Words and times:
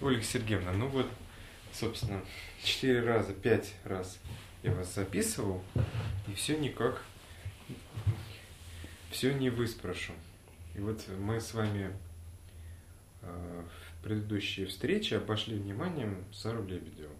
Ольга 0.00 0.22
Сергеевна, 0.22 0.72
ну 0.72 0.86
вот, 0.88 1.08
собственно, 1.72 2.22
четыре 2.62 3.02
раза, 3.02 3.32
пять 3.32 3.74
раз 3.84 4.18
я 4.62 4.72
вас 4.72 4.94
записывал, 4.94 5.62
и 6.28 6.34
все 6.34 6.56
никак, 6.56 7.02
все 9.10 9.32
не 9.32 9.50
выспрошу. 9.50 10.12
И 10.76 10.80
вот 10.80 11.02
мы 11.18 11.40
с 11.40 11.52
вами 11.52 11.90
э, 13.22 13.62
в 13.66 14.04
предыдущей 14.04 14.66
встрече 14.66 15.16
обошли 15.16 15.56
вниманием 15.56 16.24
Сару 16.32 16.64
Лебедеву. 16.64 17.14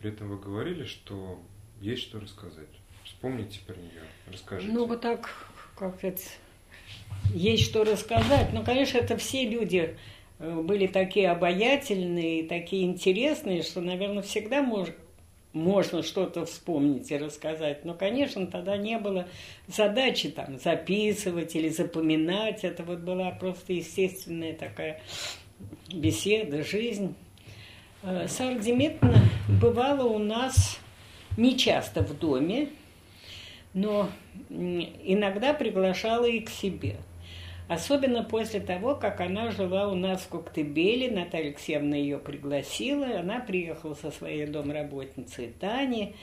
При 0.00 0.10
этом 0.10 0.28
вы 0.28 0.38
говорили, 0.38 0.84
что 0.84 1.40
есть 1.80 2.02
что 2.02 2.18
рассказать. 2.18 2.68
Вспомните 3.04 3.60
про 3.66 3.74
нее, 3.74 4.02
расскажите. 4.26 4.72
Ну, 4.72 4.86
вот 4.86 5.00
так, 5.00 5.30
как 5.76 6.02
это, 6.02 6.22
есть 7.32 7.64
что 7.64 7.84
рассказать. 7.84 8.52
Ну, 8.52 8.64
конечно, 8.64 8.98
это 8.98 9.16
все 9.16 9.48
люди 9.48 9.96
были 10.40 10.86
такие 10.86 11.30
обаятельные, 11.30 12.44
такие 12.44 12.84
интересные, 12.84 13.62
что, 13.62 13.80
наверное, 13.80 14.22
всегда 14.22 14.62
мож, 14.62 14.88
можно 15.52 16.02
что-то 16.02 16.46
вспомнить 16.46 17.10
и 17.10 17.18
рассказать. 17.18 17.84
Но, 17.84 17.94
конечно, 17.94 18.46
тогда 18.46 18.76
не 18.76 18.98
было 18.98 19.28
задачи 19.66 20.30
там 20.30 20.58
записывать 20.58 21.54
или 21.56 21.68
запоминать. 21.68 22.64
Это 22.64 22.84
вот 22.84 23.00
была 23.00 23.30
просто 23.32 23.72
естественная 23.72 24.54
такая 24.54 25.02
беседа, 25.92 26.62
жизнь. 26.62 27.14
Э, 28.02 28.26
Сара 28.28 28.54
Демидовна 28.54 29.18
бывала 29.60 30.04
у 30.04 30.18
нас 30.18 30.78
не 31.36 31.58
часто 31.58 32.02
в 32.02 32.18
доме, 32.18 32.68
но 33.74 34.08
иногда 34.48 35.52
приглашала 35.52 36.24
и 36.24 36.40
к 36.40 36.48
себе. 36.48 36.96
Особенно 37.70 38.24
после 38.24 38.58
того, 38.58 38.96
как 38.96 39.20
она 39.20 39.52
жила 39.52 39.86
у 39.86 39.94
нас 39.94 40.22
в 40.22 40.28
Коктебеле, 40.28 41.08
Наталья 41.08 41.50
Алексеевна 41.50 41.94
ее 41.94 42.18
пригласила, 42.18 43.20
она 43.20 43.38
приехала 43.38 43.94
со 43.94 44.10
своей 44.10 44.44
домработницей 44.46 45.52
Таней. 45.60 46.16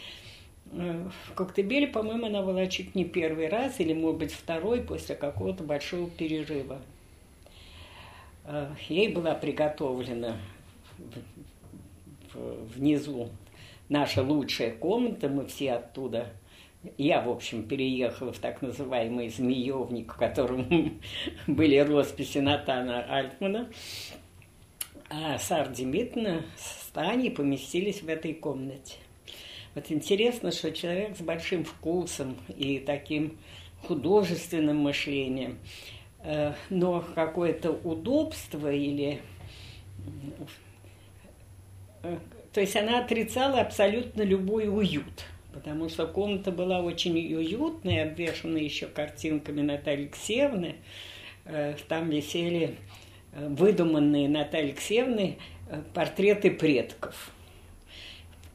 Э, 0.73 1.07
в 1.29 1.33
Коктебеле, 1.35 1.87
по-моему, 1.87 2.25
она 2.25 2.41
была 2.41 2.67
чуть 2.67 2.95
не 2.95 3.05
первый 3.05 3.47
раз, 3.47 3.79
или, 3.79 3.93
может 3.93 4.17
быть, 4.17 4.33
второй 4.33 4.81
после 4.81 5.15
какого-то 5.15 5.63
большого 5.63 6.09
перерыва. 6.09 6.81
Э, 8.43 8.67
ей 8.89 9.07
была 9.07 9.33
приготовлена 9.33 10.35
внизу 12.33 13.29
наша 13.87 14.21
лучшая 14.21 14.71
комната, 14.71 15.29
мы 15.29 15.45
все 15.45 15.75
оттуда 15.75 16.27
я, 16.97 17.21
в 17.21 17.29
общем, 17.29 17.63
переехала 17.63 18.31
в 18.31 18.39
так 18.39 18.61
называемый 18.61 19.29
змеевник, 19.29 20.13
в 20.13 20.17
котором 20.17 20.99
были 21.47 21.77
росписи 21.77 22.39
Натана 22.39 23.03
Альтмана. 23.03 23.69
А 25.09 25.37
Сар 25.39 25.69
Демитна 25.69 26.45
с 26.57 26.87
Таней 26.91 27.31
поместились 27.31 28.01
в 28.01 28.09
этой 28.09 28.33
комнате. 28.33 28.95
Вот 29.73 29.91
интересно, 29.91 30.51
что 30.51 30.71
человек 30.71 31.15
с 31.15 31.21
большим 31.21 31.63
вкусом 31.63 32.35
и 32.57 32.79
таким 32.79 33.37
художественным 33.83 34.77
мышлением, 34.77 35.59
э, 36.23 36.53
но 36.69 37.05
какое-то 37.15 37.71
удобство 37.71 38.71
или... 38.71 39.21
Э, 42.03 42.17
то 42.51 42.61
есть 42.61 42.75
она 42.75 42.99
отрицала 42.99 43.61
абсолютно 43.61 44.23
любой 44.23 44.67
уют– 44.67 45.25
потому 45.57 45.89
что 45.89 46.05
комната 46.05 46.51
была 46.51 46.81
очень 46.81 47.17
уютная, 47.17 48.03
обвешана 48.03 48.57
еще 48.57 48.85
картинками 48.85 49.61
Натальи 49.61 50.03
Алексеевны. 50.03 50.75
Э, 51.45 51.75
там 51.87 52.11
висели 52.11 52.75
э, 53.31 53.47
выдуманные 53.47 54.29
Натальи 54.29 54.69
Алексеевны 54.69 55.37
э, 55.69 55.81
портреты 55.95 56.51
предков. 56.51 57.31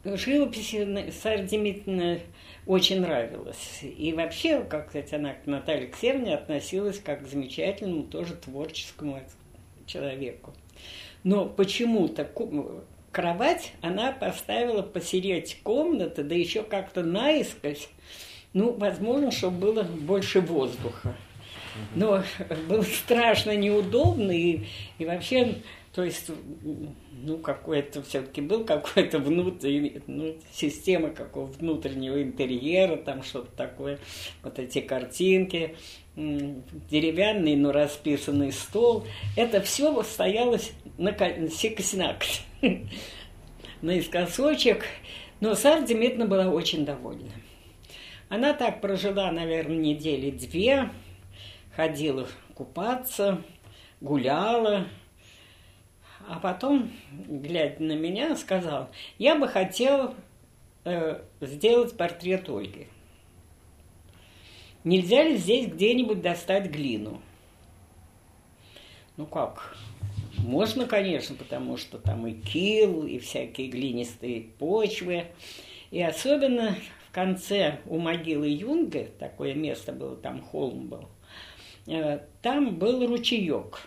Живопись 0.04 0.76
Сара 1.20 1.38
Демидовна 1.38 2.20
очень 2.66 3.00
нравилась. 3.00 3.80
И 3.82 4.12
вообще, 4.12 4.62
как 4.62 4.90
сказать, 4.90 5.12
она 5.12 5.34
к 5.34 5.46
Наталье 5.46 5.86
Алексеевне 5.86 6.34
относилась 6.34 7.00
как 7.00 7.24
к 7.24 7.28
замечательному, 7.28 8.04
тоже 8.04 8.36
творческому 8.36 9.20
человеку. 9.86 10.54
Но 11.24 11.46
почему-то 11.46 12.24
кровать 13.12 13.72
она 13.82 14.10
поставила 14.10 14.82
посередине 14.82 15.44
комнаты, 15.62 16.24
да 16.24 16.34
еще 16.34 16.62
как-то 16.62 17.02
наискось. 17.02 17.88
Ну, 18.54 18.72
возможно, 18.72 19.30
чтобы 19.30 19.58
было 19.58 19.82
больше 19.82 20.40
воздуха. 20.40 21.14
Но 21.94 22.22
было 22.68 22.82
страшно 22.82 23.56
неудобно, 23.56 24.30
и, 24.30 24.64
и 24.98 25.06
вообще, 25.06 25.56
то 25.92 26.02
есть, 26.02 26.30
ну, 26.62 27.36
какой-то 27.38 28.02
все-таки 28.02 28.40
был 28.40 28.64
какой-то 28.64 29.18
внутренний, 29.18 30.00
ну, 30.06 30.36
система 30.50 31.10
какого 31.10 31.46
внутреннего 31.46 32.22
интерьера, 32.22 32.96
там 32.96 33.22
что-то 33.22 33.50
такое, 33.54 33.98
вот 34.42 34.58
эти 34.58 34.80
картинки, 34.80 35.76
деревянный, 36.16 37.56
но 37.56 37.72
расписанный 37.72 38.52
стол. 38.52 39.06
Это 39.36 39.60
все 39.60 40.02
стоялось 40.02 40.72
на 40.96 41.14
сикоснак 41.50 42.24
наискосочек. 43.82 44.84
Но 45.40 45.54
Сара 45.54 45.82
Демидовна 45.82 46.26
была 46.26 46.48
очень 46.48 46.86
довольна. 46.86 47.32
Она 48.30 48.54
так 48.54 48.80
прожила, 48.80 49.30
наверное, 49.30 49.76
недели 49.76 50.30
две, 50.30 50.88
ходила 51.76 52.26
купаться, 52.54 53.42
гуляла, 54.00 54.86
а 56.28 56.38
потом, 56.38 56.90
глядя 57.10 57.82
на 57.82 57.92
меня, 57.92 58.36
сказал, 58.36 58.88
я 59.18 59.36
бы 59.36 59.48
хотел 59.48 60.14
э, 60.84 61.22
сделать 61.40 61.96
портрет 61.96 62.48
Ольги. 62.48 62.88
Нельзя 64.84 65.22
ли 65.22 65.36
здесь 65.36 65.68
где-нибудь 65.68 66.22
достать 66.22 66.70
глину? 66.70 67.20
Ну 69.16 69.26
как, 69.26 69.76
можно, 70.38 70.86
конечно, 70.86 71.36
потому 71.36 71.76
что 71.76 71.98
там 71.98 72.26
и 72.26 72.32
кил, 72.32 73.06
и 73.06 73.18
всякие 73.18 73.68
глинистые 73.68 74.42
почвы. 74.58 75.26
И 75.90 76.02
особенно 76.02 76.76
в 77.08 77.12
конце 77.12 77.78
у 77.86 77.98
могилы 77.98 78.48
Юнга, 78.48 79.04
такое 79.18 79.54
место 79.54 79.92
было, 79.92 80.16
там 80.16 80.40
холм 80.42 80.88
был, 80.88 81.08
э, 81.86 82.20
там 82.40 82.76
был 82.76 83.06
ручеек, 83.06 83.86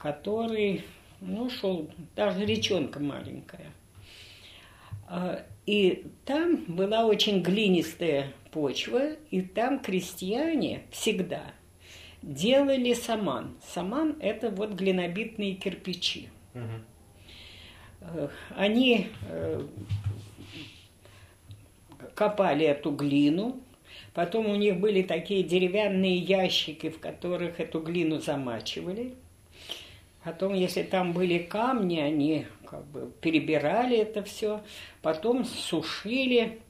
который, 0.00 0.84
ну, 1.20 1.48
шел, 1.48 1.88
даже 2.16 2.44
речонка 2.44 2.98
маленькая. 2.98 3.72
А, 5.06 5.44
и 5.66 6.06
там 6.24 6.64
была 6.66 7.06
очень 7.06 7.42
глинистая 7.42 8.32
почва, 8.50 9.12
и 9.30 9.42
там 9.42 9.78
крестьяне 9.78 10.82
всегда– 10.90 11.42
делали 12.22 12.92
саман. 12.92 13.56
Саман– 13.62 14.16
это 14.20 14.50
вот 14.50 14.72
глинобитные 14.72 15.54
кирпичи. 15.54 16.28
Угу. 16.54 18.30
Они 18.56 19.08
э, 19.28 19.66
копали 22.14 22.66
эту 22.66 22.92
глину, 22.92 23.60
потом 24.14 24.46
у 24.46 24.56
них 24.56 24.80
были 24.80 25.02
такие 25.02 25.42
деревянные 25.42 26.16
ящики, 26.16 26.88
в 26.88 26.98
которых 26.98 27.60
эту 27.60 27.80
глину 27.80 28.20
замачивали. 28.20 29.14
Потом, 30.24 30.54
если 30.54 30.82
там 30.82 31.12
были 31.12 31.38
камни, 31.38 31.98
они 31.98 32.46
как 32.66 32.86
бы 32.86 33.10
перебирали 33.20 33.96
это 33.96 34.22
все, 34.22 34.62
потом 35.02 35.44
сушили, 35.44 36.60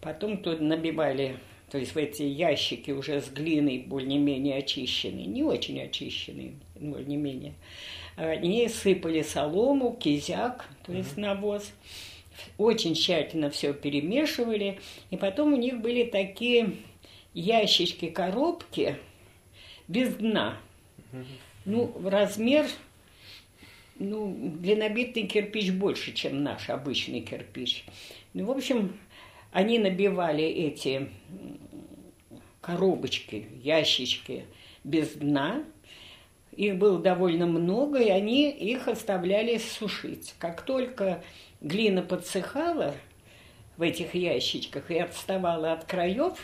потом 0.00 0.38
тут 0.38 0.60
набивали 0.60 1.36
то 1.72 1.78
есть 1.78 1.94
в 1.94 1.96
эти 1.96 2.22
ящики 2.22 2.90
уже 2.90 3.22
с 3.22 3.30
глиной 3.30 3.78
более-менее 3.78 4.58
очищенные, 4.58 5.24
не 5.24 5.42
очень 5.42 5.80
очищенные, 5.80 6.52
более-менее, 6.78 7.54
они 8.16 8.68
сыпали 8.68 9.22
солому, 9.22 9.96
кизяк, 9.98 10.68
то 10.84 10.92
есть 10.92 11.16
навоз, 11.16 11.72
очень 12.58 12.94
тщательно 12.94 13.48
все 13.48 13.72
перемешивали, 13.72 14.80
и 15.10 15.16
потом 15.16 15.54
у 15.54 15.56
них 15.56 15.80
были 15.80 16.04
такие 16.04 16.74
ящички-коробки 17.32 18.96
без 19.88 20.14
дна. 20.16 20.58
Ну, 21.64 21.90
размер, 22.04 22.66
ну, 24.02 24.56
глинобитный 24.60 25.26
кирпич 25.26 25.70
больше, 25.70 26.12
чем 26.12 26.42
наш 26.42 26.68
обычный 26.68 27.20
кирпич. 27.20 27.84
Ну, 28.34 28.46
в 28.46 28.50
общем, 28.50 28.98
они 29.52 29.78
набивали 29.78 30.44
эти 30.44 31.08
коробочки, 32.60 33.48
ящички 33.62 34.46
без 34.84 35.12
дна. 35.12 35.64
Их 36.52 36.76
было 36.76 36.98
довольно 36.98 37.46
много, 37.46 37.98
и 37.98 38.10
они 38.10 38.50
их 38.50 38.88
оставляли 38.88 39.58
сушить. 39.58 40.34
Как 40.38 40.62
только 40.62 41.22
глина 41.60 42.02
подсыхала 42.02 42.94
в 43.76 43.82
этих 43.82 44.14
ящичках 44.14 44.90
и 44.90 44.98
отставала 44.98 45.72
от 45.72 45.84
краев, 45.84 46.38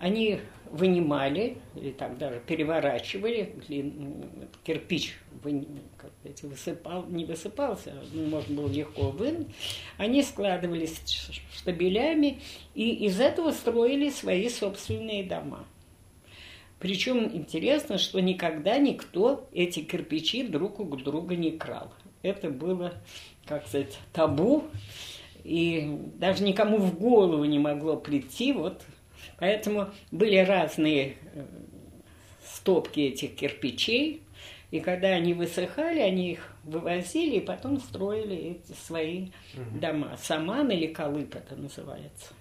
они 0.00 0.40
вынимали, 0.70 1.56
или 1.74 1.90
так 1.90 2.18
даже 2.18 2.40
переворачивали, 2.40 3.54
кирпич 4.64 5.18
как 5.96 6.10
высыпал, 6.42 7.06
не 7.06 7.24
высыпался, 7.24 7.94
можно 8.12 8.54
было 8.54 8.68
легко 8.68 9.10
вынуть, 9.10 9.48
они 9.96 10.22
складывались 10.22 11.00
штабелями 11.56 12.40
и 12.74 13.06
из 13.06 13.20
этого 13.20 13.52
строили 13.52 14.10
свои 14.10 14.48
собственные 14.48 15.24
дома. 15.24 15.64
Причем 16.78 17.34
интересно, 17.34 17.98
что 17.98 18.20
никогда 18.20 18.78
никто 18.78 19.48
эти 19.52 19.80
кирпичи 19.80 20.44
друг 20.44 20.78
у 20.78 20.84
друга 20.96 21.34
не 21.34 21.52
крал. 21.52 21.92
Это 22.22 22.50
было, 22.50 22.94
как 23.46 23.66
сказать, 23.66 23.98
табу, 24.12 24.64
и 25.42 25.98
даже 26.14 26.44
никому 26.44 26.78
в 26.78 26.98
голову 26.98 27.44
не 27.44 27.58
могло 27.58 27.96
прийти 27.96 28.52
вот 28.52 28.82
Поэтому 29.38 29.88
были 30.10 30.36
разные 30.36 31.16
э, 31.34 31.44
стопки 32.44 33.00
этих 33.00 33.36
кирпичей, 33.36 34.22
и 34.70 34.80
когда 34.80 35.08
они 35.08 35.32
высыхали, 35.32 36.00
они 36.00 36.32
их 36.32 36.52
вывозили 36.64 37.36
и 37.36 37.40
потом 37.40 37.80
строили 37.80 38.36
эти 38.36 38.76
свои 38.76 39.28
угу. 39.54 39.78
дома. 39.80 40.16
Саман 40.22 40.70
или 40.70 40.86
Колып 40.86 41.34
это 41.34 41.56
называется. 41.56 42.32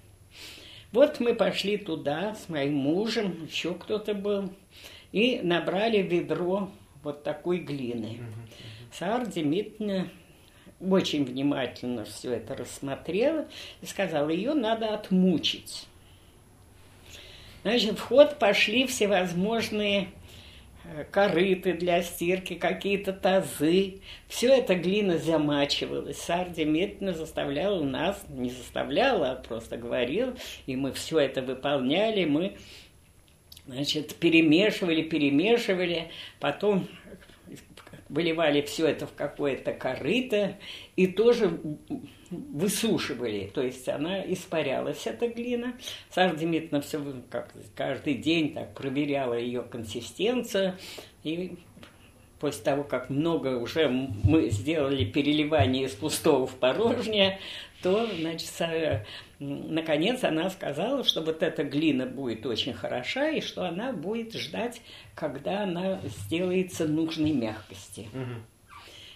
Вот 0.91 1.19
мы 1.19 1.35
пошли 1.35 1.77
туда 1.77 2.35
с 2.35 2.49
моим 2.49 2.75
мужем, 2.75 3.45
еще 3.45 3.73
кто-то 3.73 4.13
был, 4.13 4.49
и 5.11 5.39
набрали 5.41 6.01
ведро 6.01 6.69
вот 7.03 7.23
такой 7.23 7.59
глины. 7.59 8.19
Саар 8.91 9.27
Демитовна 9.27 10.09
очень 10.79 11.25
внимательно 11.25 12.05
все 12.05 12.33
это 12.33 12.55
рассмотрела 12.55 13.47
и 13.81 13.85
сказала, 13.85 14.29
ее 14.29 14.53
надо 14.53 14.93
отмучить. 14.93 15.87
Значит, 17.67 17.99
в 17.99 18.01
ход 18.01 18.39
пошли 18.39 18.87
всевозможные 18.87 20.07
э, 20.85 21.03
корыты 21.11 21.73
для 21.73 22.01
стирки, 22.01 22.53
какие-то 22.53 23.11
тазы. 23.11 23.99
Все 24.29 24.55
это 24.55 24.73
глина 24.73 25.17
замачивалась. 25.17 26.17
Сарди 26.17 26.63
медленно 26.63 27.11
заставляла 27.11 27.83
нас, 27.83 28.23
не 28.29 28.51
заставляла, 28.51 29.31
а 29.31 29.35
просто 29.35 29.75
говорила, 29.75 30.33
и 30.65 30.77
мы 30.77 30.93
все 30.93 31.19
это 31.19 31.41
выполняли, 31.41 32.23
мы 32.23 32.55
значит, 33.65 34.15
перемешивали, 34.15 35.01
перемешивали, 35.01 36.09
потом 36.39 36.87
выливали 38.07 38.61
все 38.61 38.87
это 38.87 39.07
в 39.07 39.13
какое-то 39.13 39.73
корыто 39.73 40.55
и 40.95 41.05
тоже 41.05 41.59
высушивали, 42.29 43.51
то 43.53 43.61
есть 43.61 43.87
она 43.87 44.21
испарялась, 44.31 45.05
эта 45.05 45.27
глина. 45.27 45.73
Сара 46.09 46.35
Демидовна 46.35 46.81
все 46.81 47.01
как 47.29 47.53
каждый 47.75 48.15
день 48.15 48.53
так 48.53 48.73
проверяла 48.73 49.33
ее 49.33 49.61
консистенцию, 49.63 50.75
и 51.23 51.57
после 52.39 52.63
того, 52.63 52.83
как 52.83 53.09
много 53.09 53.57
уже 53.57 53.87
мы 53.89 54.49
сделали 54.49 55.05
переливание 55.05 55.85
из 55.85 55.93
пустого 55.93 56.45
в 56.45 56.55
порожнее, 56.55 57.39
то, 57.81 58.07
значит, 58.19 58.51
наконец 59.39 60.23
она 60.23 60.49
сказала, 60.49 61.03
что 61.03 61.21
вот 61.21 61.43
эта 61.43 61.63
глина 61.63 62.05
будет 62.05 62.45
очень 62.45 62.73
хороша, 62.73 63.29
и 63.29 63.41
что 63.41 63.65
она 63.65 63.91
будет 63.93 64.33
ждать, 64.33 64.81
когда 65.15 65.63
она 65.63 66.01
сделается 66.03 66.87
нужной 66.87 67.31
мягкости. 67.31 68.07
Угу. 68.13 68.41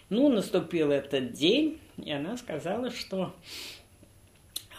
Ну, 0.09 0.29
наступил 0.29 0.91
этот 0.91 1.31
день, 1.31 1.79
и 2.03 2.11
она 2.11 2.37
сказала, 2.37 2.91
что 2.91 3.33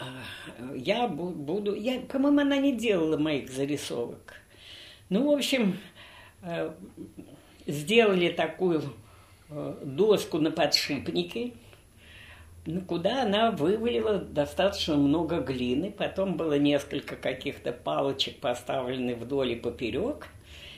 а, 0.00 0.74
я 0.74 1.06
буду... 1.08 1.74
Я, 1.74 2.00
по-моему, 2.00 2.40
она 2.40 2.56
не 2.56 2.76
делала 2.76 3.16
моих 3.16 3.50
зарисовок. 3.50 4.34
Ну, 5.08 5.30
в 5.30 5.34
общем, 5.34 5.78
э, 6.42 6.72
сделали 7.66 8.30
такую 8.30 8.82
э, 9.50 9.82
доску 9.84 10.38
на 10.38 10.50
подшипнике, 10.50 11.52
куда 12.86 13.22
она 13.22 13.50
вывалила 13.50 14.18
достаточно 14.18 14.96
много 14.96 15.40
глины. 15.40 15.90
Потом 15.90 16.36
было 16.36 16.58
несколько 16.58 17.16
каких-то 17.16 17.72
палочек 17.72 18.38
поставлены 18.40 19.14
вдоль 19.14 19.52
и 19.52 19.56
поперек. 19.56 20.28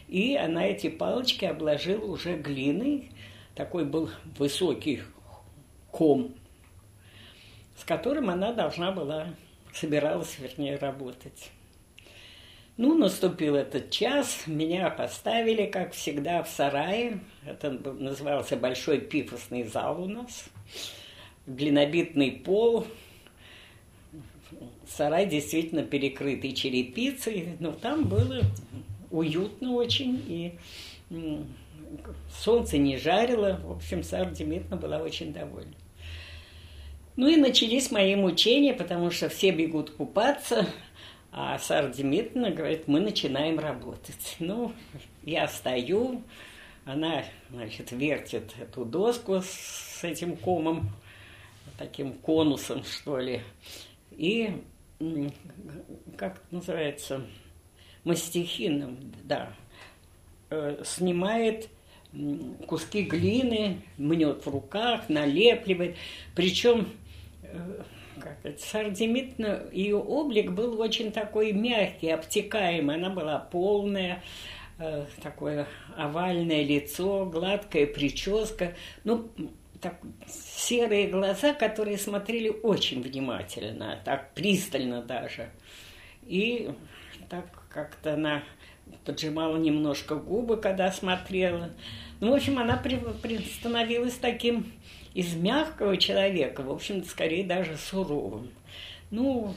И 0.08 0.36
она 0.36 0.66
эти 0.66 0.88
палочки 0.88 1.44
обложила 1.44 2.04
уже 2.04 2.36
глиной. 2.36 3.10
Такой 3.54 3.84
был 3.84 4.10
высокий 4.38 5.02
ком, 5.94 6.34
с 7.76 7.84
которым 7.84 8.28
она 8.28 8.52
должна 8.52 8.90
была, 8.90 9.28
собиралась, 9.72 10.36
вернее, 10.40 10.76
работать. 10.76 11.52
Ну, 12.76 12.98
наступил 12.98 13.54
этот 13.54 13.90
час, 13.90 14.42
меня 14.46 14.90
поставили, 14.90 15.66
как 15.66 15.92
всегда, 15.92 16.42
в 16.42 16.48
сарае. 16.48 17.20
Это 17.46 17.70
назывался 17.70 18.56
Большой 18.56 18.98
пифосный 18.98 19.62
зал 19.62 20.02
у 20.02 20.06
нас. 20.06 20.46
Глинобитный 21.46 22.32
пол. 22.32 22.84
Сарай 24.88 25.26
действительно 25.26 25.84
перекрытый 25.84 26.52
черепицей, 26.52 27.56
но 27.60 27.70
там 27.70 28.04
было 28.08 28.40
уютно 29.10 29.72
очень, 29.74 30.20
и 30.26 30.58
солнце 32.42 32.78
не 32.78 32.96
жарило. 32.96 33.60
В 33.62 33.72
общем, 33.72 34.02
Сара 34.02 34.30
Демитовна 34.30 34.76
была 34.76 34.98
очень 34.98 35.32
довольна. 35.32 35.74
Ну 37.16 37.28
и 37.28 37.36
начались 37.36 37.92
мои 37.92 38.16
мучения, 38.16 38.74
потому 38.74 39.12
что 39.12 39.28
все 39.28 39.52
бегут 39.52 39.90
купаться, 39.90 40.66
а 41.30 41.56
Сара 41.60 41.88
Демидовна 41.88 42.50
говорит, 42.50 42.88
мы 42.88 43.00
начинаем 43.00 43.58
работать. 43.58 44.36
Ну, 44.40 44.72
я 45.22 45.46
стою, 45.46 46.22
она, 46.84 47.24
значит, 47.50 47.92
вертит 47.92 48.52
эту 48.60 48.84
доску 48.84 49.42
с 49.42 50.02
этим 50.02 50.36
комом, 50.36 50.90
таким 51.78 52.14
конусом, 52.14 52.82
что 52.82 53.18
ли, 53.18 53.42
и, 54.10 54.62
как 56.18 56.38
это 56.38 56.46
называется, 56.50 57.24
мастихином, 58.02 58.98
да, 59.22 59.52
э, 60.50 60.82
снимает 60.84 61.68
куски 62.66 63.02
глины, 63.02 63.82
мнет 63.98 64.44
в 64.44 64.50
руках, 64.50 65.08
налепливает. 65.08 65.96
Причем 66.34 66.88
как 68.20 68.38
это, 68.42 68.60
Сардемитна, 68.62 69.64
ее 69.72 69.96
облик 69.96 70.52
был 70.52 70.80
очень 70.80 71.12
такой 71.12 71.52
мягкий, 71.52 72.10
обтекаемый. 72.10 72.96
Она 72.96 73.10
была 73.10 73.38
полная, 73.38 74.22
э, 74.78 75.04
такое 75.22 75.66
овальное 75.96 76.62
лицо, 76.62 77.26
гладкая 77.26 77.86
прическа. 77.86 78.74
Ну, 79.04 79.28
так, 79.80 79.98
серые 80.26 81.08
глаза, 81.08 81.52
которые 81.52 81.98
смотрели 81.98 82.48
очень 82.48 83.02
внимательно, 83.02 84.00
так 84.04 84.32
пристально 84.32 85.02
даже. 85.02 85.50
И 86.22 86.70
так 87.28 87.46
как-то 87.68 88.14
она 88.14 88.42
поджимала 89.04 89.56
немножко 89.56 90.14
губы, 90.14 90.56
когда 90.56 90.90
смотрела. 90.90 91.70
Ну, 92.20 92.30
в 92.30 92.34
общем, 92.34 92.58
она 92.58 92.76
при, 92.76 92.98
при, 93.22 93.38
становилась 93.38 94.14
таким 94.14 94.72
из 95.14 95.34
мягкого 95.34 95.96
человека, 95.96 96.62
в 96.62 96.70
общем-то, 96.70 97.08
скорее 97.08 97.44
даже 97.44 97.76
суровым. 97.76 98.50
Ну, 99.10 99.54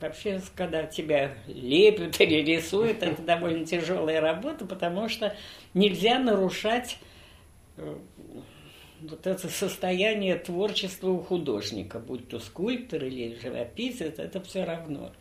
вообще, 0.00 0.40
когда 0.56 0.84
тебя 0.84 1.34
лепят 1.46 2.20
или 2.20 2.42
рисуют, 2.42 3.02
это 3.02 3.22
довольно 3.22 3.66
тяжелая 3.66 4.20
работа, 4.20 4.64
потому 4.64 5.08
что 5.08 5.36
нельзя 5.74 6.18
нарушать 6.18 6.98
э, 7.76 7.96
вот 9.02 9.26
это 9.26 9.48
состояние 9.48 10.36
творчества 10.36 11.10
у 11.10 11.18
художника, 11.20 11.98
будь 11.98 12.28
то 12.28 12.40
скульптор 12.40 13.04
или 13.04 13.38
живописец, 13.40 14.18
это 14.18 14.40
все 14.40 14.64
равно. 14.64 15.12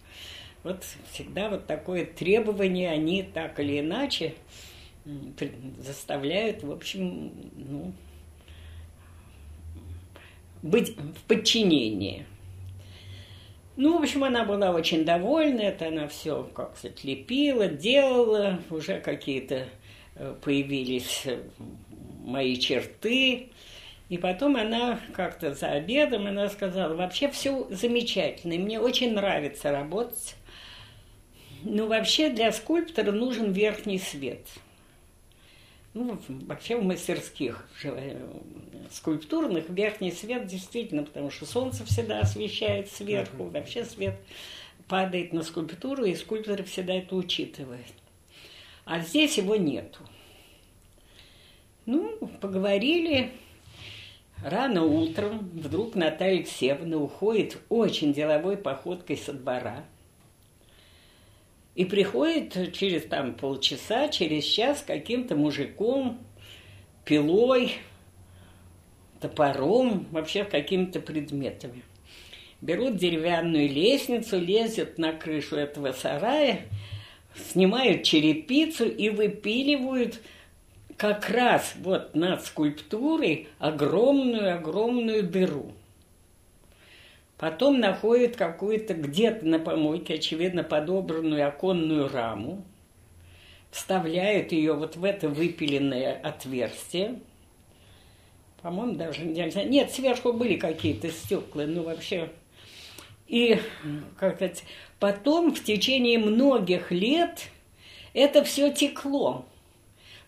Вот 0.64 0.86
всегда 1.12 1.50
вот 1.50 1.68
такое 1.68 2.06
требование, 2.06 2.90
они 2.90 3.22
так 3.22 3.60
или 3.60 3.82
иначе 3.82 4.34
заставляют, 5.80 6.64
в 6.64 6.72
общем, 6.72 7.34
ну, 7.58 7.94
быть 10.64 10.96
в 10.98 11.28
подчинении. 11.28 12.26
Ну, 13.76 13.98
в 14.00 14.02
общем, 14.02 14.24
она 14.24 14.46
была 14.46 14.72
очень 14.72 15.04
довольна, 15.04 15.62
это 15.62 15.90
она 15.90 16.08
все, 16.08 16.50
как 16.56 16.78
сказать, 16.78 17.04
лепила, 17.04 17.68
делала, 17.68 18.60
уже 18.70 19.00
какие-то 19.00 19.68
э, 20.16 20.36
появились 20.42 21.24
э, 21.26 21.40
мои 22.24 22.58
черты. 22.58 23.50
И 24.10 24.18
потом 24.18 24.56
она 24.58 25.00
как-то 25.14 25.54
за 25.54 25.72
обедом, 25.72 26.28
она 26.28 26.50
сказала, 26.50 26.94
вообще 26.94 27.30
все 27.30 27.68
замечательно, 27.72 28.54
и 28.54 28.60
мне 28.60 28.80
очень 28.80 29.14
нравится 29.14 29.72
работать. 29.72 30.36
Но 31.64 31.88
вообще 31.88 32.30
для 32.30 32.52
скульптора 32.52 33.12
нужен 33.12 33.52
верхний 33.52 34.00
свет– 34.00 34.48
ну, 35.94 36.20
вообще 36.48 36.78
в 36.78 36.84
мастерских 36.84 37.68
скульптурных 38.92 39.70
верхний 39.70 40.12
свет 40.12 40.48
действительно, 40.48 41.04
потому 41.04 41.30
что 41.30 41.46
солнце 41.46 41.86
всегда 41.86 42.20
освещает 42.20 42.90
сверху, 42.90 43.46
вообще 43.46 43.86
свет 43.86 44.16
падает 44.88 45.34
на 45.34 45.44
скульптуру, 45.44 46.06
и 46.06 46.16
скульптор 46.16 46.64
всегда 46.64 46.96
это 46.96 47.16
учитывает. 47.16 47.94
А 48.86 49.00
здесь 49.00 49.38
его 49.38 49.56
нету. 49.56 50.00
Ну, 51.86 52.18
поговорили. 52.42 53.32
Рано 54.44 54.84
утром 54.84 55.50
вдруг 55.54 55.96
Наталья 55.96 56.40
Алексеевна 56.40 56.98
уходит 56.98 57.58
очень 57.70 58.14
деловой 58.14 58.58
походкой 58.58 59.16
со 59.16 59.32
двора. 59.32 59.86
И 61.76 61.86
приходит 61.86 62.74
через 62.74 63.04
там 63.04 63.34
полчаса, 63.34 64.08
через 64.08 64.44
час 64.44 64.84
каким-то 64.86 65.36
мужиком, 65.36 66.20
пилой, 67.04 67.74
топором, 69.20 70.08
вообще 70.12 70.44
какими-то 70.44 71.00
предметами. 71.00 71.84
Берут 72.62 72.98
деревянную 72.98 73.68
лестницу, 73.68 74.40
лезут 74.40 74.98
на 74.98 75.14
крышу 75.14 75.56
этого 75.56 75.92
сарая, 75.94 76.62
снимают 77.50 78.04
черепицу 78.04 78.88
и 78.88 79.10
выпиливают 79.10 80.22
как 80.96 81.30
раз 81.30 81.74
вот 81.82 82.16
над 82.16 82.46
скульптурой 82.46 83.48
огромную-огромную 83.60 85.24
дыру. 85.24 85.74
Потом 87.44 87.82
находят 87.82 88.38
какую-то 88.38 88.94
где-то 88.94 89.46
на 89.46 89.60
помойке, 89.60 90.14
очевидно, 90.14 90.64
подобранную 90.64 91.46
оконную 91.46 92.08
раму, 92.08 92.64
вставляют 93.70 94.54
ее 94.54 94.72
вот 94.72 94.96
в 94.96 95.04
это 95.04 95.28
выпиленное 95.28 96.14
отверстие. 96.24 97.20
По-моему, 98.62 98.94
даже 98.94 99.26
нельзя. 99.26 99.66
Нет, 99.66 99.92
сверху 99.92 100.32
были 100.32 100.56
какие-то 100.56 101.10
стекла, 101.10 101.66
ну 101.66 101.84
вообще. 101.84 102.30
И 103.28 103.60
как 104.18 104.36
сказать, 104.36 104.64
потом 104.98 105.54
в 105.54 105.62
течение 105.62 106.20
многих 106.20 106.92
лет 106.92 107.50
это 108.14 108.46
все 108.46 108.72
текло 108.72 109.46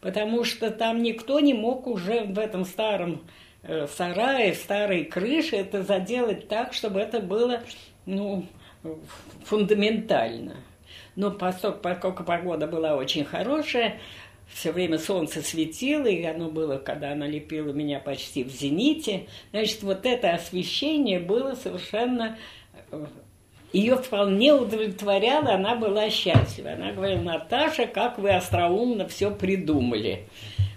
потому 0.06 0.44
что 0.44 0.70
там 0.70 1.02
никто 1.02 1.40
не 1.40 1.56
мог 1.56 1.88
уже 1.88 2.26
в 2.26 2.38
этом 2.38 2.64
старом 2.64 3.22
э, 3.68 3.88
сарае, 3.88 4.54
старой 4.54 5.06
крыше 5.06 5.58
это 5.58 5.84
заделать 5.84 6.48
так, 6.48 6.74
чтобы 6.74 7.00
это 7.00 7.20
было 7.20 7.62
ну, 8.06 8.46
фундаментально. 9.46 10.56
Но 11.16 11.32
поскольку, 11.32 11.80
поскольку 11.80 12.24
погода 12.24 12.68
была 12.68 12.96
очень 12.96 13.26
хорошая, 13.26 14.00
все 14.48 14.72
время 14.72 15.00
солнце 15.00 15.42
светило, 15.42 16.06
и 16.06 16.24
оно 16.24 16.50
было, 16.50 16.78
когда 16.78 17.12
оно 17.12 17.26
лепило 17.26 17.72
меня 17.72 18.00
почти 18.00 18.44
в 18.44 18.50
зените, 18.50 19.28
значит, 19.52 19.82
вот 19.84 20.06
это 20.06 20.34
освещение 20.34 21.20
было 21.20 21.56
совершенно 21.56 22.38
э, 22.92 23.06
ее 23.74 23.98
вполне 23.98 24.54
удовлетворяло, 24.54 25.54
она 25.54 25.76
была 25.76 26.10
счастлива. 26.10 26.74
Она 26.74 26.94
говорила, 26.94 27.22
Наташа, 27.22 27.88
как 27.88 28.18
вы 28.18 28.34
остроумно 28.34 29.08
все 29.08 29.32
придумали. 29.32 30.28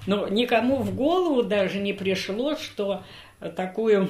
Но 0.08 0.26
никому 0.26 0.76
в 0.76 0.94
голову 0.94 1.42
даже 1.42 1.78
не 1.78 1.92
пришло, 1.92 2.56
что 2.56 3.02
такую 3.56 4.08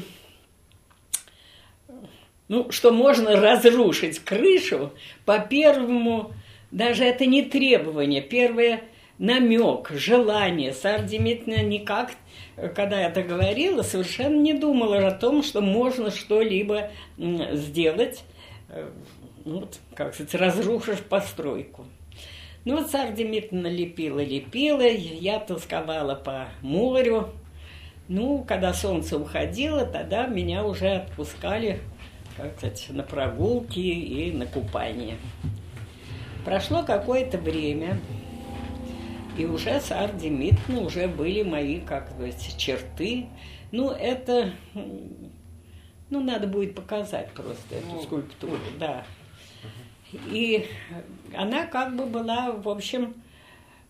ну, 2.49 2.71
что 2.73 2.93
можно 2.93 3.39
разрушить 3.39 4.21
крышу 4.21 4.93
по 5.27 5.39
первому, 5.39 6.33
даже 6.71 7.05
это 7.05 7.27
не 7.27 7.43
требование, 7.43 8.23
первое 8.23 8.85
намек, 9.19 9.91
желание. 9.91 10.73
Сара 10.73 11.03
Демидовна 11.03 11.63
никак, 11.63 12.13
когда 12.75 13.03
это 13.03 13.23
говорила, 13.23 13.83
совершенно 13.83 14.41
не 14.41 14.55
думала 14.55 15.07
о 15.07 15.11
том, 15.11 15.43
что 15.43 15.61
можно 15.61 16.11
что-либо 16.11 16.91
сделать 17.19 18.23
Э, 18.69 18.91
ну, 19.45 19.61
вот, 19.61 19.79
как 19.95 20.15
сказать, 20.15 20.35
разрушишь 20.35 21.01
постройку. 21.01 21.87
Ну, 22.65 22.85
царь 22.85 23.15
Демидовна 23.15 23.69
лепила, 23.69 24.21
лепила, 24.21 24.83
я 24.83 25.39
тосковала 25.39 26.15
по 26.15 26.49
морю. 26.61 27.31
Ну, 28.09 28.45
когда 28.47 28.73
солнце 28.73 29.19
уходило, 29.19 29.85
тогда 29.85 30.27
меня 30.27 30.65
уже 30.65 30.89
отпускали, 30.97 31.81
как 32.37 32.57
сказать, 32.57 32.87
на 32.91 33.03
прогулки 33.03 33.79
и 33.79 34.33
на 34.33 34.47
купание. 34.47 35.17
Прошло 36.45 36.83
какое-то 36.83 37.39
время, 37.39 38.01
и 39.37 39.45
уже 39.45 39.81
с 39.81 39.93
Ардемитна 39.93 40.81
уже 40.81 41.07
были 41.07 41.43
мои, 41.43 41.81
как 41.81 42.11
сказать, 42.11 42.57
черты. 42.57 43.27
Ну, 43.71 43.91
это 43.91 44.53
ну, 46.11 46.21
надо 46.21 46.47
будет 46.47 46.75
показать 46.75 47.31
просто 47.33 47.77
эту 47.77 47.87
ну, 47.87 48.03
скульптуру, 48.03 48.59
да. 48.79 49.05
И 50.13 50.67
она 51.35 51.67
как 51.67 51.97
бы 51.97 52.07
была, 52.07 52.53
в 52.53 52.69
общем, 52.69 53.15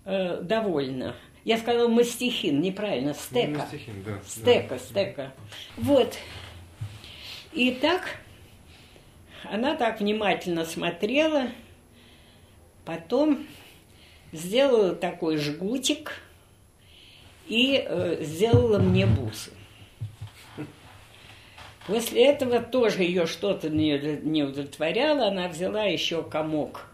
э, 0.04 0.40
довольна. 0.42 1.14
Я 1.44 1.58
сказала 1.58 1.88
мастихин, 1.88 2.60
неправильно, 2.60 3.14
стека. 3.14 3.60
Мастихин, 3.60 4.02
да. 4.04 4.18
Стека, 4.26 4.74
да. 4.74 4.78
стека. 4.78 5.32
Вот. 5.76 6.18
И 7.52 7.70
так 7.72 8.18
она 9.44 9.76
так 9.76 10.00
внимательно 10.00 10.64
смотрела, 10.64 11.48
потом 12.84 13.46
сделала 14.32 14.94
такой 14.94 15.36
жгутик 15.36 16.20
и 17.46 17.82
э, 17.86 18.22
сделала 18.22 18.78
мне 18.78 19.06
бусы. 19.06 19.52
После 21.88 22.26
этого 22.26 22.60
тоже 22.60 23.02
ее 23.02 23.26
что-то 23.26 23.70
не 23.70 24.42
удовлетворяло. 24.42 25.28
Она 25.28 25.48
взяла 25.48 25.84
еще 25.84 26.22
комок 26.22 26.86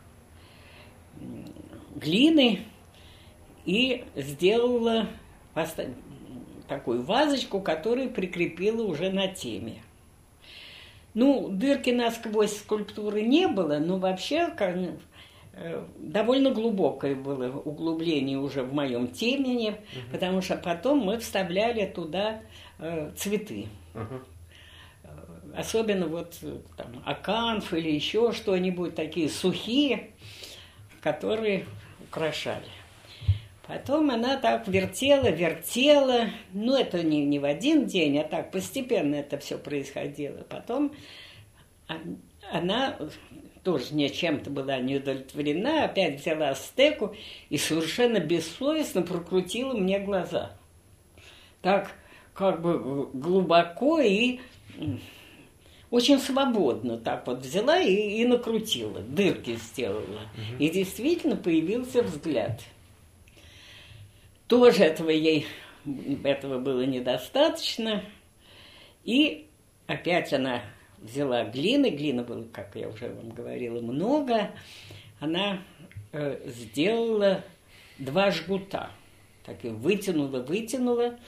глины 1.97 2.61
и 3.65 4.05
сделала 4.15 5.09
такую 6.69 7.03
вазочку, 7.03 7.61
которую 7.61 8.11
прикрепила 8.11 8.85
уже 8.85 9.11
на 9.11 9.27
теме. 9.27 9.83
Ну, 11.13 11.49
дырки 11.49 11.91
насквозь 11.91 12.57
скульптуры 12.57 13.23
не 13.23 13.47
было, 13.47 13.79
но 13.79 13.99
вообще 13.99 14.49
э, 14.59 15.85
довольно 15.99 16.51
глубокое 16.51 17.15
было 17.15 17.57
углубление 17.57 18.39
уже 18.39 18.63
в 18.63 18.75
моем 18.75 19.09
темени, 19.09 19.71
угу. 19.71 20.11
потому 20.13 20.41
что 20.41 20.57
потом 20.57 20.99
мы 21.01 21.19
вставляли 21.19 21.87
туда 21.87 22.41
э, 22.79 23.13
цветы. 23.17 23.67
Угу 23.95 24.34
особенно 25.57 26.07
вот 26.07 26.37
там 26.77 27.03
аканф 27.05 27.73
или 27.73 27.91
еще 27.91 28.33
что-нибудь, 28.33 28.95
такие 28.95 29.29
сухие, 29.29 30.11
которые 31.01 31.67
украшали. 32.09 32.65
Потом 33.67 34.11
она 34.11 34.37
так 34.37 34.69
вертела, 34.69 35.31
вертела, 35.31 36.29
ну 36.53 36.77
это 36.77 37.03
не, 37.03 37.25
не 37.25 37.39
в 37.39 37.45
один 37.45 37.87
день, 37.87 38.19
а 38.19 38.25
так 38.25 38.51
постепенно 38.51 39.15
это 39.15 39.39
все 39.39 39.57
происходило. 39.57 40.43
Потом 40.49 40.93
она 42.53 42.99
тоже 43.63 43.95
не 43.95 44.11
чем-то 44.11 44.51
была 44.51 44.79
не 44.79 44.97
удовлетворена, 44.97 45.85
опять 45.87 46.21
взяла 46.21 46.55
стеку 46.55 47.17
и 47.49 47.57
совершенно 47.57 48.19
бессовестно 48.19 49.01
прокрутила 49.01 49.73
мне 49.73 49.99
глаза. 49.99 50.53
Так 51.63 51.93
как 52.35 52.61
бы 52.61 53.09
глубоко 53.15 54.01
и 54.01 54.41
очень 55.95 56.19
свободно 56.19 56.99
так 56.99 57.25
вот 57.25 57.39
взяла 57.39 57.79
и, 57.79 58.21
и 58.21 58.25
накрутила, 58.25 58.99
дырки 58.99 59.55
сделала. 59.55 60.23
Угу. 60.35 60.59
И 60.59 60.69
действительно 60.69 61.37
появился 61.37 62.03
взгляд. 62.03 62.63
Тоже 64.49 64.83
этого 64.83 65.11
ей 65.11 65.47
этого 66.25 66.59
было 66.59 66.85
недостаточно. 66.85 68.03
И 69.05 69.47
опять 69.87 70.33
она 70.33 70.63
взяла 70.99 71.45
глины, 71.45 71.91
глины 71.91 72.25
было, 72.25 72.43
как 72.53 72.75
я 72.75 72.89
уже 72.89 73.11
вам 73.11 73.31
говорила, 73.31 73.81
много. 73.81 74.51
Она 75.21 75.63
э, 76.11 76.41
сделала 76.47 77.45
два 78.01 78.33
жгута. 78.33 78.91
Так 79.47 79.65
и 79.65 79.69
вытянула, 79.69 80.41
вытянула, 80.41 81.21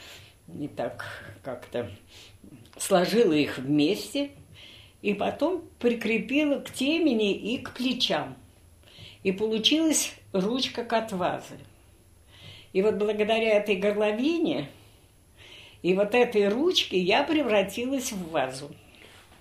и 0.58 0.66
так 0.66 1.04
как-то 1.44 1.88
сложила 2.78 3.32
их 3.32 3.58
вместе– 3.58 4.32
и 5.06 5.14
потом 5.14 5.62
прикрепила 5.78 6.58
к 6.58 6.72
темени 6.72 7.32
и 7.32 7.58
к 7.58 7.74
плечам. 7.74 8.34
И 9.22 9.30
получилась 9.30 10.16
ручка 10.32 10.82
к 10.82 11.12
вазы. 11.12 11.58
И 12.72 12.82
вот 12.82 12.96
благодаря 12.96 13.56
этой 13.56 13.76
горловине 13.76 14.68
и 15.82 15.94
вот 15.94 16.12
этой 16.16 16.48
ручке 16.48 16.98
я 16.98 17.22
превратилась 17.22 18.10
в 18.10 18.30
вазу. 18.30 18.74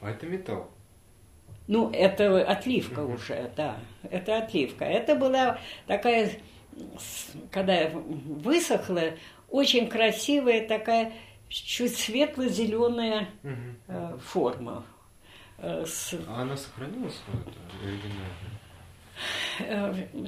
А 0.01 0.11
это 0.11 0.27
металл? 0.27 0.69
Ну, 1.65 1.89
это 1.89 2.43
отливка 2.43 2.99
угу. 2.99 3.15
уже, 3.15 3.51
да. 3.57 3.79
Это 4.11 4.37
отливка. 4.37 4.85
Это 4.85 5.15
была 5.15 5.59
такая, 5.87 6.31
когда 7.49 7.89
высохла, 7.89 9.15
очень 9.49 9.87
красивая 9.87 10.67
такая 10.67 11.13
чуть 11.49 11.97
светло-зеленая 11.97 13.29
угу. 13.41 13.51
э, 13.87 14.17
форма 14.23 14.85
с... 15.59 16.13
А 16.27 16.41
она 16.41 16.57
сохранилась, 16.57 17.19
вот, 17.27 17.53
оригинальная? 17.83 18.27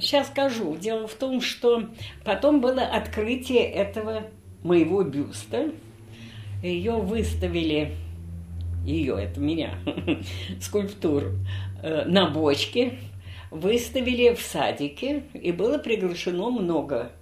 Сейчас 0.00 0.28
скажу. 0.28 0.76
Дело 0.76 1.06
в 1.06 1.14
том, 1.14 1.40
что 1.40 1.90
потом 2.24 2.60
было 2.60 2.82
открытие 2.82 3.64
этого 3.70 4.30
моего 4.62 5.02
бюста. 5.02 5.72
Ее 6.62 6.92
выставили, 6.92 7.94
ее, 8.84 9.22
это 9.22 9.38
меня, 9.38 9.78
скульптуру, 10.60 11.34
на 11.82 12.30
бочке, 12.30 12.98
выставили 13.50 14.34
в 14.34 14.40
садике, 14.40 15.24
и 15.34 15.52
было 15.52 15.78
приглашено 15.78 16.50
много 16.50 17.12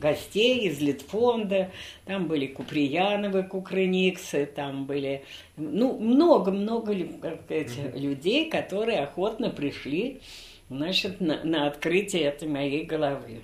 гостей 0.00 0.68
из 0.68 0.80
Литфонда, 0.80 1.70
там 2.04 2.26
были 2.26 2.46
Куприяновы, 2.46 3.42
Кукрыниксы, 3.42 4.46
там 4.46 4.86
были, 4.86 5.24
ну, 5.56 5.98
много-много 5.98 6.92
людей, 6.92 8.50
которые 8.50 9.00
охотно 9.00 9.50
пришли, 9.50 10.20
значит, 10.68 11.20
на, 11.20 11.42
на 11.44 11.66
открытие 11.66 12.24
этой 12.24 12.48
моей 12.48 12.84
головы. 12.84 13.42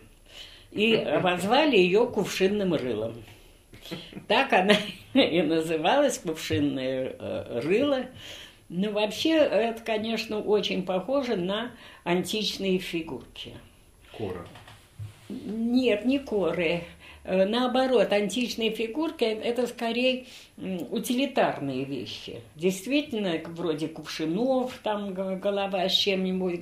И 0.73 0.95
обозвали 0.95 1.76
ее 1.76 2.06
кувшинным 2.06 2.75
рылом. 2.75 3.14
Так 4.26 4.52
она 4.52 4.75
и 5.14 5.42
называлась, 5.42 6.18
кувшинное 6.18 7.16
э, 7.18 7.61
рыло. 7.61 8.06
Ну, 8.68 8.90
вообще, 8.90 9.37
это, 9.37 9.80
конечно, 9.83 10.40
очень 10.40 10.83
похоже 10.83 11.37
на 11.37 11.71
античные 12.02 12.78
фигурки. 12.78 13.54
Кора. 14.16 14.47
Нет, 15.28 16.04
не 16.04 16.18
коры. 16.18 16.83
Э, 17.25 17.45
наоборот, 17.45 18.12
античные 18.12 18.71
фигурки– 18.71 19.25
это 19.25 19.66
скорее 19.66 20.26
утилитарные 20.56 21.85
вещи. 21.85 22.40
Действительно, 22.54 23.40
вроде 23.47 23.88
кувшинов, 23.88 24.78
там 24.83 25.12
голова 25.12 25.88
с 25.88 25.92
чем-нибудь, 25.92 26.61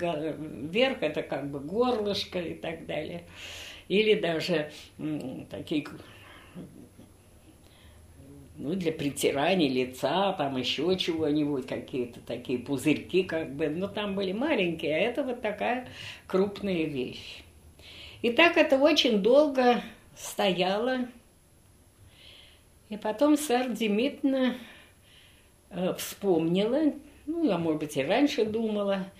вверх– 0.70 0.98
это 1.02 1.22
как 1.22 1.50
бы 1.50 1.60
горлышко 1.60 2.40
и 2.40 2.54
так 2.54 2.86
далее. 2.86 3.24
Или 3.88 4.14
даже 4.14 4.70
такие 5.50 5.84
ну, 8.56 8.74
для 8.74 8.92
притирания 8.92 9.68
лица, 9.68 10.32
там 10.32 10.56
еще 10.56 10.96
чего-нибудь, 10.96 11.66
какие-то 11.66 12.20
такие 12.20 12.58
пузырьки, 12.58 13.24
как 13.24 13.54
бы, 13.54 13.68
но 13.68 13.88
там 13.88 14.14
были 14.14 14.32
маленькие, 14.32 14.96
а 14.96 15.00
это 15.00 15.24
вот 15.24 15.42
такая 15.42 15.88
крупная 16.26 16.84
вещь. 16.84 17.43
И 18.24 18.30
так 18.30 18.56
это 18.56 18.78
очень 18.78 19.22
долго 19.22 19.82
стояло. 20.16 21.00
И 22.88 22.96
потом 22.96 23.36
сэр 23.36 23.70
Демитна 23.70 24.54
э, 25.68 25.92
вспомнила, 25.98 26.94
ну, 27.26 27.44
я, 27.44 27.58
может 27.58 27.80
быть, 27.80 27.98
и 27.98 28.02
раньше 28.02 28.46
думала, 28.46 29.10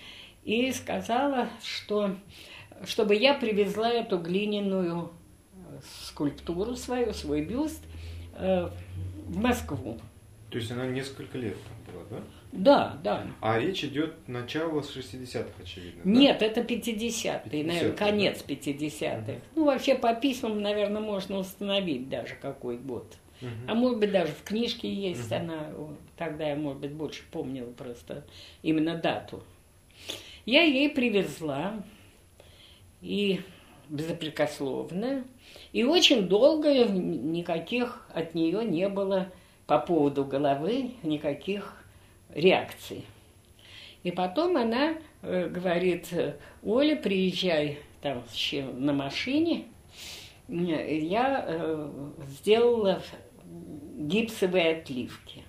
и 0.43 0.73
сказала, 0.73 1.51
что 1.63 2.17
чтобы 2.87 3.15
я 3.15 3.35
привезла 3.35 3.91
эту 3.91 4.19
глиняную 4.19 5.13
э, 5.53 5.81
скульптуру 6.07 6.75
свою, 6.75 7.13
свой 7.13 7.43
бюст 7.43 7.83
э, 8.39 8.71
в 9.27 9.37
Москву. 9.37 10.01
То 10.49 10.57
есть 10.57 10.71
она 10.71 10.87
несколько 10.87 11.37
лет 11.37 11.59
там 11.63 11.95
была, 11.95 12.05
да? 12.09 12.25
Да, 12.55 12.97
да. 13.03 13.27
А 13.41 13.59
речь 13.59 13.83
идет 13.83 14.29
начало 14.29 14.81
с 14.81 14.97
60-х, 14.97 15.51
очевидно. 15.61 16.09
Нет, 16.09 16.39
да? 16.39 16.47
это 16.47 16.61
50-е, 16.61 16.95
50 16.95 17.53
наверное, 17.53 17.93
конец 17.93 18.45
50-х. 18.47 19.33
Угу. 19.33 19.41
Ну, 19.57 19.65
вообще 19.65 19.97
по 19.97 20.15
письмам, 20.15 20.63
наверное, 20.63 21.03
можно 21.03 21.39
установить 21.39 22.09
даже 22.09 22.37
какой 22.41 22.79
год. 22.79 23.13
Угу. 23.43 23.51
А 23.67 23.75
может 23.75 23.99
быть, 23.99 24.13
даже 24.13 24.33
в 24.33 24.45
книжке 24.45 24.93
есть 24.93 25.27
угу. 25.27 25.35
она. 25.35 25.71
Тогда 26.17 26.49
я, 26.49 26.55
может 26.55 26.81
быть, 26.81 26.93
больше 26.93 27.25
помнила 27.33 27.73
просто 27.73 28.25
именно 28.63 28.97
дату. 28.97 29.43
Я 30.47 30.63
ей 30.63 30.91
привезла, 30.91 31.83
и 33.01 33.41
беспрекословно, 33.89 35.25
и 35.73 35.83
очень 35.83 36.29
долго 36.29 36.73
никаких 36.87 38.07
от 38.15 38.35
нее 38.35 38.65
не 38.65 38.89
было 38.89 39.33
по 39.67 39.79
поводу 39.79 40.25
головы, 40.25 40.93
никаких 41.03 41.84
реакции. 42.35 43.03
И 44.03 44.11
потом 44.11 44.57
она 44.57 44.99
э, 45.23 45.49
говорит, 45.49 46.13
Оля, 46.63 46.97
приезжай 46.97 47.79
там 48.03 48.23
на 48.79 48.93
машине. 48.93 49.65
Я 50.49 51.45
э, 51.47 51.91
сделала 52.29 53.03
гипсовые 53.97 54.77
отливки. 54.77 55.43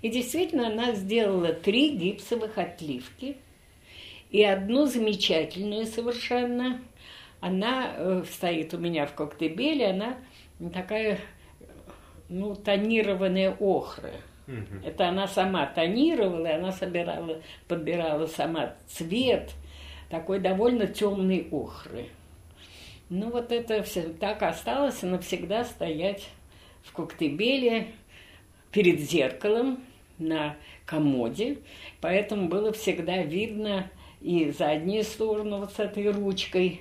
И 0.00 0.08
действительно, 0.08 0.66
она 0.66 0.92
сделала 0.94 1.52
три 1.52 1.90
гипсовых 1.90 2.58
отливки. 2.58 3.36
И 4.30 4.42
одну 4.42 4.86
замечательную 4.86 5.86
совершенно. 5.86 6.82
Она 7.40 7.92
э, 7.94 8.24
стоит 8.28 8.74
у 8.74 8.78
меня 8.78 9.06
в 9.06 9.14
коктебеле, 9.14 9.90
она 9.90 10.16
такая, 10.72 11.20
ну, 12.28 12.56
тонированная 12.56 13.56
охра– 13.60 14.10
Угу. 14.48 14.86
Это 14.86 15.08
она 15.08 15.28
сама 15.28 15.66
тонировала, 15.66 16.54
она 16.54 16.72
собирала, 16.72 17.40
подбирала 17.68 18.26
сама 18.26 18.74
цвет, 18.88 19.52
такой 20.10 20.40
довольно 20.40 20.86
темный 20.86 21.48
охры. 21.50 22.06
Ну 23.08 23.30
вот 23.30 23.52
это 23.52 23.82
все 23.82 24.02
так 24.02 24.42
осталось 24.42 25.02
навсегда 25.02 25.64
стоять 25.64 26.28
в 26.82 26.92
коктебеле 26.92 27.88
перед 28.72 29.00
зеркалом 29.00 29.80
на 30.18 30.56
комоде, 30.86 31.58
поэтому 32.00 32.48
было 32.48 32.72
всегда 32.72 33.22
видно 33.22 33.90
и 34.20 34.50
заднюю 34.50 35.04
сторону 35.04 35.58
вот 35.58 35.72
с 35.72 35.78
этой 35.78 36.10
ручкой, 36.10 36.80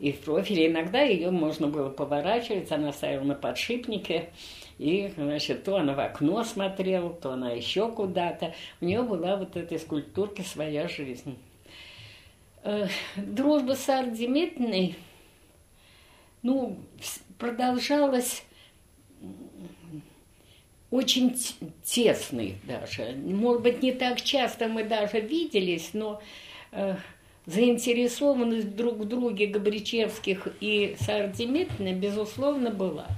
и 0.00 0.12
в 0.12 0.20
профиле. 0.20 0.68
Иногда 0.68 1.02
ее 1.02 1.30
можно 1.30 1.68
было 1.68 1.90
поворачивать, 1.90 2.70
она 2.70 2.92
стояла 2.92 3.24
на 3.24 3.34
подшипнике, 3.34 4.30
и, 4.78 5.12
значит, 5.16 5.64
то 5.64 5.76
она 5.76 5.94
в 5.94 6.00
окно 6.00 6.44
смотрела, 6.44 7.10
то 7.10 7.32
она 7.32 7.50
еще 7.50 7.90
куда-то. 7.90 8.54
У 8.80 8.84
нее 8.84 9.02
была 9.02 9.36
вот 9.36 9.56
этой 9.56 9.78
скульптурки 9.78 10.42
своя 10.42 10.88
жизнь. 10.88 11.36
Э, 12.62 12.86
дружба 13.16 13.72
с 13.74 13.88
Ардемитной, 13.88 14.96
ну, 16.42 16.78
продолжалась 17.38 18.44
очень 20.90 21.36
тесный 21.82 22.56
даже. 22.64 23.14
Может 23.16 23.62
быть, 23.62 23.82
не 23.82 23.92
так 23.92 24.22
часто 24.22 24.68
мы 24.68 24.84
даже 24.84 25.20
виделись, 25.20 25.90
но 25.92 26.22
э, 26.70 26.94
заинтересованность 27.46 28.76
друг 28.76 28.98
в 28.98 29.04
друге 29.06 29.46
Габричевских 29.46 30.48
и 30.60 30.96
Сардемитной, 31.00 31.94
безусловно, 31.94 32.70
была. 32.70 33.08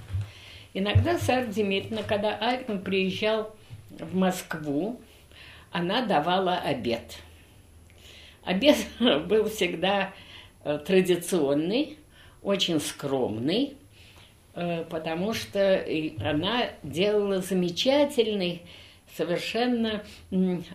Иногда 0.73 1.19
Сара 1.19 1.47
Демитовна, 1.47 2.03
когда 2.05 2.37
Альтман 2.37 2.83
приезжал 2.83 3.55
в 3.91 4.15
Москву, 4.15 5.01
она 5.73 6.07
давала 6.07 6.59
обед. 6.59 7.19
Обед 8.45 8.77
был 9.27 9.49
всегда 9.49 10.13
э, 10.65 10.79
традиционный, 10.79 11.99
очень 12.43 12.81
скромный, 12.81 13.77
э, 14.55 14.85
потому 14.85 15.35
что 15.35 15.85
она 16.21 16.69
делала 16.85 17.39
замечательный, 17.39 18.63
совершенно 19.17 20.05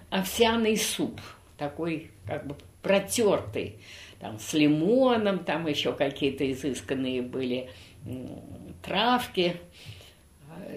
овсяный 0.10 0.75
суп, 0.75 1.21
такой 1.58 2.12
как 2.27 2.45
бы 2.45 2.58
протертый, 2.81 3.77
там 4.19 4.39
с 4.39 4.53
лимоном, 4.53 5.39
там 5.39 5.67
еще 5.67 5.93
какие-то 5.93 6.49
изысканные 6.51 7.21
были 7.21 7.69
травки. 8.81 9.55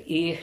И 0.06 0.38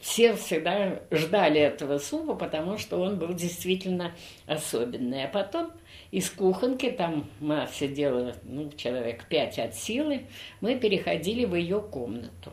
все 0.00 0.34
всегда 0.34 1.00
ждали 1.10 1.60
этого 1.60 1.98
супа, 1.98 2.34
потому 2.34 2.78
что 2.78 2.98
он 3.00 3.18
был 3.18 3.32
действительно 3.32 4.14
особенный. 4.46 5.24
А 5.24 5.28
потом 5.28 5.70
из 6.10 6.28
кухонки, 6.30 6.90
там 6.90 7.26
мы 7.40 7.68
сидела, 7.72 8.34
ну, 8.42 8.70
человек 8.76 9.28
пять 9.28 9.58
от 9.58 9.74
силы, 9.74 10.22
мы 10.60 10.76
переходили 10.76 11.44
в 11.44 11.54
ее 11.54 11.80
комнату 11.80 12.50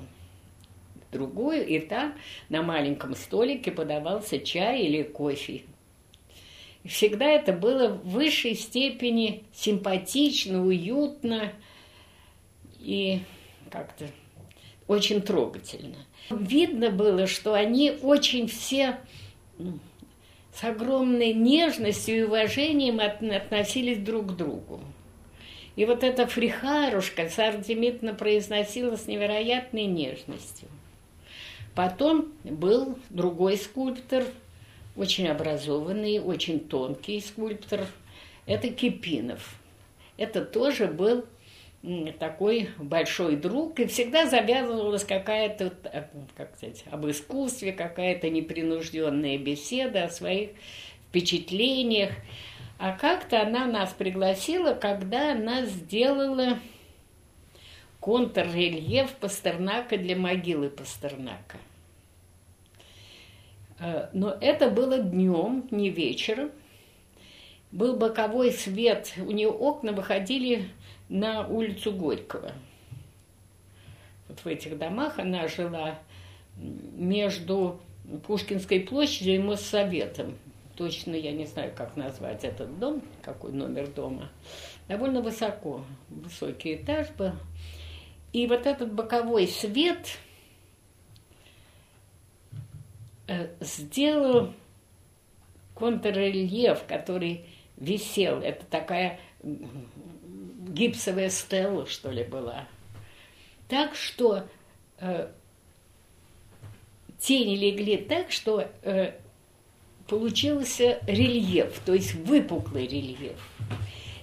другую, 1.11 1.65
и 1.65 1.79
там 1.79 2.15
на 2.49 2.61
маленьком 2.63 3.15
столике 3.15 3.71
подавался 3.71 4.39
чай 4.39 4.81
или 4.81 5.03
кофе. 5.03 5.61
И 6.83 6.87
всегда 6.89 7.25
это 7.25 7.53
было 7.53 7.89
в 7.89 8.09
высшей 8.09 8.55
степени 8.55 9.43
симпатично, 9.53 10.65
уютно 10.65 11.53
и 12.79 13.21
как-то 13.73 14.05
очень 14.87 15.21
трогательно. 15.21 15.97
Видно 16.29 16.91
было, 16.91 17.25
что 17.25 17.55
они 17.55 17.91
очень 18.03 18.47
все 18.47 18.99
с 20.53 20.63
огромной 20.63 21.33
нежностью 21.33 22.15
и 22.15 22.21
уважением 22.21 22.99
относились 22.99 23.97
друг 23.97 24.33
к 24.33 24.35
другу. 24.35 24.79
И 25.75 25.85
вот 25.85 26.03
эта 26.03 26.27
фрихарушка 26.27 27.29
Сардемитна 27.29 28.13
произносила 28.13 28.95
с 28.95 29.07
невероятной 29.07 29.85
нежностью. 29.85 30.67
Потом 31.73 32.31
был 32.43 32.99
другой 33.09 33.57
скульптор, 33.57 34.23
очень 34.95 35.27
образованный, 35.27 36.19
очень 36.19 36.59
тонкий 36.59 37.19
скульптор. 37.19 37.87
Это 38.45 38.69
Кипинов. 38.69 39.55
Это 40.17 40.45
тоже 40.45 40.85
был 40.85 41.25
такой 42.17 42.69
большой 42.77 43.35
друг, 43.35 43.79
и 43.79 43.87
всегда 43.87 44.25
завязывалась 44.25 45.03
какая-то, 45.03 45.73
э, 45.83 46.03
как 46.35 46.55
сказать, 46.55 46.85
об 46.89 47.05
искусстве, 47.09 47.73
какая-то 47.73 48.29
непринужденная 48.29 49.37
беседа 49.37 50.05
о 50.05 50.09
своих 50.09 50.51
впечатлениях. 51.09 52.11
А 52.79 52.93
как-то 52.97 53.41
она 53.41 53.65
нас 53.65 53.93
пригласила, 53.93 54.73
когда 54.73 55.33
она 55.33 55.65
сделала 55.65 56.57
контррельеф 57.99 59.11
Пастернака 59.15 59.97
для 59.97 60.15
могилы 60.15 60.69
Пастернака. 60.69 61.57
Э, 63.79 64.07
но 64.13 64.37
это 64.39 64.69
было 64.69 64.99
днем, 64.99 65.67
не 65.69 65.89
вечером. 65.89 66.51
Был 67.73 67.97
боковой 67.97 68.51
свет, 68.51 69.11
у 69.17 69.31
нее 69.31 69.49
окна 69.49 69.91
выходили 69.91 70.69
на 71.13 71.45
улицу 71.45 71.91
Горького. 71.93 72.53
Вот 74.27 74.39
в 74.39 74.47
этих 74.47 74.79
домах 74.79 75.19
она 75.19 75.47
жила 75.47 75.99
между 76.57 77.79
Пушкинской 78.25 78.79
площадью 78.79 79.35
и 79.35 79.39
Моссоветом. 79.39 80.35
Точно 80.75 81.13
я 81.13 81.31
не 81.31 81.45
знаю, 81.45 81.71
как 81.75 81.95
назвать 81.95 82.43
этот 82.43 82.79
дом, 82.79 83.03
какой 83.21 83.51
номер 83.51 83.87
дома. 83.87 84.31
Довольно 84.87 85.21
высоко, 85.21 85.85
высокий 86.09 86.75
этаж 86.75 87.11
был. 87.11 87.33
И 88.31 88.47
вот 88.47 88.65
этот 88.65 88.91
боковой 88.91 89.47
свет 89.47 90.17
э, 93.27 93.49
сделал 93.59 94.51
контррельеф, 95.75 96.83
который 96.87 97.45
висел. 97.77 98.39
Это 98.39 98.65
такая 98.65 99.19
гипсовая 100.73 101.29
стелла, 101.29 101.85
что 101.85 102.11
ли, 102.11 102.23
была. 102.23 102.67
Так 103.67 103.95
что 103.95 104.47
э, 104.99 105.29
тени 107.19 107.55
легли 107.55 107.97
так, 107.97 108.31
что 108.31 108.67
э, 108.81 109.13
получился 110.07 110.99
рельеф, 111.07 111.79
то 111.85 111.93
есть 111.93 112.15
выпуклый 112.15 112.87
рельеф. 112.87 113.39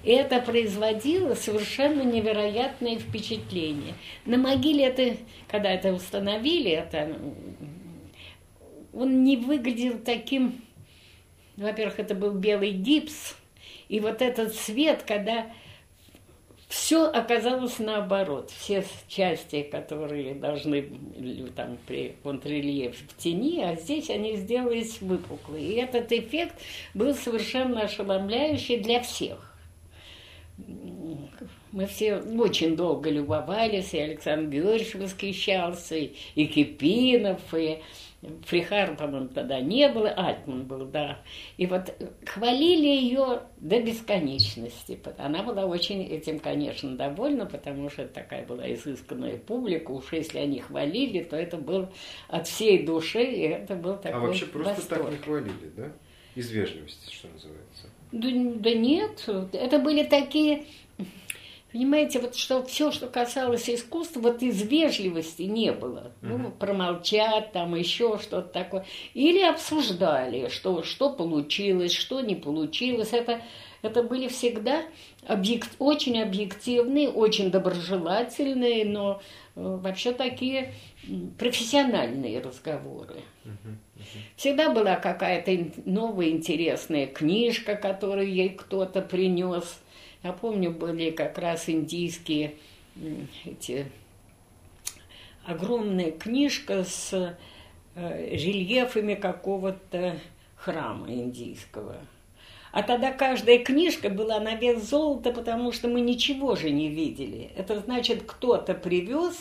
И 0.03 0.11
это 0.11 0.41
производило 0.41 1.35
совершенно 1.35 2.03
невероятное 2.03 2.99
впечатление. 2.99 3.95
На 4.25 4.39
могиле 4.39 4.85
это, 4.85 5.17
когда 5.47 5.71
это 5.71 5.93
установили, 5.93 6.71
это, 6.71 7.19
он 8.93 9.25
не 9.25 9.37
выглядел 9.37 9.99
таким, 9.99 10.63
во-первых, 11.57 12.01
это 12.01 12.15
был 12.15 12.33
белый 12.33 12.73
гипс, 12.73 13.37
и 13.89 14.01
вот 14.01 14.23
этот 14.23 14.55
свет, 14.55 15.05
когда 15.07 15.51
все 16.71 17.07
оказалось 17.07 17.81
наоборот. 17.81 18.53
Все 18.53 18.85
части, 19.09 19.63
которые 19.63 20.37
должны 20.37 20.89
там 21.57 21.77
при 21.85 22.15
контррельеф 22.23 22.97
в 22.97 23.17
тени, 23.17 23.61
а 23.61 23.75
здесь 23.75 24.09
они 24.09 24.37
сделались 24.37 25.03
выпуклые. 25.03 25.67
И 25.67 25.75
этот 25.75 26.13
эффект 26.13 26.55
был 26.95 27.13
совершенно 27.13 27.83
ошеломляющий 27.83 28.79
для 28.79 29.01
всех. 29.01 29.53
Мы 31.73 31.87
все 31.87 32.19
очень 32.19 32.77
долго 32.77 33.11
любовались, 33.11 33.93
и 33.93 33.99
Александр 33.99 34.55
Георгиевич 34.55 34.95
восхищался, 34.95 35.97
и 35.97 36.47
Кипинов, 36.47 37.41
и 37.53 37.81
Фрихар, 38.45 38.97
по-моему, 38.97 39.29
тогда 39.29 39.61
не 39.61 39.89
было, 39.89 40.11
Альтман 40.11 40.65
был, 40.65 40.85
да. 40.85 41.19
И 41.57 41.67
вот 41.67 41.95
хвалили 42.27 42.87
ее 42.87 43.43
до 43.57 43.81
бесконечности. 43.81 45.01
Она 45.17 45.43
была 45.43 45.65
очень 45.65 46.03
этим, 46.03 46.39
конечно, 46.39 46.97
довольна, 46.97 47.47
потому 47.47 47.89
что 47.89 48.07
такая 48.07 48.45
была 48.45 48.71
изысканная 48.75 49.39
публика. 49.39 49.91
Уж 49.91 50.13
если 50.13 50.39
они 50.39 50.61
хвалили, 50.61 51.23
то 51.23 51.35
это 51.35 51.57
был 51.57 51.89
от 52.29 52.47
всей 52.47 52.85
души, 52.85 53.23
и 53.23 53.41
это 53.41 53.75
был 53.75 53.97
такой 53.97 54.13
А 54.13 54.19
вообще 54.21 54.47
просто 54.47 54.75
восторг. 54.75 55.03
так 55.05 55.13
не 55.13 55.19
хвалили, 55.19 55.73
да? 55.77 55.93
Из 56.35 56.51
вежливости, 56.51 57.13
что 57.13 57.29
называется. 57.29 57.89
Да, 58.13 58.29
да 58.57 58.75
нет, 58.75 59.29
это 59.53 59.79
были 59.79 60.05
такие 60.05 60.65
Понимаете, 61.73 62.19
вот 62.19 62.35
что 62.35 62.65
все, 62.65 62.91
что 62.91 63.07
касалось 63.07 63.71
искусства, 63.71 64.21
вот 64.21 64.43
из 64.43 64.61
вежливости 64.63 65.43
не 65.43 65.73
было. 65.73 66.11
Ну, 66.21 66.51
промолчать, 66.51 67.53
там 67.53 67.77
еще 67.77 68.19
что-то 68.19 68.49
такое. 68.49 68.87
Или 69.15 69.41
обсуждали, 69.41 70.49
что, 70.49 70.83
что 70.83 71.11
получилось, 71.11 71.93
что 71.93 72.23
не 72.23 72.35
получилось. 72.35 73.13
Это, 73.13 73.41
это 73.83 74.03
были 74.03 74.27
всегда 74.27 74.83
объект, 75.29 75.71
очень 75.79 76.21
объективные, 76.21 77.09
очень 77.09 77.53
доброжелательные, 77.53 78.85
но 78.85 79.21
э, 79.55 79.61
вообще 79.61 80.13
такие 80.13 80.75
профессиональные 81.39 82.41
разговоры. 82.41 83.23
Всегда 84.35 84.71
была 84.71 84.97
какая-то 84.97 85.81
новая 85.85 86.31
интересная 86.31 87.07
книжка, 87.07 87.77
которую 87.77 88.29
ей 88.29 88.49
кто-то 88.49 89.03
принес– 89.03 89.81
я 90.23 90.33
помню, 90.33 90.71
были 90.71 91.11
как 91.11 91.39
раз 91.39 91.69
индийские 91.69 92.55
эти 93.45 93.87
огромная 95.45 96.11
книжка 96.11 96.85
с 96.85 97.37
э, 97.95 98.37
рельефами 98.37 99.15
какого-то 99.15 100.19
храма 100.57 101.13
индийского. 101.13 101.97
А 102.73 102.83
тогда 102.83 103.13
каждая 103.13 103.59
книжка 103.59 104.11
была 104.11 104.39
на 104.39 104.55
вес 104.55 104.89
золота, 104.89 105.33
потому 105.33 105.73
что 105.73 105.89
мы 105.89 106.01
ничего 106.01 106.55
же 106.55 106.71
не 106.71 106.89
видели. 106.89 107.51
Это 107.57 107.81
значит, 107.81 108.23
кто-то 108.25 108.75
привез 108.75 109.37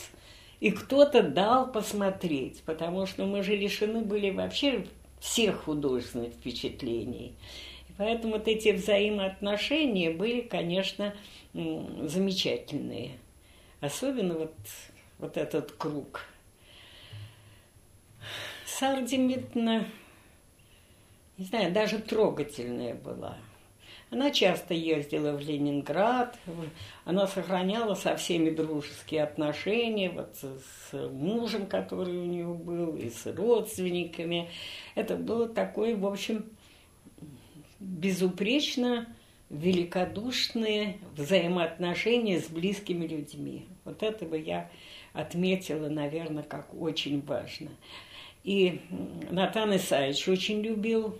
и 0.59 0.71
кто-то 0.71 1.21
дал 1.21 1.71
посмотреть, 1.71 2.63
потому 2.65 3.05
что 3.05 3.25
мы 3.25 3.43
же 3.43 3.55
лишены 3.55 4.01
были 4.01 4.31
вообще 4.31 4.85
всех 5.19 5.65
художественных 5.65 6.33
впечатлений. 6.33 7.33
Поэтому 7.99 8.35
вот 8.35 8.47
эти 8.47 8.69
взаимоотношения 8.69 10.09
были, 10.09 10.39
конечно, 10.39 11.13
замечательные. 11.53 13.17
Особенно 13.81 14.35
вот, 14.35 14.55
вот 15.17 15.35
этот 15.35 15.73
круг. 15.73 16.21
Сара 18.65 19.01
Демидовна, 19.01 19.85
не 21.37 21.43
знаю, 21.43 21.73
даже 21.73 21.99
трогательная 21.99 22.95
была. 22.95 23.35
Она 24.11 24.31
часто 24.31 24.73
ездила 24.73 25.33
в 25.33 25.41
Ленинград, 25.41 26.39
она 27.03 27.27
сохраняла 27.27 27.95
со 27.95 28.15
всеми 28.15 28.49
дружеские 28.49 29.23
отношения, 29.23 30.09
вот 30.09 30.37
с 30.37 30.93
мужем, 30.93 31.67
который 31.67 32.17
у 32.17 32.23
нее 32.23 32.47
был, 32.47 32.95
и 32.95 33.09
с 33.09 33.25
родственниками. 33.25 34.49
Это 34.95 35.17
было 35.17 35.49
такое, 35.49 35.97
в 35.97 36.05
общем, 36.05 36.45
безупречно 37.79 39.07
великодушные 39.49 40.99
взаимоотношения 41.15 42.39
с 42.39 42.47
близкими 42.47 43.07
людьми. 43.07 43.65
Вот 43.83 44.03
этого 44.03 44.35
я 44.35 44.69
отметила, 45.13 45.89
наверное, 45.89 46.43
как 46.43 46.73
очень 46.79 47.21
важно. 47.21 47.69
И 48.43 48.79
Натан 49.31 49.75
Исаевич 49.75 50.27
очень 50.27 50.61
любил 50.61 51.17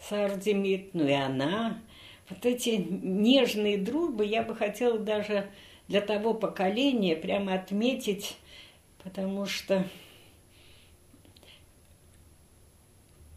Сардемит, 0.00 0.94
ну 0.94 1.06
и 1.06 1.12
она. 1.12 1.80
Вот 2.28 2.44
эти 2.44 2.70
нежные 2.70 3.78
дружбы 3.78 4.24
я 4.26 4.42
бы 4.42 4.54
хотела 4.54 4.98
даже 4.98 5.48
для 5.88 6.00
того 6.00 6.34
поколения 6.34 7.16
прямо 7.16 7.54
отметить, 7.54 8.36
потому 9.02 9.46
что 9.46 9.86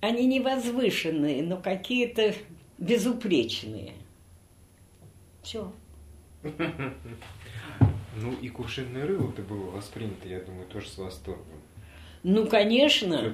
они 0.01 0.25
не 0.25 0.39
возвышенные, 0.39 1.43
но 1.43 1.57
какие-то 1.57 2.33
безупречные. 2.77 3.93
Все. 5.41 5.71
Ну 8.21 8.33
и 8.41 8.49
кувшинное 8.49 9.05
рыло-то 9.05 9.43
было 9.43 9.69
воспринято, 9.69 10.27
я 10.27 10.41
думаю, 10.41 10.65
тоже 10.67 10.89
с 10.89 10.97
восторгом. 10.97 11.45
Ну, 12.23 12.47
конечно, 12.47 13.33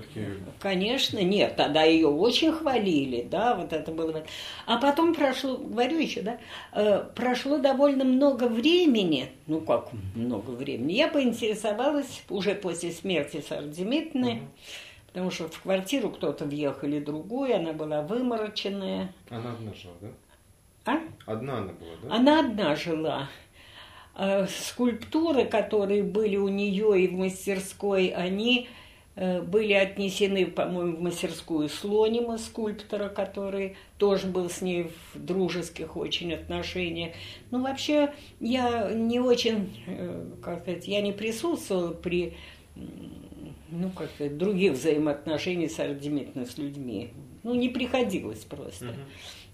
конечно, 0.60 1.18
нет, 1.18 1.56
тогда 1.56 1.82
ее 1.84 2.08
очень 2.08 2.52
хвалили, 2.52 3.24
да, 3.24 3.56
вот 3.56 3.74
это 3.74 3.92
было. 3.92 4.24
А 4.68 4.78
потом 4.78 5.16
прошло, 5.16 5.58
говорю 5.58 5.98
еще, 5.98 6.22
да, 6.22 6.38
э, 6.72 7.04
прошло 7.16 7.58
довольно 7.58 8.04
много 8.04 8.44
времени, 8.48 9.30
ну 9.48 9.62
как 9.62 9.90
много 10.14 10.52
времени, 10.52 10.94
я 10.94 11.08
поинтересовалась 11.08 12.24
уже 12.30 12.54
после 12.54 12.92
смерти 12.92 13.44
Сардимитны, 13.48 14.34
угу 14.34 14.48
потому 15.16 15.32
что 15.32 15.48
в 15.48 15.62
квартиру 15.62 16.10
кто-то 16.10 16.44
въехал 16.44 16.90
или 16.90 17.00
другую, 17.00 17.56
она 17.56 17.72
была 17.72 18.02
вымороченная. 18.02 19.14
Она 19.30 19.54
одна 19.54 19.74
жила, 19.74 19.94
да? 20.02 20.10
А? 20.84 21.00
Одна 21.26 21.60
она 21.60 21.72
была, 21.72 21.92
да? 22.04 22.16
Она 22.16 22.40
одна 22.42 22.76
жила. 22.76 23.30
А 24.14 24.46
скульптуры, 24.46 25.46
которые 25.46 26.04
были 26.04 26.36
у 26.36 26.50
нее 26.50 27.02
и 27.02 27.08
в 27.08 27.14
мастерской, 27.14 28.10
они 28.10 28.68
э, 29.16 29.42
были 29.42 29.72
отнесены, 29.72 30.48
по-моему, 30.48 30.98
в 30.98 31.02
мастерскую 31.02 31.70
Слонима, 31.70 32.38
скульптора, 32.38 33.08
который 33.08 33.78
тоже 33.98 34.28
был 34.28 34.50
с 34.50 34.62
ней 34.62 34.92
в 35.14 35.26
дружеских 35.26 35.96
очень 35.96 36.34
отношениях. 36.34 37.14
Ну, 37.52 37.64
вообще, 37.64 38.14
я 38.42 38.92
не 38.92 39.22
очень, 39.22 39.82
э, 39.88 40.26
как 40.44 40.64
сказать, 40.64 40.90
я 40.90 41.00
не 41.00 41.14
присутствовала 41.14 41.94
при 41.94 42.36
ну, 43.70 43.90
как 43.90 44.10
сказать, 44.12 44.38
других 44.38 44.74
взаимоотношений 44.74 45.70
с 45.70 45.80
Ардемитной 45.80 46.46
с 46.46 46.58
людьми. 46.58 47.14
Ну, 47.44 47.56
не 47.56 47.70
приходилось 47.70 48.44
просто. 48.44 48.86
Uh-huh. 48.86 49.06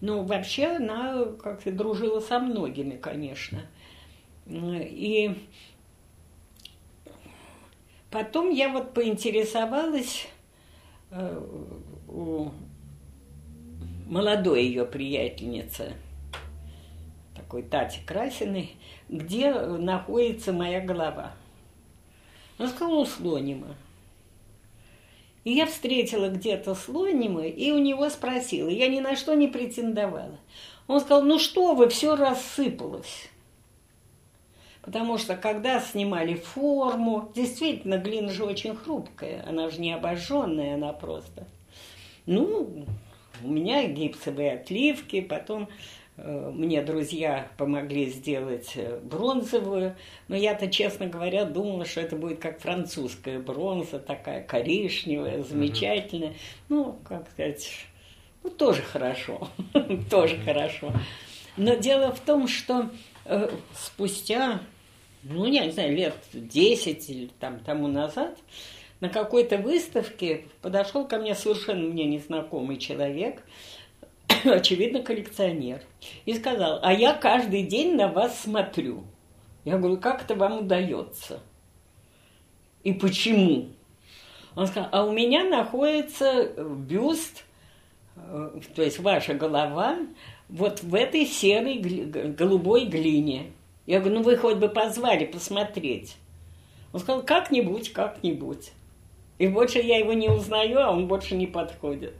Но 0.02 0.24
вообще 0.24 0.66
она 0.68 1.26
как-то 1.42 1.72
дружила 1.72 2.20
со 2.20 2.40
многими, 2.40 2.98
конечно. 2.98 3.62
И 4.48 5.36
потом 8.10 8.50
я 8.50 8.70
вот 8.70 8.94
поинтересовалась 8.94 10.28
э, 11.12 11.42
у 12.08 12.52
молодой 14.08 14.64
ее 14.64 14.86
приятельницы, 14.86 15.94
такой 17.36 17.64
Тати 17.64 18.00
Красиной, 18.06 18.72
где 19.08 19.54
находится 19.54 20.52
моя 20.52 20.82
голова. 20.82 21.34
Она 22.58 22.68
сказала, 22.68 22.96
у 22.96 23.06
Слонима. 23.06 23.76
И 25.44 25.54
я 25.54 25.66
встретила 25.66 26.30
где-то 26.30 26.76
Слонима 26.76 27.46
и 27.48 27.72
у 27.72 27.80
него 27.80 28.10
спросила. 28.10 28.70
Я 28.70 28.88
ни 28.88 29.00
на 29.00 29.16
что 29.16 29.34
не 29.34 29.48
претендовала. 29.48 30.38
Он 30.88 31.00
сказал, 31.00 31.24
ну 31.24 31.40
что 31.40 31.74
вы, 31.74 31.90
все 31.90 32.16
рассыпалось. 32.16 33.30
Потому 34.82 35.18
что 35.18 35.36
когда 35.36 35.80
снимали 35.80 36.36
форму, 36.36 37.32
действительно, 37.36 37.98
глина 37.98 38.30
же 38.32 38.44
очень 38.44 38.76
хрупкая, 38.76 39.46
она 39.48 39.70
же 39.70 39.80
не 39.80 39.94
обожженная, 39.94 40.76
она 40.76 40.92
просто. 40.92 41.48
Ну, 42.26 42.86
у 43.44 43.48
меня 43.48 43.88
гипсовые 43.88 44.54
отливки, 44.54 45.22
потом 45.22 45.70
мне 46.24 46.82
друзья 46.82 47.48
помогли 47.58 48.06
сделать 48.06 48.74
э, 48.76 49.00
бронзовую, 49.04 49.96
но 50.28 50.36
я-то, 50.36 50.70
честно 50.70 51.08
говоря, 51.08 51.46
думала, 51.46 51.86
что 51.86 52.02
это 52.02 52.16
будет 52.16 52.40
как 52.40 52.60
французская 52.60 53.40
бронза, 53.40 54.00
такая 54.00 54.44
коричневая, 54.44 55.42
замечательная. 55.42 56.30
Mm-hmm. 56.30 56.66
Ну, 56.70 57.00
как 57.04 57.30
сказать, 57.32 57.70
ну, 58.44 58.50
тоже 58.52 58.82
хорошо, 58.82 59.50
тоже 60.10 60.38
хорошо. 60.38 60.94
Но 61.58 61.76
дело 61.76 62.12
в 62.12 62.20
том, 62.20 62.48
что 62.48 62.90
э, 63.26 63.50
спустя, 63.76 64.62
ну, 65.24 65.46
я 65.46 65.66
не 65.66 65.72
знаю, 65.72 65.96
лет 65.96 66.16
10 66.34 67.10
или 67.10 67.30
там 67.40 67.60
тому 67.60 67.88
назад, 67.88 68.38
на 69.00 69.10
какой-то 69.10 69.58
выставке 69.58 70.46
подошел 70.62 71.08
ко 71.08 71.18
мне 71.18 71.34
совершенно 71.34 71.88
мне 71.88 72.06
незнакомый 72.06 72.78
человек, 72.78 73.44
очевидно, 74.46 75.02
коллекционер, 75.02 75.82
и 76.26 76.34
сказал, 76.34 76.80
а 76.82 76.94
я 76.94 77.14
каждый 77.14 77.64
день 77.64 77.96
на 77.96 78.08
вас 78.08 78.40
смотрю. 78.40 79.04
Я 79.64 79.78
говорю, 79.78 79.98
как 79.98 80.24
это 80.24 80.36
вам 80.36 80.60
удается? 80.60 81.40
И 82.84 82.94
почему? 82.94 83.70
Он 84.56 84.68
сказал, 84.68 84.90
а 84.92 85.06
у 85.06 85.12
меня 85.12 85.44
находится 85.44 86.54
бюст, 86.58 87.46
э, 88.16 88.60
то 88.76 88.82
есть 88.82 89.00
ваша 89.00 89.34
голова, 89.34 90.00
вот 90.50 90.84
в 90.84 90.96
этой 90.96 91.26
серой 91.26 91.78
голубой 91.78 92.86
глине. 92.86 93.52
Я 93.86 94.00
говорю, 94.00 94.20
ну 94.20 94.24
вы 94.24 94.38
хоть 94.38 94.58
бы 94.58 94.68
позвали 94.68 95.26
посмотреть. 95.26 96.18
Он 96.92 97.00
сказал, 97.00 97.24
как-нибудь, 97.24 97.94
как-нибудь. 97.94 98.72
И 99.38 99.48
больше 99.48 99.80
я 99.80 99.98
его 99.98 100.14
не 100.14 100.30
узнаю, 100.30 100.80
а 100.82 100.92
он 100.92 101.08
больше 101.08 101.36
не 101.36 101.48
подходит. 101.48 102.16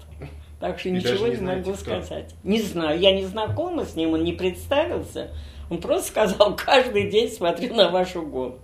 Так 0.62 0.80
что 0.80 0.90
И 0.90 0.92
ничего 0.92 1.28
не, 1.28 1.38
не 1.38 1.42
могу 1.42 1.74
кто? 1.74 1.76
сказать. 1.76 2.36
Не 2.44 2.62
знаю, 2.62 3.00
я 3.00 3.12
не 3.14 3.26
знакома 3.26 3.84
с 3.84 3.96
ним, 3.96 4.14
он 4.14 4.24
не 4.24 4.32
представился. 4.32 5.32
Он 5.72 5.82
просто 5.82 6.10
сказал, 6.10 6.56
каждый 6.66 7.10
день 7.10 7.30
смотрю 7.30 7.74
на 7.74 7.90
вашу 7.90 8.22
голову. 8.22 8.60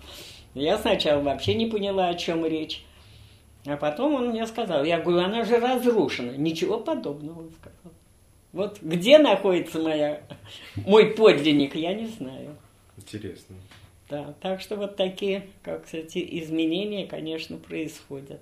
Я 0.53 0.77
сначала 0.77 1.21
вообще 1.21 1.55
не 1.55 1.65
поняла, 1.65 2.10
о 2.10 2.13
чем 2.13 2.45
речь. 2.45 2.86
А 3.65 3.77
потом 3.77 4.13
он 4.13 4.29
мне 4.29 4.45
сказал, 4.45 4.83
я 4.83 4.99
говорю, 4.99 5.25
она 5.25 5.43
же 5.43 5.57
разрушена. 5.57 6.38
Ничего 6.38 6.79
подобного, 6.79 7.39
он 7.39 7.51
сказал. 7.51 7.91
Вот 8.53 8.79
где 8.81 9.17
находится 9.17 9.79
моя, 9.79 10.21
мой 10.75 11.07
подлинник, 11.15 11.75
я 11.75 11.95
не 11.95 12.05
знаю. 12.05 12.55
Интересно. 12.95 13.55
Да, 14.07 14.36
так 14.39 14.62
что 14.62 14.75
вот 14.75 14.95
такие, 14.95 15.47
как 15.63 15.86
кстати, 15.86 16.25
изменения, 16.43 17.07
конечно, 17.07 17.57
происходят. 17.57 18.39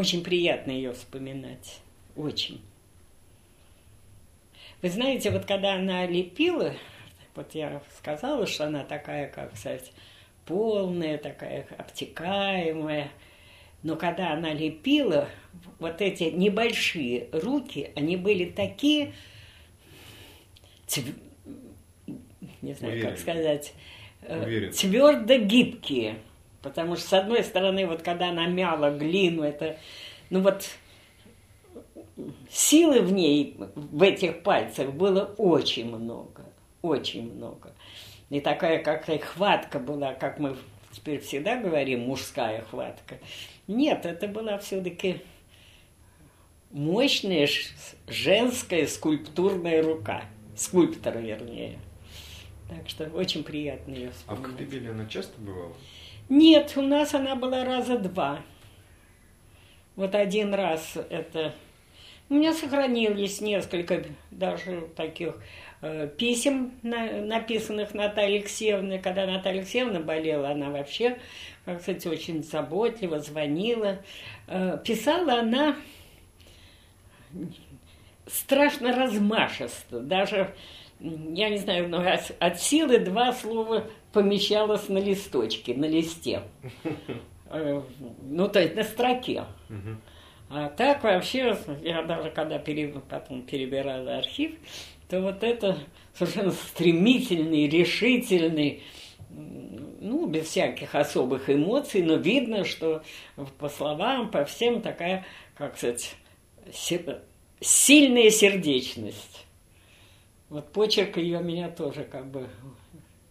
Очень 0.00 0.24
приятно 0.24 0.70
ее 0.70 0.94
вспоминать. 0.94 1.78
Очень. 2.16 2.62
Вы 4.80 4.88
знаете, 4.88 5.30
вот 5.30 5.44
когда 5.44 5.74
она 5.74 6.06
лепила, 6.06 6.74
вот 7.34 7.54
я 7.54 7.82
сказала, 7.98 8.46
что 8.46 8.64
она 8.64 8.82
такая, 8.82 9.28
как 9.28 9.54
сказать, 9.58 9.92
полная, 10.46 11.18
такая 11.18 11.66
обтекаемая. 11.76 13.10
Но 13.82 13.96
когда 13.96 14.32
она 14.32 14.54
лепила, 14.54 15.28
вот 15.78 16.00
эти 16.00 16.24
небольшие 16.24 17.28
руки, 17.32 17.90
они 17.94 18.16
были 18.16 18.46
такие, 18.46 19.12
не 22.62 22.72
знаю, 22.72 22.94
Уверен. 22.94 23.10
как 23.10 23.18
сказать, 23.18 23.74
э, 24.22 24.42
Уверен. 24.42 24.72
твердо 24.72 25.36
гибкие. 25.36 26.16
Потому 26.62 26.96
что, 26.96 27.08
с 27.08 27.12
одной 27.14 27.42
стороны, 27.42 27.86
вот 27.86 28.02
когда 28.02 28.28
она 28.28 28.46
мяла 28.46 28.90
глину, 28.90 29.42
это, 29.42 29.78
ну 30.28 30.40
вот, 30.40 30.68
силы 32.50 33.00
в 33.00 33.12
ней, 33.12 33.56
в 33.74 34.02
этих 34.02 34.42
пальцах 34.42 34.92
было 34.92 35.34
очень 35.38 35.86
много, 35.86 36.44
очень 36.82 37.32
много. 37.32 37.72
И 38.28 38.40
такая 38.40 38.82
какая 38.82 39.18
хватка 39.18 39.78
была, 39.78 40.14
как 40.14 40.38
мы 40.38 40.56
теперь 40.92 41.20
всегда 41.20 41.56
говорим, 41.56 42.00
мужская 42.00 42.62
хватка. 42.62 43.18
Нет, 43.66 44.04
это 44.04 44.28
была 44.28 44.58
все-таки 44.58 45.22
мощная 46.70 47.48
женская 48.06 48.86
скульптурная 48.86 49.82
рука. 49.82 50.24
Скульптора, 50.56 51.18
вернее. 51.18 51.78
Так 52.68 52.88
что 52.88 53.04
очень 53.06 53.42
приятно 53.42 53.94
ее 53.94 54.10
вспоминать. 54.10 54.26
А 54.26 54.34
в 54.34 54.42
Коктебеле 54.42 54.90
она 54.90 55.06
часто 55.06 55.40
бывала? 55.40 55.74
Нет, 56.30 56.74
у 56.76 56.82
нас 56.82 57.12
она 57.12 57.34
была 57.34 57.64
раза 57.64 57.98
два. 57.98 58.40
Вот 59.96 60.14
один 60.14 60.54
раз 60.54 60.96
это... 61.10 61.52
У 62.28 62.34
меня 62.34 62.54
сохранились 62.54 63.40
несколько 63.40 64.04
даже 64.30 64.88
таких 64.94 65.34
э, 65.82 66.08
писем, 66.16 66.70
на, 66.82 67.20
написанных 67.22 67.94
Натальей 67.94 68.38
Алексеевной. 68.38 69.00
Когда 69.00 69.26
Наталья 69.26 69.58
Алексеевна 69.58 69.98
болела, 69.98 70.50
она 70.50 70.70
вообще, 70.70 71.18
как 71.64 71.82
сказать, 71.82 72.06
очень 72.06 72.44
заботливо 72.44 73.18
звонила. 73.18 73.98
Э, 74.46 74.78
писала 74.84 75.40
она 75.40 75.74
страшно 78.28 78.94
размашисто. 78.94 79.98
Даже 79.98 80.54
я 81.00 81.48
не 81.48 81.58
знаю, 81.58 81.88
но 81.88 82.04
от 82.38 82.60
силы 82.60 83.00
два 83.00 83.32
слова 83.32 83.90
помещалось 84.12 84.88
на 84.88 84.98
листочке, 84.98 85.74
на 85.74 85.86
листе. 85.86 86.42
Э, 87.52 87.82
ну, 88.22 88.48
то 88.48 88.60
есть 88.60 88.76
на 88.76 88.84
строке. 88.84 89.44
А 90.48 90.68
так 90.68 91.02
вообще, 91.02 91.58
я 91.82 92.02
даже 92.02 92.30
когда 92.30 92.60
потом 93.08 93.42
перебирала 93.42 94.18
архив, 94.18 94.52
то 95.08 95.20
вот 95.20 95.42
это 95.42 95.76
совершенно 96.14 96.52
стремительный, 96.52 97.68
решительный, 97.68 98.84
ну, 99.28 100.26
без 100.26 100.46
всяких 100.46 100.94
особых 100.94 101.50
эмоций, 101.50 102.02
но 102.02 102.14
видно, 102.14 102.64
что 102.64 103.02
по 103.58 103.68
словам, 103.68 104.30
по 104.30 104.44
всем 104.44 104.80
такая, 104.80 105.26
как 105.56 105.76
сказать, 105.76 106.14
сильная 107.60 108.30
сердечность. 108.30 109.46
Вот 110.48 110.72
почерк 110.72 111.16
ее 111.16 111.40
меня 111.40 111.68
тоже 111.68 112.04
как 112.04 112.30
бы 112.30 112.48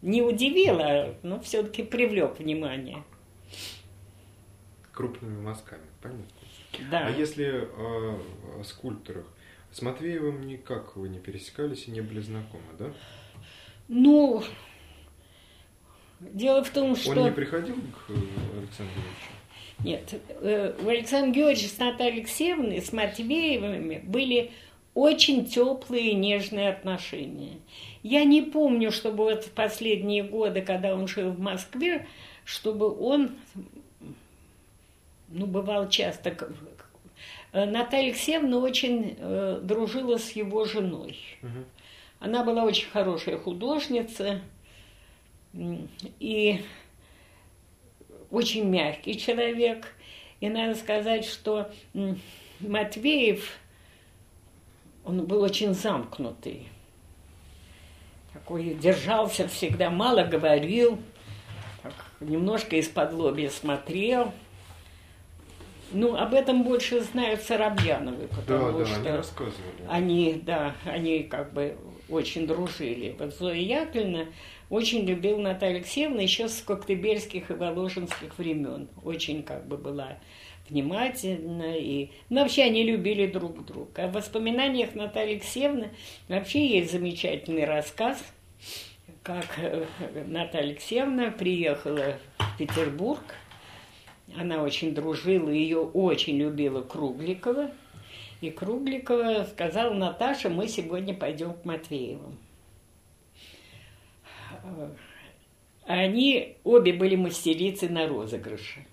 не 0.01 0.21
удивил, 0.21 0.79
а, 0.79 1.15
но 1.23 1.39
все-таки 1.39 1.83
привлек 1.83 2.39
внимание. 2.39 3.03
Крупными 4.91 5.41
мазками, 5.41 5.83
понятно. 6.01 6.25
Да. 6.91 7.07
А 7.07 7.09
если 7.09 7.67
о, 7.77 8.21
о 8.59 8.63
скульпторах, 8.63 9.25
с 9.71 9.81
Матвеевым 9.81 10.47
никак 10.47 10.95
вы 10.95 11.09
не 11.09 11.19
пересекались 11.19 11.87
и 11.87 11.91
не 11.91 12.01
были 12.01 12.21
знакомы, 12.21 12.63
да? 12.77 12.91
Ну, 13.87 14.43
дело 16.19 16.63
в 16.63 16.69
том, 16.69 16.95
что... 16.95 17.11
Он 17.11 17.25
не 17.25 17.31
приходил 17.31 17.75
к 17.75 18.09
Александру 18.09 18.95
Георгиевичу? 18.95 19.39
Нет, 19.83 20.21
э, 20.41 20.75
у 20.83 20.89
Александра 20.89 21.31
Георгиевича 21.31 21.73
с 21.73 21.77
Натальей 21.77 22.19
Алексеевной, 22.19 22.81
с 22.81 22.91
Матвеевыми 22.91 23.99
были 23.99 24.51
очень 24.93 25.45
теплые 25.45 26.11
и 26.11 26.15
нежные 26.15 26.69
отношения. 26.69 27.59
Я 28.03 28.23
не 28.23 28.41
помню, 28.41 28.91
чтобы 28.91 29.25
вот 29.25 29.45
в 29.45 29.51
последние 29.51 30.23
годы, 30.23 30.61
когда 30.61 30.93
он 30.93 31.07
жил 31.07 31.31
в 31.31 31.39
Москве, 31.39 32.07
чтобы 32.45 32.89
он, 32.97 33.31
ну, 35.27 35.45
бывал 35.45 35.89
часто... 35.89 36.35
Наталья 37.51 38.09
Алексеевна 38.09 38.59
очень 38.59 39.15
э, 39.17 39.59
дружила 39.63 40.17
с 40.17 40.31
его 40.33 40.65
женой. 40.65 41.17
Мгм. 41.41 41.65
Она 42.19 42.43
была 42.43 42.63
очень 42.63 42.87
хорошая 42.89 43.39
художница 43.39 44.41
и 46.19 46.61
очень 48.29 48.65
мягкий 48.65 49.17
человек. 49.17 49.87
И 50.41 50.47
надо 50.47 50.75
сказать, 50.75 51.25
что 51.25 51.71
Матвеев, 52.59 53.57
он 55.03 55.25
был 55.25 55.41
очень 55.41 55.73
замкнутый. 55.73 56.67
Такой 58.49 58.73
держался 58.73 59.47
всегда, 59.47 59.91
мало 59.91 60.23
говорил, 60.23 60.97
так, 61.83 61.93
немножко 62.19 62.77
из-под 62.77 63.13
лобья 63.13 63.47
смотрел. 63.51 64.31
Ну, 65.91 66.15
об 66.15 66.33
этом 66.33 66.63
больше 66.63 67.01
знают 67.01 67.43
Соробьяновы, 67.43 68.27
Да, 68.27 68.35
потому 68.37 68.79
да, 68.79 68.85
что 68.87 68.95
они 69.01 69.09
рассказывали. 69.11 69.85
они, 69.87 70.41
да, 70.43 70.75
они 70.83 71.19
как 71.19 71.53
бы 71.53 71.77
очень 72.09 72.47
дружили. 72.47 73.15
Вот 73.19 73.35
Зоя 73.35 73.53
Яковлевна 73.55 74.25
очень 74.71 75.05
любила 75.05 75.37
Наталью 75.37 75.77
Алексеевну 75.77 76.19
еще 76.19 76.49
с 76.49 76.59
коктебельских 76.63 77.51
и 77.51 77.53
воложенских 77.53 78.35
времен. 78.39 78.87
Очень 79.03 79.43
как 79.43 79.67
бы 79.67 79.77
была 79.77 80.17
внимательна. 80.69 81.77
И... 81.77 82.09
Ну, 82.29 82.41
вообще 82.41 82.63
они 82.63 82.81
любили 82.81 83.27
друг 83.27 83.63
друга. 83.63 83.91
А 84.05 84.07
в 84.07 84.13
воспоминаниях 84.13 84.95
Натальи 84.95 85.33
Алексеевны 85.35 85.89
вообще 86.27 86.65
есть 86.65 86.91
замечательный 86.91 87.65
рассказ, 87.65 88.17
как 89.23 89.45
э, 89.57 89.85
Наталья 90.27 90.71
Алексеевна 90.71 91.31
приехала 91.31 92.17
в 92.37 92.57
Петербург. 92.57 93.23
Она 94.37 94.61
очень 94.63 94.93
дружила, 94.93 95.49
ее 95.49 95.79
очень 95.79 96.37
любила 96.37 96.81
Кругликова. 96.81 97.71
И 98.41 98.49
Кругликова 98.51 99.45
сказала 99.51 99.93
Наташа, 99.93 100.49
мы 100.49 100.67
сегодня 100.67 101.13
пойдем 101.13 101.53
к 101.53 101.65
Матвеевым. 101.65 102.37
Э, 104.63 104.89
Они 105.85 106.57
обе 106.63 106.93
были 106.93 107.15
мастерицы 107.15 107.89
на 107.89 108.07
розыгрыше. 108.07 108.85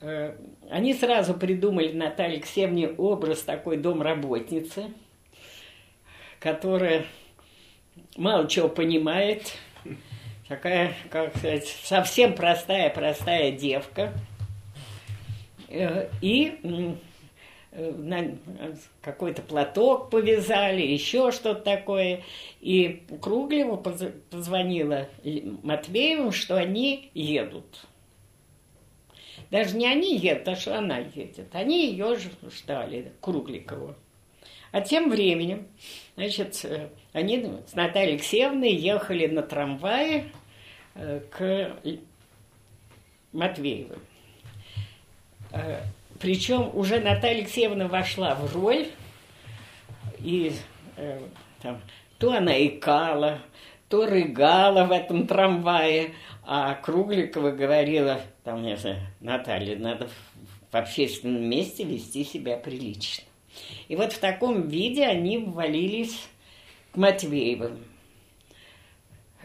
Э, 0.00 0.36
Они 0.70 0.94
сразу 0.94 1.34
придумали 1.34 1.92
Наталье 1.92 2.36
Алексеевне 2.36 2.88
образ 2.88 3.42
такой 3.42 3.76
домработницы, 3.76 4.84
которая 6.40 7.04
мало 8.16 8.48
чего 8.48 8.68
понимает, 8.68 9.56
такая, 10.48 10.94
как 11.10 11.36
сказать, 11.36 11.66
совсем 11.66 12.34
простая-простая 12.34 13.52
девка. 13.52 14.12
Э, 15.68 16.08
И 16.20 16.58
э, 16.62 16.94
какой-то 19.02 19.42
платок 19.42 20.10
повязали, 20.10 20.82
еще 20.82 21.32
что-то 21.32 21.60
такое. 21.60 22.22
И 22.60 23.02
Круглева 23.20 23.76
поз- 23.76 24.12
позвонила 24.30 25.08
Матвееву, 25.62 26.30
что 26.30 26.56
они 26.56 27.10
едут. 27.14 27.86
Даже 29.50 29.76
не 29.76 29.86
они 29.86 30.16
едут, 30.16 30.48
а 30.48 30.56
что 30.56 30.78
она 30.78 30.98
едет. 30.98 31.48
Они 31.52 31.90
ее 31.90 32.16
ждали, 32.50 33.12
Кругликову. 33.20 33.94
А 34.72 34.80
тем 34.80 35.10
временем, 35.10 35.66
значит, 36.16 36.64
э, 36.64 36.88
они 37.12 37.50
с 37.66 37.74
Натальей 37.74 38.14
Алексеевной 38.14 38.72
ехали 38.72 39.26
на 39.26 39.42
трамвае 39.42 40.30
э, 40.94 41.20
к 41.30 41.76
Матвеевым. 43.32 44.00
Э, 45.52 45.80
Причем 46.20 46.70
уже 46.74 47.00
Наталья 47.00 47.40
Алексеевна 47.40 47.88
вошла 47.88 48.34
в 48.34 48.54
роль, 48.54 48.86
и 50.18 50.52
там, 51.60 51.80
то 52.18 52.32
она 52.32 52.64
икала, 52.64 53.40
то 53.88 54.06
рыгала 54.06 54.84
в 54.84 54.92
этом 54.92 55.26
трамвае, 55.26 56.14
а 56.44 56.74
Кругликова 56.74 57.50
говорила, 57.50 58.20
там, 58.44 58.62
не 58.62 58.76
знаю, 58.76 59.00
Наталья, 59.20 59.76
надо 59.76 60.08
в 60.70 60.74
общественном 60.74 61.44
месте 61.44 61.84
вести 61.84 62.24
себя 62.24 62.56
прилично. 62.56 63.24
И 63.88 63.96
вот 63.96 64.12
в 64.12 64.18
таком 64.18 64.68
виде 64.68 65.04
они 65.06 65.38
ввалились 65.38 66.28
к 66.92 66.96
Матвеевым. 66.96 67.84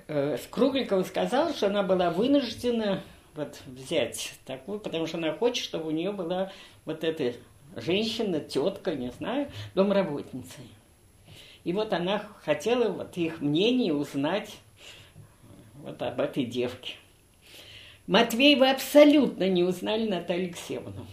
Э, 0.08 0.38
Кругликова 0.50 1.04
сказала, 1.04 1.54
что 1.54 1.68
она 1.68 1.84
была 1.84 2.10
вынуждена 2.10 3.04
вот 3.36 3.62
взять 3.68 4.34
такую, 4.46 4.80
потому 4.80 5.08
что 5.08 5.18
она 5.18 5.34
хочет, 5.34 5.64
чтобы 5.64 5.88
у 5.88 5.92
нее 5.92 6.12
была 6.12 6.52
вот 6.86 7.04
эта 7.04 7.36
женщина, 7.76 8.40
тетка, 8.40 8.96
не 8.96 9.12
знаю, 9.12 9.52
домработницей. 9.76 10.68
И 11.64 11.74
вот 11.74 11.94
она 11.94 12.24
хотела 12.44 12.90
вот 12.90 13.18
их 13.18 13.42
мнение 13.42 13.94
узнать 13.94 14.58
вот 15.76 16.02
об 16.02 16.20
этой 16.20 16.46
девке. 16.46 16.96
Матвеевы 18.08 18.70
абсолютно 18.70 19.48
не 19.48 19.64
узнали 19.64 20.10
Наталью 20.10 20.48
Алексеевну. 20.48 21.06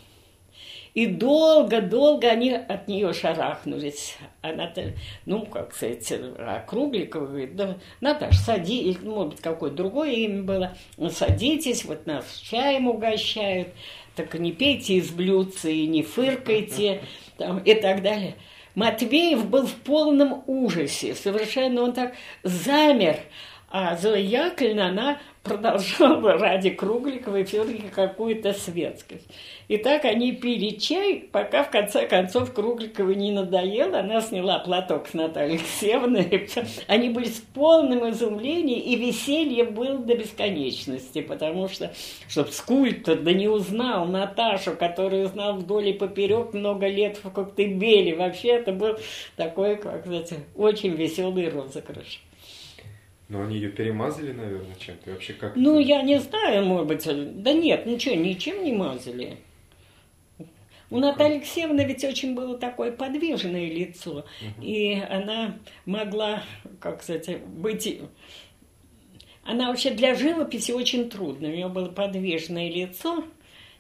И 0.97 1.05
долго-долго 1.05 2.31
они 2.31 2.53
от 2.53 2.89
нее 2.89 3.13
шарахнулись. 3.13 4.17
Она, 4.41 4.73
ну, 5.27 5.45
как 5.45 5.75
сказать, 5.75 6.11
а 6.39 6.65
Кругликова 6.67 7.27
говорит, 7.27 7.55
да, 7.55 7.77
Наташа, 8.01 8.39
садись, 8.39 8.97
ну, 9.03 9.17
может 9.17 9.33
быть, 9.35 9.43
какое-то 9.43 9.77
другое 9.77 10.13
имя 10.13 10.43
было, 10.43 10.77
«Ну, 10.97 11.11
садитесь, 11.11 11.85
вот 11.85 12.07
нас 12.07 12.39
чаем 12.39 12.89
угощают, 12.89 13.69
так 14.15 14.33
не 14.39 14.53
пейте 14.53 14.95
из 14.95 15.11
блюдца 15.11 15.69
и 15.69 15.87
не 15.87 16.03
фыркайте, 16.03 17.03
там, 17.37 17.59
и 17.59 17.75
так 17.75 18.01
далее. 18.01 18.37
Матвеев 18.75 19.51
был 19.51 19.67
в 19.67 19.75
полном 19.75 20.45
ужасе, 20.47 21.15
совершенно 21.15 21.83
он 21.83 21.93
так 21.93 22.15
замер, 22.43 23.19
а 23.69 23.97
Зоя 23.97 24.21
Яковлевна, 24.21 24.89
она 24.89 25.19
продолжала 25.43 26.33
ради 26.39 26.71
Кругликовой 26.71 27.45
все-таки 27.45 27.85
какую-то 27.95 28.53
светскость. 28.53 29.27
И 29.69 29.77
так 29.77 30.05
они 30.05 30.33
пили 30.33 30.77
чай, 30.77 31.29
пока 31.31 31.65
в 31.65 31.71
конце 31.71 32.07
концов 32.07 32.53
Кругликовой 32.53 33.17
не 33.17 33.33
надоело, 33.33 34.01
она 34.01 34.21
сняла 34.21 34.59
платок 34.61 35.09
с 35.09 35.15
Натальей 35.15 35.59
Алексеевной, 35.59 36.23
и 36.23 36.49
они 36.87 37.09
были 37.09 37.27
в 37.27 37.43
полном 37.49 38.09
изумлении, 38.11 38.79
и 38.79 38.97
веселье 38.97 39.65
было 39.65 39.99
до 39.99 40.17
бесконечности, 40.17 41.21
потому 41.21 41.69
что, 41.69 41.93
чтобы 42.29 42.53
скульптор 42.53 43.19
да 43.19 43.33
не 43.33 43.49
узнал 43.49 44.07
Наташу, 44.07 44.77
которую 44.77 45.27
знал 45.27 45.55
вдоль 45.55 45.89
и 45.89 45.93
поперек 45.93 46.53
много 46.53 46.87
лет 46.87 47.19
в 47.23 47.31
Коктебеле, 47.31 48.15
вообще 48.15 48.49
это 48.51 48.73
был 48.73 48.97
такой, 49.37 49.77
как 49.77 50.03
сказать, 50.03 50.33
очень 50.55 50.91
веселый 50.91 51.49
розыгрыш. 51.49 52.21
Но 53.29 53.43
они 53.43 53.57
ее 53.57 53.71
перемазали, 53.71 54.33
наверное, 54.33 54.77
чем-то. 54.79 55.11
Вообще 55.11 55.33
как 55.33 55.57
Ну, 55.57 55.79
я 55.79 56.03
не 56.03 56.21
знаю, 56.21 56.65
может 56.65 56.87
быть. 56.87 57.43
Да 57.43 57.53
нет, 57.53 57.85
ничего, 57.87 58.15
ничем 58.15 58.63
не 58.63 58.73
мазали. 58.73 59.39
У 60.89 60.99
Натальи 60.99 61.39
Алексеевны 61.39 61.85
ведь 61.85 62.05
очень 62.05 62.35
было 62.37 62.57
такое 62.57 62.93
подвижное 62.93 63.69
лицо. 63.69 64.25
И 64.63 64.95
она 65.11 65.59
могла, 65.85 66.45
как 66.81 67.03
сказать, 67.03 67.45
быть... 67.45 68.01
Она 69.43 69.69
вообще 69.69 69.91
для 69.91 70.15
живописи 70.15 70.73
очень 70.73 71.09
трудно. 71.09 71.49
У 71.49 71.53
нее 71.53 71.69
было 71.69 71.89
подвижное 71.89 72.71
лицо, 72.71 73.25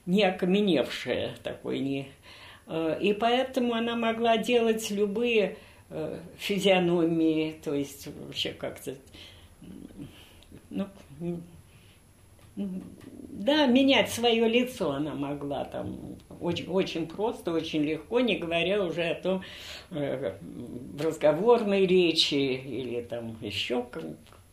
не 0.07 0.23
окаменевшее 0.23 1.35
такое, 1.43 1.79
не... 1.81 2.09
э, 2.69 2.99
И 3.01 3.13
поэтому 3.13 3.75
она 3.75 3.97
могла 3.97 4.37
делать 4.37 4.89
любые 4.93 5.57
э, 5.91 6.21
физиономии, 6.39 7.57
то 7.65 7.75
есть 7.75 8.07
вообще 8.07 8.53
как-то 8.53 8.95
ну, 10.71 10.87
да, 12.57 13.67
менять 13.67 14.11
свое 14.11 14.49
лицо 14.49 14.93
она 14.93 15.15
могла 15.15 15.65
там 15.65 16.17
очень, 16.41 16.67
очень 16.69 17.07
просто, 17.07 17.53
очень 17.53 17.83
легко, 17.83 18.21
не 18.21 18.37
говоря 18.37 18.83
уже 18.83 19.03
о 19.03 19.15
том, 19.15 19.43
э, 19.91 20.39
в 20.41 21.03
разговорной 21.03 21.87
речи 21.87 22.35
или 22.35 23.03
там 23.03 23.37
еще 23.43 23.83
как- 23.83 24.05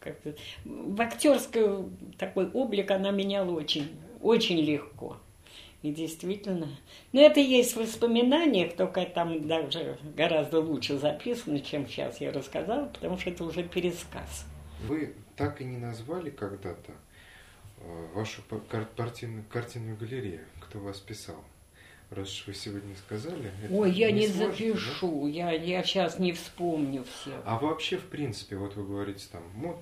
как-то. 0.02 0.36
В 0.66 1.00
актерской 1.00 1.86
такой 2.18 2.50
облик 2.52 2.92
она 2.92 3.12
меняла 3.12 3.52
очень, 3.52 3.88
очень 4.22 4.60
легко. 4.60 5.18
И 5.82 5.92
действительно. 5.92 6.68
Но 7.12 7.22
это 7.22 7.40
есть 7.42 7.74
в 7.74 7.82
воспоминаниях, 7.82 8.76
только 8.76 9.06
там 9.06 9.48
даже 9.48 9.98
гораздо 10.16 10.60
лучше 10.62 10.98
записано, 10.98 11.60
чем 11.60 11.88
сейчас 11.88 12.22
я 12.22 12.32
рассказала, 12.32 12.86
потому 12.86 13.18
что 13.18 13.30
это 13.30 13.44
уже 13.44 13.64
пересказ. 13.64 14.46
Вы 14.88 15.14
так 15.36 15.62
и 15.62 15.64
не 15.64 15.78
назвали 15.78 16.30
когда-то 16.30 16.92
э, 17.78 18.08
вашу 18.14 18.42
картину- 18.96 19.44
картинную 19.50 19.98
галерею, 19.98 20.46
кто 20.60 20.80
вас 20.80 21.00
писал. 21.00 21.44
Раз 22.10 22.28
уж 22.28 22.48
вы 22.48 22.54
сегодня 22.54 22.96
сказали. 22.96 23.52
Ой, 23.72 23.92
я 23.92 24.12
не, 24.12 24.28
да? 24.28 24.34
запишу, 24.34 25.26
я, 25.28 25.52
я 25.52 25.84
сейчас 25.84 26.20
не 26.20 26.32
вспомню 26.34 27.04
все. 27.06 27.42
А 27.46 27.58
вообще, 27.58 27.98
в 27.98 28.06
принципе, 28.06 28.56
вот 28.56 28.76
вы 28.76 28.84
говорите 28.84 29.26
там, 29.32 29.42
мод, 29.56 29.78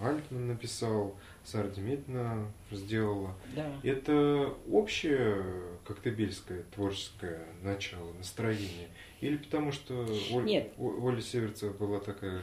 Альтман 0.00 0.48
написал, 0.48 1.14
Сара 1.44 1.68
Демидна 1.68 2.50
сделала. 2.70 3.34
Да. 3.54 3.70
Это 3.82 4.54
общее 4.68 5.44
коктебельское 5.84 6.64
творческое 6.74 7.46
начало, 7.62 8.12
настроение? 8.14 8.88
Или 9.20 9.36
потому 9.36 9.72
что 9.72 10.06
Оль, 10.32 10.44
Нет. 10.44 10.72
Оля 10.78 11.20
Северцева 11.20 11.72
была 11.72 12.00
такая 12.00 12.42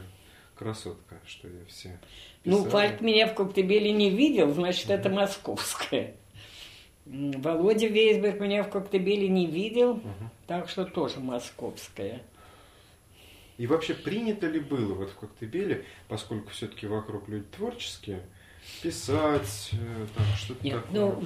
красотка, 0.64 1.18
что 1.26 1.48
я 1.48 1.64
все 1.68 1.98
Ну, 2.44 2.58
писали? 2.64 2.70
Фальк 2.88 3.00
меня 3.00 3.26
в 3.26 3.34
Коктебеле 3.34 3.92
не 3.92 4.10
видел, 4.10 4.52
значит, 4.52 4.90
это 4.90 5.08
московское. 5.08 6.14
М, 7.06 7.30
Володя 7.40 7.86
Вейсберг 7.88 8.38
меня 8.40 8.62
в 8.62 8.68
Коктебеле 8.68 9.26
не 9.28 9.46
видел, 9.46 9.94
Мгм. 9.94 10.30
так 10.46 10.68
что 10.68 10.84
тоже 10.84 11.18
московское. 11.18 12.20
И 13.56 13.66
вообще 13.66 13.94
принято 13.94 14.46
ли 14.46 14.60
было 14.60 14.92
вот 14.94 15.10
в 15.10 15.14
Коктебеле, 15.16 15.86
поскольку 16.08 16.50
все-таки 16.50 16.86
вокруг 16.86 17.28
люди 17.28 17.46
творческие, 17.56 18.20
писать, 18.82 19.70
э, 19.72 20.06
там 20.14 20.24
что-то 20.36 20.62
Нет, 20.64 20.84
такое? 20.84 21.00
ну, 21.00 21.22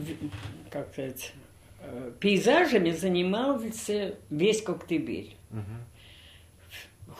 как 0.71 0.93
сказать, 0.93 1.33
э, 1.81 2.13
пейзажами 2.21 2.91
занимался 2.93 4.15
весь 4.31 4.63
Коктебель. 4.63 5.35
Мгм. 5.51 5.85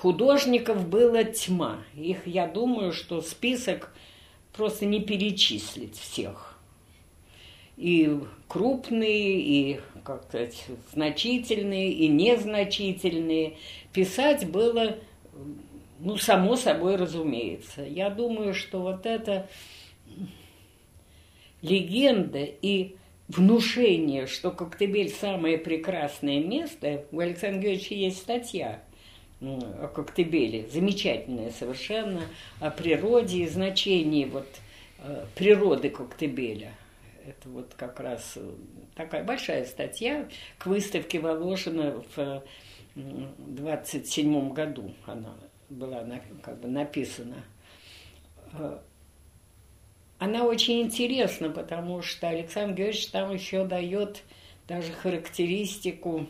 Художников 0.01 0.89
было 0.89 1.25
тьма. 1.25 1.79
Их, 1.95 2.27
я 2.27 2.47
думаю, 2.47 2.93
что 2.93 3.21
список 3.21 3.95
просто 4.53 4.87
не 4.87 5.01
перечислить 5.01 5.99
всех. 5.99 6.59
И 7.77 8.19
крупные, 8.49 9.41
и, 9.41 9.81
как 10.05 10.25
сказать, 10.25 10.65
значительные, 10.93 11.93
и 11.93 12.09
незначительные. 12.09 13.57
Писать 13.93 14.51
было, 14.51 14.99
ну, 16.01 16.17
само 16.17 16.57
собой 16.57 16.97
разумеется. 16.97 17.83
Я 17.83 18.11
думаю, 18.11 18.55
что 18.55 18.81
вот 18.81 19.07
это 19.07 19.49
легенда 21.63 22.41
и 22.41 22.97
внушение, 23.29 24.27
что 24.27 24.51
Коктебель 24.51 25.11
самое 25.11 25.57
прекрасное 25.57 26.41
место, 26.41 27.07
у 27.11 27.21
Александра 27.21 27.61
Георгиевича 27.61 27.95
есть 27.95 28.19
статья 28.19 28.83
Коктебеле, 29.95 30.69
замечательная 30.69 31.51
совершенно, 31.51 32.23
о 32.61 32.71
природе 32.71 33.39
и 33.45 33.49
значении 33.49 34.25
вот, 34.25 34.49
э, 34.99 35.25
природы 35.35 35.91
Коктебеля. 35.91 36.75
Это 37.27 37.49
вот 37.49 37.75
как 37.75 38.01
раз 38.01 38.35
э, 38.37 38.51
такая 38.95 39.25
большая 39.25 39.65
статья 39.65 40.29
к 40.59 40.67
выставке 40.67 41.21
Воложина 41.21 42.03
в 42.15 42.43
27 42.95 44.53
году 44.53 44.95
она 45.07 45.35
была 45.69 46.05
как 46.43 46.61
бы 46.61 46.69
написана. 46.69 47.45
Э, 48.53 48.79
Она 50.19 50.45
очень 50.45 50.83
интересна, 50.83 51.51
потому 51.51 52.03
что 52.03 52.29
Александр 52.29 52.77
Георгиевич 52.77 53.09
там 53.09 53.33
еще 53.33 53.65
дает 53.65 54.23
даже 54.69 54.93
характеристику 54.93 56.27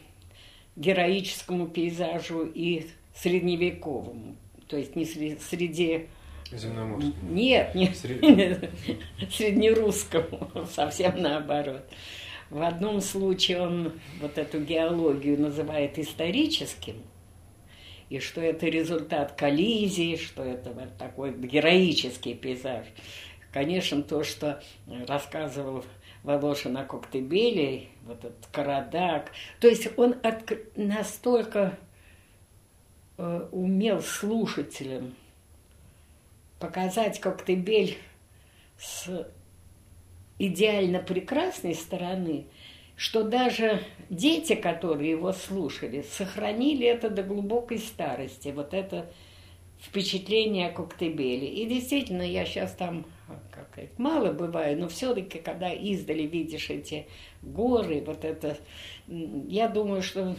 героическому 0.76 1.68
пейзажу 1.68 2.44
и 2.44 2.86
средневековому. 3.14 4.36
То 4.68 4.76
есть 4.76 4.96
не 4.96 5.04
сре- 5.04 5.38
среди... 5.40 6.06
Земноморскому. 6.52 7.14
Нет, 7.30 7.74
не 7.74 7.88
Сред- 7.88 8.70
среднерусскому, 9.30 10.50
совсем 10.70 11.20
наоборот. 11.20 11.84
В 12.50 12.62
одном 12.62 13.00
случае 13.00 13.62
он 13.62 13.92
вот 14.20 14.38
эту 14.38 14.60
геологию 14.60 15.40
называет 15.40 15.98
историческим, 15.98 17.02
и 18.10 18.20
что 18.20 18.40
это 18.40 18.66
результат 18.66 19.32
коллизии, 19.32 20.16
что 20.16 20.44
это 20.44 20.70
вот 20.70 20.96
такой 20.98 21.32
героический 21.36 22.34
пейзаж. 22.34 22.86
Конечно, 23.52 24.02
то, 24.02 24.22
что 24.24 24.62
рассказывал 25.08 25.84
Волошин 26.22 26.76
о 26.76 26.84
Коктебеле, 26.84 27.88
вот 28.04 28.18
этот 28.18 28.46
Карадак, 28.52 29.30
то 29.60 29.68
есть 29.68 29.88
он 29.96 30.12
отк- 30.22 30.70
настолько 30.76 31.76
э, 33.18 33.48
умел 33.52 34.00
слушателям 34.02 35.14
показать 36.58 37.20
Коктебель 37.20 37.98
с 38.78 39.28
идеально 40.38 41.00
прекрасной 41.00 41.74
стороны, 41.74 42.46
что 42.96 43.24
даже 43.24 43.82
дети, 44.08 44.54
которые 44.54 45.10
его 45.10 45.32
слушали, 45.32 46.02
сохранили 46.02 46.86
это 46.86 47.10
до 47.10 47.22
глубокой 47.22 47.78
старости, 47.78 48.48
вот 48.48 48.72
это 48.72 49.10
впечатление 49.80 50.68
о 50.68 50.72
Коктебеле. 50.72 51.48
И 51.48 51.66
действительно, 51.66 52.22
я 52.22 52.44
сейчас 52.44 52.72
там 52.72 53.04
как 53.50 53.68
сказать, 53.72 53.98
мало 53.98 54.32
бываю, 54.32 54.78
но 54.78 54.88
все-таки, 54.88 55.38
когда 55.38 55.72
издали 55.72 56.22
видишь 56.22 56.70
эти 56.70 57.06
горы, 57.42 58.02
вот 58.06 58.24
это, 58.24 58.56
я 59.06 59.68
думаю, 59.68 60.02
что 60.02 60.36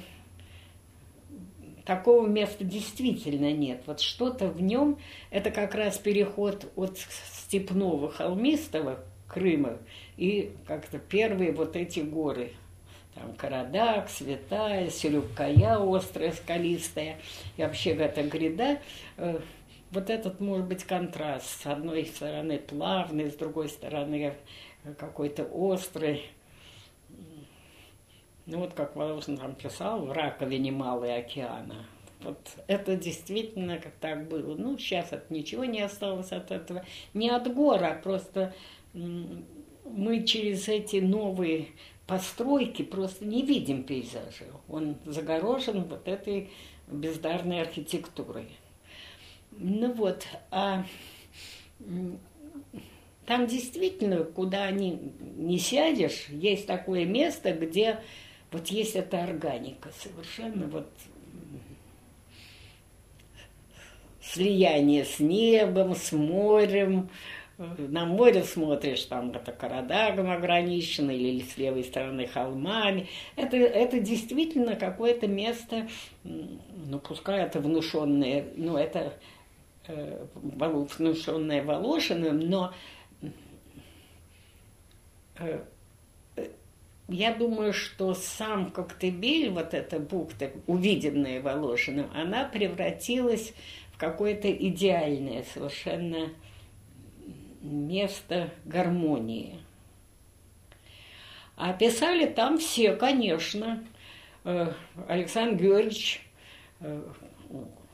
такого 1.85 2.27
места 2.27 2.63
действительно 2.63 3.51
нет. 3.51 3.83
Вот 3.85 4.01
что-то 4.01 4.47
в 4.47 4.61
нем, 4.61 4.97
это 5.29 5.51
как 5.51 5.75
раз 5.75 5.97
переход 5.97 6.71
от 6.75 6.97
степного 7.47 8.11
холмистого 8.11 8.99
Крыма 9.27 9.79
и 10.17 10.55
как-то 10.67 10.99
первые 10.99 11.51
вот 11.51 11.75
эти 11.75 11.99
горы. 11.99 12.51
Там 13.15 13.33
Карадак, 13.35 14.09
Святая, 14.09 14.89
Селюкая 14.89 15.77
острая, 15.77 16.31
скалистая. 16.31 17.17
И 17.55 17.61
вообще 17.61 17.91
эта 17.91 18.23
гряда, 18.23 18.79
э, 19.17 19.39
вот 19.91 20.09
этот 20.09 20.41
может 20.41 20.67
быть 20.67 20.83
контраст. 20.83 21.61
С 21.61 21.65
одной 21.65 22.05
стороны 22.05 22.59
плавный, 22.59 23.31
с 23.31 23.35
другой 23.35 23.69
стороны 23.69 24.35
э, 24.83 24.93
какой-то 24.95 25.43
острый. 25.45 26.23
Ну 28.45 28.59
вот 28.59 28.73
как 28.73 28.95
Волошин 28.95 29.37
там 29.37 29.55
писал, 29.55 30.05
в 30.05 30.11
раковине 30.11 30.71
малой 30.71 31.17
океана. 31.17 31.85
Вот 32.21 32.39
это 32.67 32.95
действительно 32.95 33.77
как 33.77 33.93
так 33.93 34.27
было. 34.27 34.55
Ну, 34.55 34.77
сейчас 34.77 35.13
от 35.13 35.29
ничего 35.29 35.65
не 35.65 35.81
осталось 35.81 36.31
от 36.31 36.51
этого. 36.51 36.85
Не 37.13 37.29
от 37.29 37.53
гор, 37.53 37.83
а 37.83 37.93
просто 37.95 38.53
мы 38.93 40.23
через 40.23 40.67
эти 40.67 40.97
новые 40.97 41.67
постройки 42.07 42.83
просто 42.83 43.25
не 43.25 43.41
видим 43.43 43.83
пейзажа. 43.83 44.45
Он 44.67 44.95
загорожен 45.05 45.83
вот 45.83 46.07
этой 46.07 46.49
бездарной 46.87 47.61
архитектурой. 47.61 48.49
Ну 49.51 49.93
вот, 49.93 50.27
а 50.51 50.85
там 53.25 53.47
действительно, 53.47 54.23
куда 54.23 54.69
ни, 54.71 54.99
не 55.19 55.57
сядешь, 55.57 56.27
есть 56.29 56.67
такое 56.67 57.05
место, 57.05 57.53
где 57.53 57.99
вот 58.51 58.67
есть 58.67 58.95
эта 58.95 59.23
органика, 59.23 59.89
совершенно 59.97 60.67
вот 60.67 60.87
слияние 64.21 65.05
с 65.05 65.19
небом, 65.19 65.95
с 65.95 66.11
морем. 66.11 67.09
На 67.57 68.05
море 68.05 68.43
смотришь, 68.43 69.05
там 69.05 69.31
это 69.31 69.53
Карадагом 69.53 70.29
ограничено, 70.29 71.11
или 71.11 71.41
с 71.41 71.57
левой 71.57 71.85
стороны 71.85 72.27
холмами. 72.27 73.07
Это, 73.37 73.55
это 73.55 74.01
действительно 74.01 74.75
какое-то 74.75 75.27
место, 75.27 75.87
ну 76.23 76.99
пускай 76.99 77.43
это 77.43 77.61
внушенное, 77.61 78.47
ну 78.57 78.75
это 78.75 79.13
э, 79.87 80.25
внушенное 80.33 81.63
Волошиным, 81.63 82.39
но 82.41 82.73
э, 85.39 85.63
я 87.07 87.33
думаю, 87.33 87.71
что 87.73 88.13
сам 88.15 88.71
Коктебель, 88.71 89.49
вот 89.51 89.73
эта 89.73 89.99
бухта, 89.99 90.51
увиденная 90.65 91.41
Волошиным, 91.41 92.09
она 92.13 92.45
превратилась 92.45 93.53
в 93.91 93.97
какое-то 93.97 94.51
идеальное 94.51 95.43
совершенно 95.43 96.29
место 97.61 98.49
гармонии. 98.65 99.59
А 101.57 101.73
писали 101.73 102.25
там 102.25 102.57
все, 102.57 102.95
конечно. 102.95 103.83
Э, 104.43 104.73
Александр 105.07 105.63
Георгиевич, 105.63 106.27
э, 106.81 107.01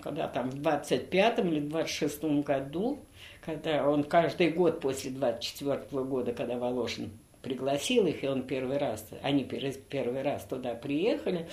когда 0.02 0.28
там 0.28 0.50
в 0.50 0.56
25-м 0.56 1.48
или 1.50 1.62
26-м 1.62 2.42
году, 2.42 3.00
когда 3.46 3.88
он 3.88 4.04
каждый 4.04 4.52
год 4.52 4.80
после 4.80 5.12
24 5.12 6.04
года, 6.06 6.34
когда 6.34 6.58
Волошин 6.58 7.12
пригласил 7.42 8.08
их, 8.08 8.24
и 8.24 8.28
он 8.28 8.44
первый 8.44 8.78
раз, 8.78 9.08
они 9.22 9.44
пер- 9.44 9.80
первый 9.90 10.22
раз 10.22 10.44
туда 10.46 10.74
приехали, 10.76 11.48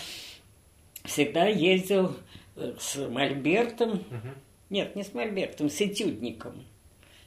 всегда 1.04 1.46
ездил 1.46 2.16
э, 2.56 2.74
с 2.78 2.96
Мольбертом, 3.08 4.04
Мгм. 4.10 4.34
нет, 4.70 4.96
не 4.96 5.04
с 5.04 5.14
Мольбертом, 5.14 5.70
с 5.70 5.80
этюдником. 5.80 6.64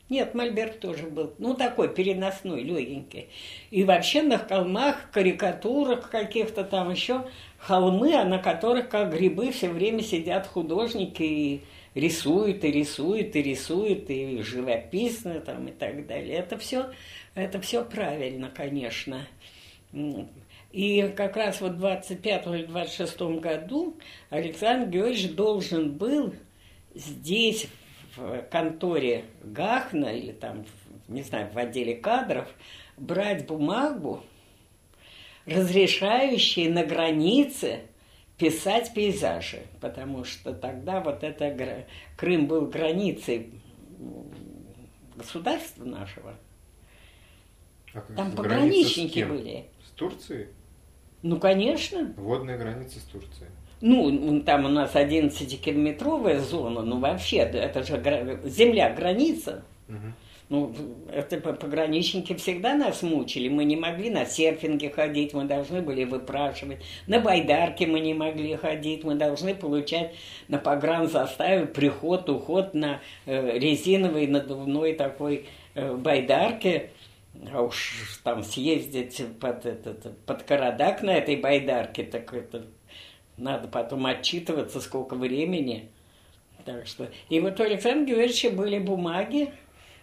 Нет, 0.10 0.34
Мольберт 0.36 0.82
тоже 0.82 1.08
был. 1.08 1.34
Ну, 1.38 1.54
такой 1.54 1.88
переносной, 1.88 2.64
легенький. 2.64 3.30
И 3.70 3.86
вообще 3.86 4.22
на 4.22 4.38
холмах, 4.38 5.10
карикатурах 5.14 6.10
каких-то 6.10 6.66
там 6.66 6.92
еще 6.92 7.26
холмы, 7.58 8.14
а 8.16 8.26
на 8.26 8.38
которых, 8.38 8.90
как 8.90 9.14
грибы, 9.14 9.52
все 9.54 9.70
время 9.70 10.04
сидят 10.04 10.48
художники 10.48 11.24
и 11.24 11.62
рисуют, 11.96 12.66
и 12.66 12.72
рисуют, 12.72 13.38
и 13.38 13.42
рисуют, 13.42 14.10
и 14.10 14.42
живописно 14.42 15.40
там 15.40 15.70
и 15.70 15.72
так 15.72 16.06
далее. 16.08 16.40
Это 16.40 16.58
все, 16.58 16.90
это 17.36 17.62
все 17.62 17.84
правильно, 17.84 18.50
конечно. 18.50 19.28
И 20.72 21.14
как 21.16 21.36
раз 21.36 21.60
вот 21.62 21.74
в 21.74 21.78
25 21.78 22.48
или 22.48 22.66
26 22.66 23.22
году 23.40 23.98
Александр 24.30 24.90
Георгиевич 24.90 25.36
должен 25.36 25.92
был 25.94 26.34
здесь, 26.94 27.68
в 28.16 28.42
конторе 28.44 29.26
Гахна 29.44 30.08
или 30.08 30.34
там, 30.34 30.66
не 31.08 31.22
знаю, 31.24 31.50
в 31.52 31.58
отделе 31.58 31.96
кадров, 31.96 32.48
брать 32.98 33.48
бумагу, 33.48 34.24
разрешающие 35.46 36.70
на 36.70 36.86
границе 36.86 37.82
писать 38.38 38.94
пейзажи, 38.94 39.62
потому 39.80 40.26
что 40.26 40.54
тогда 40.54 41.00
вот 41.00 41.24
это 41.24 41.86
Крым 42.18 42.48
был 42.48 42.68
границей 42.68 43.52
государства 45.16 45.86
нашего. 45.86 46.36
А 47.94 48.02
Там 48.16 48.32
пограничники 48.32 49.24
были. 49.24 49.66
С 49.86 49.92
Турцией? 49.92 50.48
Ну, 51.22 51.40
конечно. 51.40 52.14
Водная 52.18 52.58
граница 52.58 53.00
с 53.00 53.04
Турцией. 53.04 53.50
Ну, 53.82 54.42
там 54.42 54.66
у 54.66 54.70
нас 54.70 54.94
11-километровая 54.94 56.40
зона, 56.40 56.82
ну 56.84 57.00
вообще, 57.00 57.38
это 57.38 57.84
же 57.84 58.40
земля, 58.46 58.94
граница. 58.94 59.64
Угу. 59.90 59.98
Ну, 60.52 60.76
это 61.10 61.38
пограничники 61.38 62.36
всегда 62.36 62.76
нас 62.76 63.04
мучили. 63.04 63.48
Мы 63.48 63.64
не 63.64 63.78
могли 63.78 64.10
на 64.10 64.26
серфинге 64.26 64.90
ходить, 64.90 65.34
мы 65.34 65.46
должны 65.46 65.82
были 65.82 66.04
выпрашивать. 66.04 66.80
На 67.08 67.22
байдарке 67.22 67.88
мы 67.88 68.02
не 68.02 68.14
могли 68.14 68.58
ходить, 68.58 69.06
мы 69.06 69.16
должны 69.16 69.56
получать 69.56 70.14
на 70.50 70.58
погранзаставе 70.58 71.68
приход, 71.68 72.30
уход 72.30 72.74
на 72.74 73.00
э, 73.26 73.58
резиновой 73.60 74.28
надувной 74.28 74.94
такой 74.94 75.46
э, 75.74 75.96
байдарке. 75.96 76.90
А 77.52 77.62
уж 77.62 78.20
там 78.24 78.44
съездить 78.44 79.22
под, 79.40 79.66
этот, 79.66 80.26
под 80.26 80.44
Карадак 80.44 81.02
на 81.02 81.12
этой 81.12 81.38
байдарке, 81.38 82.04
так 82.04 82.34
это 82.34 82.66
надо 83.38 83.68
потом 83.68 84.06
отчитываться, 84.06 84.82
сколько 84.82 85.16
времени. 85.16 85.90
Так 86.66 86.88
что... 86.88 87.10
И 87.30 87.40
вот 87.40 87.60
у 87.60 87.64
Александра 87.64 88.06
Георгиевича 88.06 88.52
были 88.52 88.78
бумаги, 88.80 89.52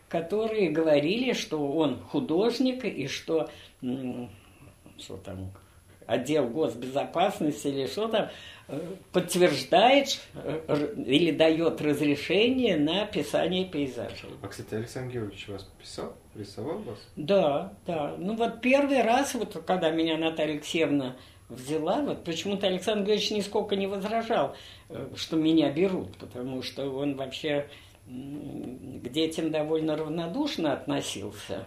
которые 0.08 0.70
говорили, 0.70 1.32
что 1.34 1.70
он 1.72 2.00
художник 2.00 2.84
и 2.84 3.06
что, 3.06 3.48
что 3.80 5.16
там, 5.18 5.52
отдел 6.08 6.48
госбезопасности 6.48 7.68
или 7.68 7.86
что 7.86 8.08
там, 8.08 8.30
э, 8.66 8.80
подтверждает 9.12 10.20
э, 10.34 10.94
или 11.06 11.30
дает 11.30 11.80
разрешение 11.80 12.76
на 12.78 13.06
писание 13.06 13.66
пейзажей. 13.66 14.30
А, 14.42 14.48
кстати, 14.48 14.74
Александр 14.74 15.12
Георгиевич 15.12 15.48
вас 15.48 15.70
писал, 15.78 16.16
рисовал 16.34 16.78
вас? 16.78 16.98
Да, 17.14 17.74
да. 17.86 18.16
Ну 18.18 18.34
вот 18.34 18.60
первый 18.62 19.02
раз, 19.02 19.34
вот 19.34 19.62
когда 19.66 19.90
меня 19.90 20.16
Наталья 20.16 20.54
Алексеевна 20.54 21.16
взяла, 21.50 22.00
вот 22.00 22.24
почему-то 22.24 22.66
Александр 22.66 23.06
Георгиевич 23.06 23.30
нисколько 23.30 23.76
не 23.76 23.86
возражал, 23.86 24.56
э, 24.88 25.10
что 25.14 25.36
меня 25.36 25.70
берут, 25.70 26.16
потому 26.16 26.62
что 26.62 26.90
он 26.90 27.16
вообще 27.16 27.68
к 28.06 29.08
детям 29.10 29.50
довольно 29.50 29.94
равнодушно 29.94 30.72
относился. 30.72 31.66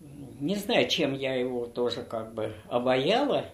Не 0.00 0.54
знаю, 0.56 0.88
чем 0.88 1.14
я 1.14 1.34
его 1.34 1.66
тоже 1.66 2.02
как 2.02 2.32
бы 2.34 2.54
обаяла, 2.68 3.46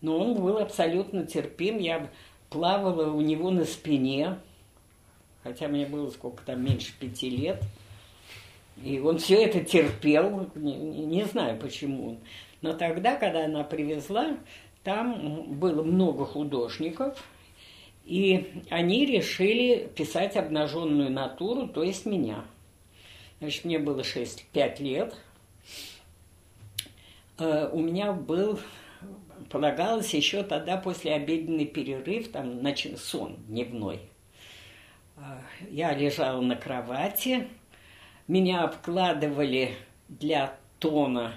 но 0.00 0.18
он 0.18 0.34
был 0.34 0.58
абсолютно 0.58 1.26
терпим. 1.26 1.78
Я 1.78 2.10
плавала 2.50 3.12
у 3.12 3.20
него 3.20 3.50
на 3.50 3.64
спине, 3.64 4.38
хотя 5.42 5.68
мне 5.68 5.86
было 5.86 6.10
сколько 6.10 6.44
там, 6.44 6.64
меньше 6.64 6.92
пяти 6.98 7.30
лет. 7.30 7.62
И 8.82 8.98
он 8.98 9.18
все 9.18 9.44
это 9.44 9.64
терпел, 9.64 10.50
не, 10.56 10.74
не 10.74 11.24
знаю 11.24 11.58
почему. 11.60 12.18
Но 12.60 12.72
тогда, 12.72 13.14
когда 13.14 13.44
она 13.44 13.62
привезла, 13.62 14.36
там 14.82 15.58
было 15.58 15.82
много 15.82 16.24
художников– 16.24 17.22
и 18.04 18.62
они 18.68 19.06
решили 19.06 19.88
писать 19.94 20.36
обнаженную 20.36 21.10
натуру, 21.10 21.68
то 21.68 21.82
есть 21.82 22.04
меня. 22.04 22.44
Значит, 23.40 23.64
мне 23.64 23.78
было 23.78 24.00
6-5 24.00 24.82
лет. 24.82 25.16
Э, 27.38 27.68
у 27.72 27.80
меня 27.80 28.12
был, 28.12 28.60
полагалось 29.50 30.14
еще 30.14 30.42
тогда 30.44 30.76
после 30.76 31.14
обеденный 31.14 31.66
перерыв, 31.66 32.30
там 32.30 32.62
нач... 32.62 32.86
сон 32.96 33.36
дневной. 33.48 34.00
Э, 35.16 35.40
я 35.68 35.94
лежала 35.94 36.40
на 36.40 36.54
кровати, 36.54 37.48
меня 38.28 38.62
обкладывали 38.62 39.72
для 40.08 40.56
тона 40.78 41.34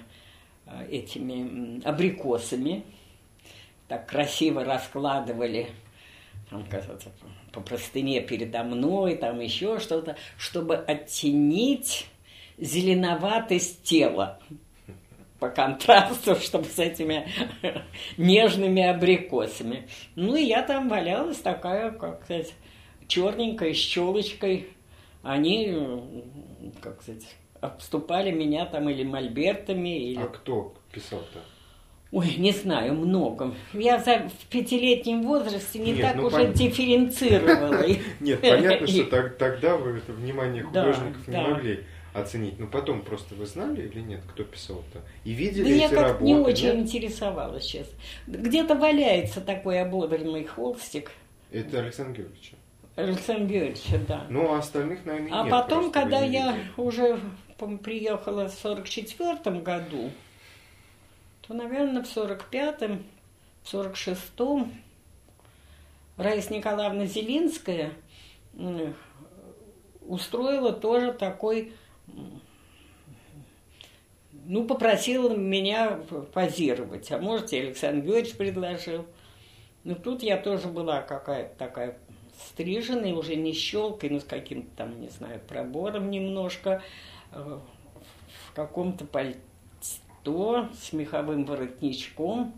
э, 0.66 0.86
этими 0.88 1.84
абрикосами, 1.84 2.84
так 3.88 4.08
красиво 4.08 4.64
раскладывали 4.64 5.68
там, 6.48 6.64
казаться, 6.66 7.10
по 7.52 7.60
простыне 7.60 8.20
передо 8.20 8.62
мной, 8.62 9.16
там 9.16 9.40
еще 9.40 9.80
что-то, 9.80 10.16
чтобы 10.36 10.76
оттенить 10.76 12.06
зеленоватость 12.56 13.82
тела 13.82 14.40
по 15.38 15.48
контрасту, 15.48 16.34
чтобы 16.40 16.64
с 16.66 16.78
этими 16.78 17.28
нежными 18.16 18.82
абрикосами. 18.82 19.88
Ну 20.16 20.36
и 20.36 20.42
я 20.42 20.62
там 20.62 20.88
валялась 20.88 21.38
такая, 21.38 21.90
как 21.90 22.24
сказать, 22.24 22.54
черненькая, 23.06 23.72
с 23.72 23.78
челочкой. 23.78 24.68
Они, 25.22 25.76
как 26.80 27.02
сказать, 27.02 27.24
обступали 27.60 28.30
меня 28.30 28.66
там 28.66 28.88
или 28.88 29.02
мольбертами, 29.02 30.10
или... 30.10 30.20
А 30.20 30.26
кто 30.26 30.74
писал-то? 30.92 31.40
Ой, 32.10 32.36
не 32.38 32.52
знаю, 32.52 32.94
много. 32.94 33.54
Я 33.74 33.98
за, 33.98 34.30
в 34.30 34.46
пятилетнем 34.46 35.22
возрасте 35.24 35.78
не 35.78 35.92
Нет, 35.92 36.00
так 36.00 36.16
ну, 36.16 36.26
уже 36.26 36.38
пон... 36.38 36.52
дифференцировала. 36.54 37.84
Нет, 38.20 38.40
понятно, 38.40 38.86
что 38.86 39.28
тогда 39.30 39.76
вы 39.76 39.98
это 39.98 40.12
внимание 40.12 40.62
художников 40.62 41.28
не 41.28 41.36
могли 41.36 41.84
оценить. 42.20 42.58
Но 42.58 42.66
потом 42.66 43.02
просто 43.02 43.34
вы 43.34 43.46
знали 43.46 43.82
или 43.82 44.00
нет, 44.00 44.20
кто 44.28 44.44
писал-то? 44.44 45.02
И 45.24 45.32
видели 45.32 45.64
да 45.64 45.70
эти 45.70 45.80
я 45.80 45.88
как 45.88 46.20
не 46.20 46.34
очень 46.34 46.80
интересовалась 46.80 47.64
сейчас. 47.64 47.88
Где-то 48.26 48.74
валяется 48.74 49.40
такой 49.40 49.80
ободренный 49.80 50.44
холстик. 50.44 51.10
Это 51.50 51.80
Александр 51.80 52.18
Георгиевич. 52.18 52.52
Александр 52.96 53.52
Георгиевич, 53.52 54.06
да. 54.06 54.26
Ну, 54.28 54.52
а 54.52 54.58
остальных, 54.58 55.04
наверное, 55.04 55.40
а 55.40 55.44
нет. 55.44 55.52
А 55.52 55.60
потом, 55.60 55.90
когда 55.90 56.20
я 56.20 56.56
уже 56.76 57.20
приехала 57.82 58.48
в 58.48 58.54
44 58.54 59.60
году, 59.60 60.10
то, 61.46 61.54
наверное, 61.54 62.02
в 62.02 62.16
45-м, 62.16 63.04
в 63.62 63.74
46-м 63.74 64.72
Раиса 66.16 66.52
Николаевна 66.52 67.06
Зелинская 67.06 67.92
устроила 70.00 70.72
тоже 70.72 71.12
такой, 71.12 71.72
ну, 74.48 74.64
попросила 74.64 75.34
меня 75.36 76.00
позировать. 76.32 77.12
А 77.12 77.18
может, 77.18 77.52
и 77.52 77.58
Александр 77.58 78.06
Георгиевич 78.06 78.34
предложил. 78.34 79.04
Ну, 79.84 79.94
тут 79.94 80.22
я 80.22 80.38
тоже 80.38 80.68
была 80.68 81.02
какая-то 81.02 81.54
такая 81.58 81.98
стриженная, 82.46 83.14
уже 83.14 83.36
не 83.36 83.52
щелкой, 83.52 84.08
но 84.08 84.20
с 84.20 84.24
каким-то 84.24 84.68
там, 84.74 85.00
не 85.00 85.08
знаю, 85.08 85.40
пробором 85.46 86.10
немножко, 86.10 86.82
э, 87.32 87.58
в 88.46 88.52
каком-то 88.54 89.04
пальто 89.04 90.68
с 90.80 90.94
меховым 90.94 91.44
воротничком. 91.44 92.54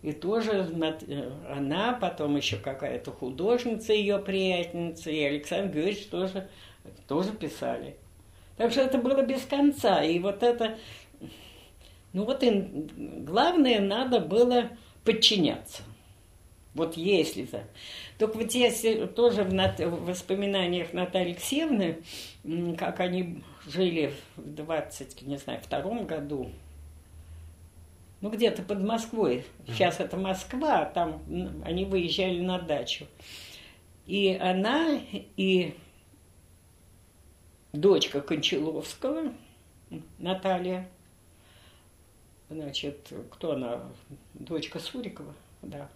И 0.00 0.12
тоже 0.12 0.66
э, 1.06 1.30
она, 1.50 1.92
потом 1.92 2.36
еще 2.36 2.56
какая-то 2.56 3.12
художница, 3.12 3.92
ее 3.92 4.18
приятница, 4.18 5.10
и 5.10 5.22
Александр 5.22 5.74
Георгиевич 5.74 6.06
тоже, 6.06 6.48
тоже 7.06 7.32
писали. 7.32 7.96
Так 8.58 8.72
что 8.72 8.80
это 8.80 8.98
было 8.98 9.22
без 9.22 9.44
конца. 9.44 10.02
И 10.02 10.18
вот 10.18 10.42
это, 10.42 10.76
ну 12.12 12.24
вот 12.24 12.42
и 12.42 12.50
главное, 13.24 13.80
надо 13.80 14.20
было 14.20 14.70
подчиняться. 15.04 15.82
Вот 16.74 16.96
если 16.96 17.44
то. 17.44 17.64
Только 18.18 18.36
вот 18.36 18.52
если 18.52 19.06
тоже 19.06 19.42
в, 19.42 19.52
нат... 19.52 19.80
в 19.80 20.06
воспоминаниях 20.06 20.92
Натальи 20.92 21.32
Алексеевны, 21.32 21.98
как 22.76 23.00
они 23.00 23.42
жили 23.66 24.12
в 24.36 24.54
20, 24.54 25.22
не 25.22 25.38
знаю, 25.38 25.60
втором 25.62 26.06
году, 26.06 26.50
ну 28.20 28.30
где-то 28.30 28.62
под 28.62 28.82
Москвой. 28.82 29.44
Сейчас 29.66 30.00
это 30.00 30.16
Москва, 30.16 30.82
а 30.82 30.86
там 30.86 31.22
они 31.64 31.84
выезжали 31.84 32.40
на 32.40 32.58
дачу. 32.58 33.06
И 34.06 34.38
она, 34.40 35.00
и 35.36 35.74
дочка 37.72 38.20
Кончаловского, 38.20 39.32
Наталья. 40.18 40.88
Значит, 42.50 43.12
кто 43.30 43.52
она? 43.52 43.82
Дочка 44.34 44.78
Сурикова, 44.78 45.34
да. 45.62 45.88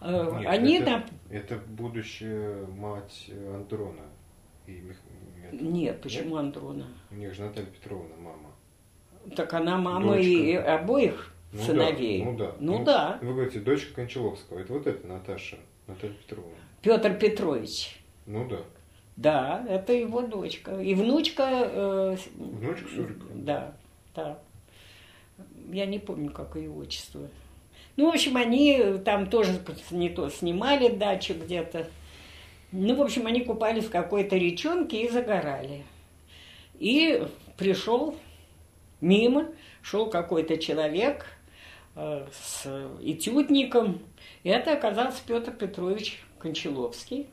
Э, 0.00 0.38
Нет, 0.38 0.46
Они 0.48 0.76
это, 0.76 0.86
там... 0.86 1.04
Это 1.30 1.58
будущая 1.68 2.66
мать 2.66 3.30
Андрона. 3.54 4.02
И 4.66 4.72
Мих... 4.72 4.96
Нет, 5.52 6.00
почему 6.00 6.36
Нет? 6.36 6.38
Андрона? 6.38 6.86
У 7.10 7.14
них 7.14 7.34
же 7.34 7.42
Наталья 7.42 7.66
Петровна 7.66 8.14
мама. 8.16 8.50
Так 9.36 9.54
она 9.54 9.78
мама 9.78 10.14
дочка. 10.14 10.28
и 10.28 10.54
обоих 10.54 11.32
ну 11.52 11.62
сыновей. 11.62 12.24
Да, 12.24 12.30
ну 12.30 12.36
да. 12.36 12.54
Ну, 12.58 12.78
ну 12.78 12.84
да. 12.84 13.18
Вы 13.22 13.34
говорите, 13.34 13.60
дочка 13.60 13.94
Кончаловского. 13.94 14.58
Это 14.58 14.72
вот 14.72 14.86
это 14.86 15.06
Наташа, 15.06 15.58
Наталья 15.86 16.14
Петровна. 16.14 16.54
Петр 16.80 17.14
Петрович. 17.14 18.02
Ну 18.26 18.48
да. 18.48 18.58
Да, 19.14 19.64
это 19.68 19.92
его 19.92 20.22
дочка. 20.22 20.80
И 20.80 20.94
внучка... 20.94 21.44
Э, 21.46 22.16
внучка 22.34 22.88
Сурикова. 22.88 23.30
Да, 23.34 23.76
да. 24.14 24.38
Я 25.70 25.86
не 25.86 25.98
помню, 25.98 26.30
как 26.30 26.56
ее 26.56 26.70
отчество. 26.70 27.28
Ну, 27.96 28.10
в 28.10 28.14
общем, 28.14 28.36
они 28.36 28.98
там 29.04 29.28
тоже 29.28 29.60
не 29.90 30.08
то 30.08 30.28
снимали 30.30 30.94
дачу 30.94 31.34
где-то. 31.34 31.88
Ну, 32.72 32.94
в 32.94 33.02
общем, 33.02 33.26
они 33.26 33.42
купались 33.44 33.84
в 33.84 33.90
какой-то 33.90 34.36
речонке 34.36 35.02
и 35.02 35.10
загорали. 35.10 35.84
И 36.78 37.22
пришел 37.58 38.16
мимо, 39.02 39.48
шел 39.82 40.08
какой-то 40.08 40.56
человек 40.56 41.26
э, 41.94 42.26
с 42.32 42.66
этюдником. 43.02 44.00
И 44.42 44.48
это 44.48 44.72
оказался 44.72 45.20
Петр 45.26 45.52
Петрович 45.52 46.22
Кончаловский. 46.38 47.26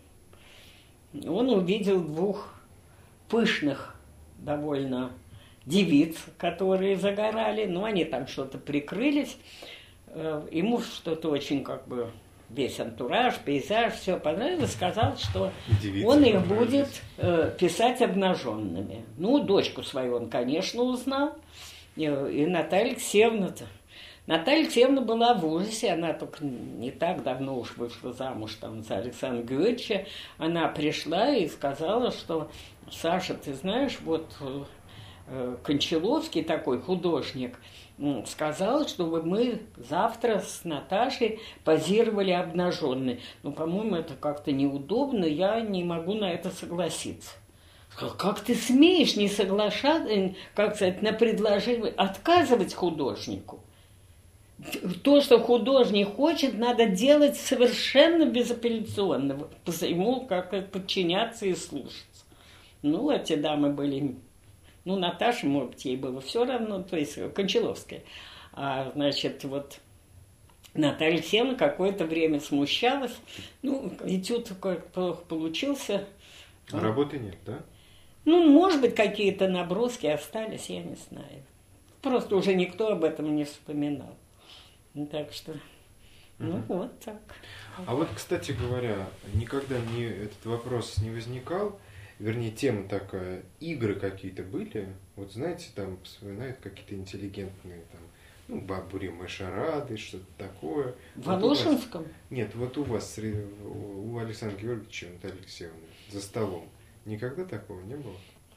Он 1.26 1.50
увидел 1.50 2.02
двух 2.02 2.54
пышных 3.30 3.96
довольно 4.40 5.12
девиц, 5.70 6.18
которые 6.38 6.98
загорали, 6.98 7.66
но 7.66 7.86
они 7.86 8.04
там 8.04 8.28
что-то 8.28 8.58
прикрылись. 8.58 9.38
Э, 10.08 10.48
ему 10.52 10.80
что-то 10.82 11.30
очень 11.30 11.64
как 11.64 11.88
бы 11.88 12.10
весь 12.50 12.80
антураж, 12.80 13.36
пейзаж, 13.46 13.94
все 13.94 14.18
понравилось, 14.18 14.74
сказал, 14.74 15.16
что 15.18 15.52
Девица 15.82 16.08
он 16.08 16.24
их 16.24 16.48
будет 16.48 16.88
э, 17.18 17.52
писать 17.60 18.02
обнаженными. 18.02 19.06
Ну, 19.18 19.40
дочку 19.40 19.84
свою 19.84 20.16
он, 20.16 20.30
конечно, 20.30 20.82
узнал. 20.82 21.36
И, 21.96 22.04
и 22.04 22.46
Наталья 22.48 22.92
Алексеевна-то. 22.92 23.66
Наталья 24.26 24.62
Алексеевна 24.62 25.02
была 25.02 25.34
в 25.34 25.46
ужасе, 25.46 25.92
она 25.92 26.14
только 26.14 26.46
не 26.46 26.92
так 26.92 27.24
давно 27.24 27.58
уж 27.58 27.76
вышла 27.78 28.14
замуж 28.14 28.58
там 28.62 28.84
за 28.84 28.98
Александра 28.98 29.44
Георгиевича. 29.44 30.06
Она 30.38 30.68
пришла 30.68 31.30
и 31.36 31.48
сказала, 31.48 32.12
что 32.12 32.52
Саша, 32.92 33.34
ты 33.34 33.54
знаешь, 33.54 33.98
вот 34.04 34.32
э, 34.42 34.64
Кончаловский 35.64 36.44
такой 36.44 36.82
художник– 36.82 37.60
сказал, 38.26 38.88
чтобы 38.88 39.22
мы 39.24 39.62
завтра 39.78 40.40
с 40.40 40.64
Наташей 40.64 41.40
позировали 41.64 42.32
обнаженные. 42.32 43.20
Ну, 43.44 43.52
по-моему, 43.52 43.96
это 43.96 44.14
как-то 44.16 44.52
неудобно, 44.52 45.26
я 45.26 45.60
не 45.60 45.84
могу 45.84 46.14
на 46.14 46.32
это 46.32 46.50
согласиться. 46.50 47.32
Как 48.18 48.40
ты 48.40 48.56
смеешь 48.56 49.18
не 49.18 49.28
соглашаться, 49.28 50.10
э, 50.10 50.34
как 50.56 50.76
сказать, 50.76 51.02
на 51.02 51.12
предложение, 51.12 51.92
отказывать 51.92 52.74
художнику? 52.74 53.60
То, 55.04 55.22
что 55.22 55.40
художник 55.40 56.16
хочет, 56.16 56.58
надо 56.58 56.86
делать 56.86 57.36
совершенно 57.36 58.26
безапелляционно. 58.26 59.48
Ему 59.82 60.26
как 60.28 60.72
подчиняться 60.72 61.46
и 61.46 61.56
слушаться. 61.56 62.26
Ну, 62.82 63.10
эти 63.10 63.36
дамы 63.36 63.72
были 63.72 64.16
ну, 64.90 64.98
Наташа, 64.98 65.46
может 65.46 65.70
быть, 65.70 65.86
ей 65.86 65.98
было 65.98 66.20
все 66.20 66.46
равно, 66.46 66.82
то 66.82 66.98
есть 66.98 67.20
Кончаловская. 67.36 68.02
А, 68.54 68.92
значит, 68.96 69.44
вот 69.44 69.80
Наталья 70.74 71.14
Алексеевна 71.14 71.54
какое-то 71.54 72.06
время 72.06 72.40
смущалась. 72.40 73.16
Ну, 73.62 73.94
этюд 74.04 74.52
плохо 74.94 75.22
получился. 75.28 76.06
А 76.72 76.80
работы 76.80 77.20
нет, 77.20 77.38
да? 77.46 77.60
Ну, 78.26 78.50
может 78.50 78.82
быть, 78.82 78.96
какие-то 78.96 79.48
наброски 79.48 80.08
остались, 80.08 80.72
я 80.72 80.82
не 80.82 80.96
знаю. 80.96 81.44
Просто 82.02 82.36
уже 82.36 82.56
никто 82.56 82.92
об 82.92 83.04
этом 83.04 83.36
не 83.36 83.44
вспоминал. 83.44 84.16
Ну, 84.96 85.06
так 85.06 85.32
что, 85.34 85.54
ну, 86.40 86.56
угу. 86.56 86.64
вот 86.68 87.00
так. 87.00 87.22
А 87.86 87.94
вот, 87.94 88.08
кстати 88.16 88.54
говоря, 88.54 89.08
никогда 89.36 89.76
мне 89.78 90.08
этот 90.08 90.44
вопрос 90.46 90.98
не 90.98 91.12
возникал 91.12 91.80
вернее, 92.20 92.52
тема 92.52 92.88
такая, 92.88 93.44
игры 93.60 93.96
какие-то 93.96 94.44
были, 94.44 94.88
вот 95.16 95.32
знаете, 95.32 95.70
там 95.74 95.98
вспоминают 96.04 96.58
какие-то 96.60 96.96
интеллигентные 96.96 97.82
там, 97.92 98.02
ну, 98.48 98.62
бабури 98.62 99.12
шарады, 99.28 99.98
что-то 99.98 100.26
такое. 100.38 100.96
В 101.16 101.26
Волошинском? 101.26 102.04
Вот 102.04 102.12
нет, 102.30 102.54
вот 102.56 102.78
у 102.78 102.84
вас, 102.84 103.18
у 103.18 104.18
Александра 104.18 104.58
Георгиевича, 104.58 105.08
Наталья 105.14 105.36
Алексеевна, 105.36 105.78
за 106.12 106.22
столом. 106.22 106.68
Никогда 107.06 107.46
такого 107.46 107.82
не 107.82 107.96
было? 107.96 108.16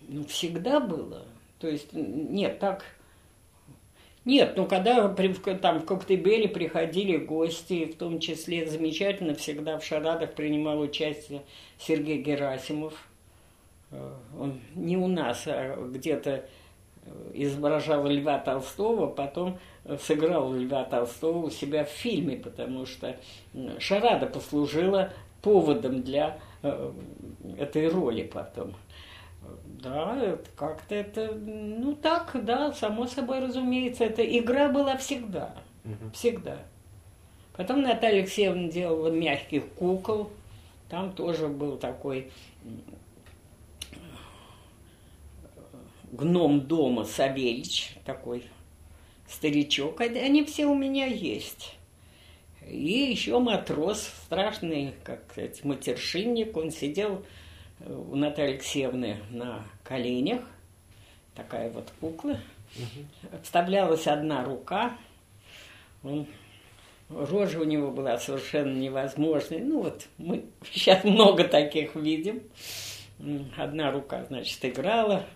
Ну, 0.09 0.25
всегда 0.25 0.81
было. 0.81 1.27
То 1.59 1.69
есть, 1.69 1.93
нет, 1.93 2.59
так... 2.59 2.85
Нет, 4.25 4.55
ну 4.57 4.67
когда 4.67 5.09
при, 5.09 5.33
там 5.33 5.81
в 5.81 5.85
Коктебеле 5.85 6.49
приходили 6.49 7.17
гости, 7.17 7.87
в 7.87 7.97
том 7.97 8.21
числе 8.21 8.69
замечательно 8.71 9.35
всегда 9.35 9.79
в 9.81 9.85
шарадах 9.85 10.35
принимал 10.35 10.81
участие 10.81 11.43
Сергей 11.77 12.23
Герасимов– 12.23 12.95
он 14.39 14.61
не 14.75 14.97
у 14.97 15.07
нас, 15.07 15.45
а 15.47 15.77
где-то 15.77 16.31
э, 17.05 17.31
изображал 17.35 18.07
Льва 18.07 18.39
Толстого, 18.39 19.07
потом 19.07 19.59
э, 19.85 19.97
сыграл 20.01 20.53
Льва 20.53 20.85
Толстого 20.85 21.47
у 21.47 21.51
себя 21.51 21.85
в 21.85 21.89
фильме, 21.89 22.37
потому 22.37 22.87
что 22.87 23.17
шарада 23.79 24.27
послужила 24.27 25.11
поводом 25.43 26.03
для 26.03 26.39
этой 27.59 27.89
роли 27.89 28.23
потом. 28.23 28.75
Да, 29.83 30.39
как-то 30.55 30.95
это, 30.95 31.35
ну 31.35 31.95
так, 31.97 32.37
да, 32.45 32.73
само 32.73 33.07
собой 33.07 33.41
разумеется, 33.41 34.05
эта 34.05 34.23
игра 34.23 34.69
была 34.69 34.97
всегда, 34.97 35.55
угу. 35.85 36.13
всегда. 36.15 36.59
Потом 37.57 37.83
Наталья 37.83 38.21
Алексеевна 38.21 38.69
делала 38.69 39.09
мягких 39.09 39.67
кукол, 39.71 40.31
там 40.89 41.13
тоже 41.13 41.49
был 41.49 41.77
такой 41.77 42.31
гном 46.13 46.61
дома 46.61 47.05
Савельич, 47.05 47.95
такой 48.05 48.45
старичок, 49.27 50.01
они 50.01 50.45
все 50.45 50.67
у 50.67 50.75
меня 50.75 51.07
есть. 51.07 51.75
И 52.69 53.11
еще 53.11 53.39
матрос, 53.41 54.09
страшный, 54.27 54.95
как 55.03 55.25
сказать, 55.31 55.65
матершинник, 55.65 56.57
он 56.57 56.71
сидел 56.71 57.25
э, 57.81 57.93
у 57.93 58.15
Натальи 58.15 58.53
Алексеевны 58.53 59.17
на 59.31 59.67
коленях, 59.83 60.43
такая 61.35 61.71
вот 61.71 61.93
кукла. 61.99 62.39
Угу. 62.77 63.39
Вставлялась 63.43 64.07
одна 64.07 64.45
рука, 64.45 64.97
он, 66.05 66.27
рожа 67.09 67.61
у 67.61 67.65
него 67.65 67.91
была 67.91 68.19
совершенно 68.19 68.77
невозможной. 68.79 69.61
Ну 69.61 69.83
вот 69.83 70.07
мы 70.19 70.45
сейчас 70.73 71.03
много 71.05 71.45
таких 71.45 71.97
видим. 71.97 72.43
Одна 73.57 73.93
рука, 73.93 74.25
значит, 74.25 74.65
играла, 74.65 75.27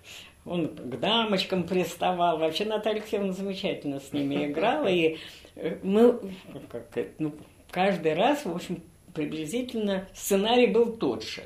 он 0.47 0.68
к 0.68 0.99
дамочкам 0.99 1.64
приставал. 1.64 2.38
Вообще 2.38 2.64
Наталья 2.64 3.01
Алексеевна 3.01 3.32
замечательно 3.32 4.01
с 4.01 4.12
ними 4.12 4.47
играла. 4.47 4.86
И 4.86 5.18
э, 5.57 5.78
мы, 5.82 6.20
как, 6.68 6.84
ну, 7.18 7.34
каждый 7.70 8.14
раз, 8.14 8.44
в 8.44 8.55
общем, 8.55 8.82
приблизительно 9.12 10.09
сценарий 10.14 10.66
был 10.66 10.97
тот 10.97 11.24
же. 11.24 11.42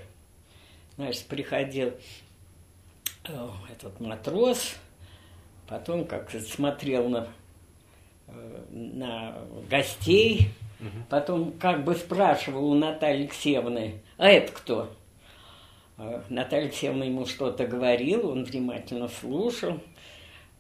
Значит, 0.96 1.24
приходил 1.24 1.92
э, 3.24 3.48
этот 3.72 3.98
матрос, 4.00 4.76
потом 5.66 6.04
как 6.04 6.30
смотрел 6.30 7.08
на, 7.08 7.28
э, 8.28 8.64
на 8.70 9.38
гостей, 9.70 10.50
потом 11.08 11.52
как 11.52 11.84
бы 11.84 11.94
спрашивал 11.94 12.70
у 12.70 12.74
Натальи 12.74 13.22
Алексеевны, 13.22 14.00
а 14.18 14.28
это 14.28 14.52
кто? 14.52 14.90
Э, 16.00 16.22
Наталья 16.30 16.64
Алексеевна 16.64 17.04
ему 17.04 17.26
что-то 17.26 17.66
говорила, 17.66 18.32
он 18.32 18.44
внимательно 18.44 19.08
слушал. 19.08 19.80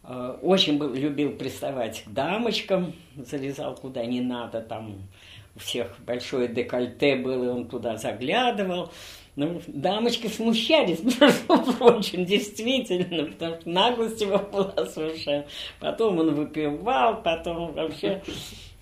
Э, 0.04 0.36
очень 0.42 0.76
был, 0.76 0.92
любил 0.92 1.32
приставать 1.32 2.04
к 2.04 2.10
дамочкам, 2.10 2.92
залезал 3.16 3.74
куда 3.74 4.04
не 4.04 4.20
надо, 4.20 4.60
там 4.60 5.08
у 5.56 5.58
всех 5.58 5.96
большое 6.06 6.46
декольте 6.46 7.16
было, 7.16 7.44
и 7.44 7.48
он 7.48 7.68
туда 7.68 7.96
заглядывал. 7.96 8.90
Ну, 9.36 9.62
дамочки 9.66 10.26
смущались, 10.26 11.02
между 11.20 11.72
прочим, 11.72 12.26
действительно, 12.26 13.24
потому 13.24 13.60
что 13.60 13.70
наглость 13.70 14.20
его 14.20 14.38
была 14.38 14.86
совершенно. 14.86 15.46
Потом 15.80 16.18
он 16.18 16.34
выпивал, 16.34 17.22
потом 17.22 17.72
вообще... 17.72 18.22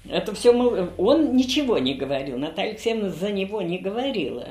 Это 0.09 0.35
все 0.35 0.53
он 0.53 1.37
ничего 1.37 1.77
не 1.77 1.93
говорил. 1.93 2.39
Наталья 2.39 2.71
Алексеевна 2.71 3.11
за 3.11 3.31
него 3.31 3.61
не 3.61 3.79
говорила. 3.79 4.49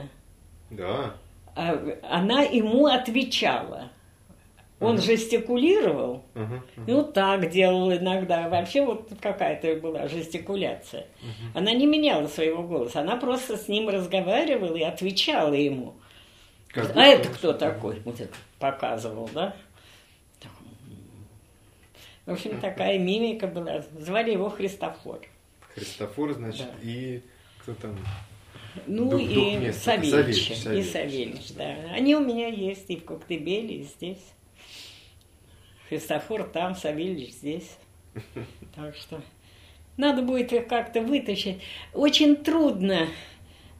Да. 0.69 1.15
А, 1.57 1.97
она 2.03 2.43
ему 2.43 2.85
отвечала. 2.85 3.89
Он 4.79 4.99
жестикулировал, 5.01 6.23
Ага, 6.35 6.61
ага. 6.77 6.91
и 6.91 6.93
вот 6.93 7.13
так 7.13 7.49
делал 7.49 7.91
иногда. 7.91 8.47
Вообще 8.47 8.85
вот 8.85 9.09
какая-то 9.19 9.75
была 9.81 10.07
жестикуляция. 10.07 11.07
Она 11.55 11.73
не 11.73 11.87
меняла 11.87 12.27
своего 12.27 12.61
голоса, 12.61 13.01
она 13.01 13.15
просто 13.15 13.57
с 13.57 13.67
ним 13.67 13.89
разговаривала 13.89 14.75
и 14.75 14.83
отвечала 14.83 15.55
ему. 15.55 15.95
Как 16.67 16.95
а 16.95 17.01
это 17.05 17.29
кто 17.29 17.53
такой? 17.53 18.01
Вот 18.05 18.19
это 18.21 18.35
показывал, 18.59 19.27
да? 19.33 19.55
В 22.27 22.33
общем, 22.33 22.59
такая 22.61 22.99
мимика 22.99 23.47
была. 23.47 23.81
Звали 23.97 24.31
его 24.33 24.49
Христофор. 24.51 25.21
Христофор, 25.73 26.33
значит, 26.33 26.67
Да. 26.67 26.73
и 26.83 27.21
кто 27.63 27.73
там? 27.73 27.97
Ну 28.85 29.09
Дух- 29.09 29.21
и 29.21 29.33
дух 29.33 29.53
места. 29.61 29.81
Савельич, 29.91 30.13
Савельич, 30.13 30.51
и 30.51 30.55
Савельич. 30.55 30.91
Савельич, 30.91 31.53
да. 31.57 31.75
Они 31.93 32.15
у 32.15 32.19
меня 32.19 32.47
есть 32.47 32.89
и 32.89 32.97
в 32.97 33.05
Коктебеле, 33.05 33.77
и 33.77 33.83
здесь. 33.83 34.23
Христофор 35.89 36.43
там, 36.43 36.75
Савельич 36.75 37.31
здесь. 37.31 37.77
Так 38.75 38.95
что 38.95 39.21
надо 39.97 40.21
будет 40.21 40.53
их 40.53 40.67
как-то 40.67 41.01
вытащить. 41.01 41.57
Очень 41.93 42.35
трудно. 42.35 43.07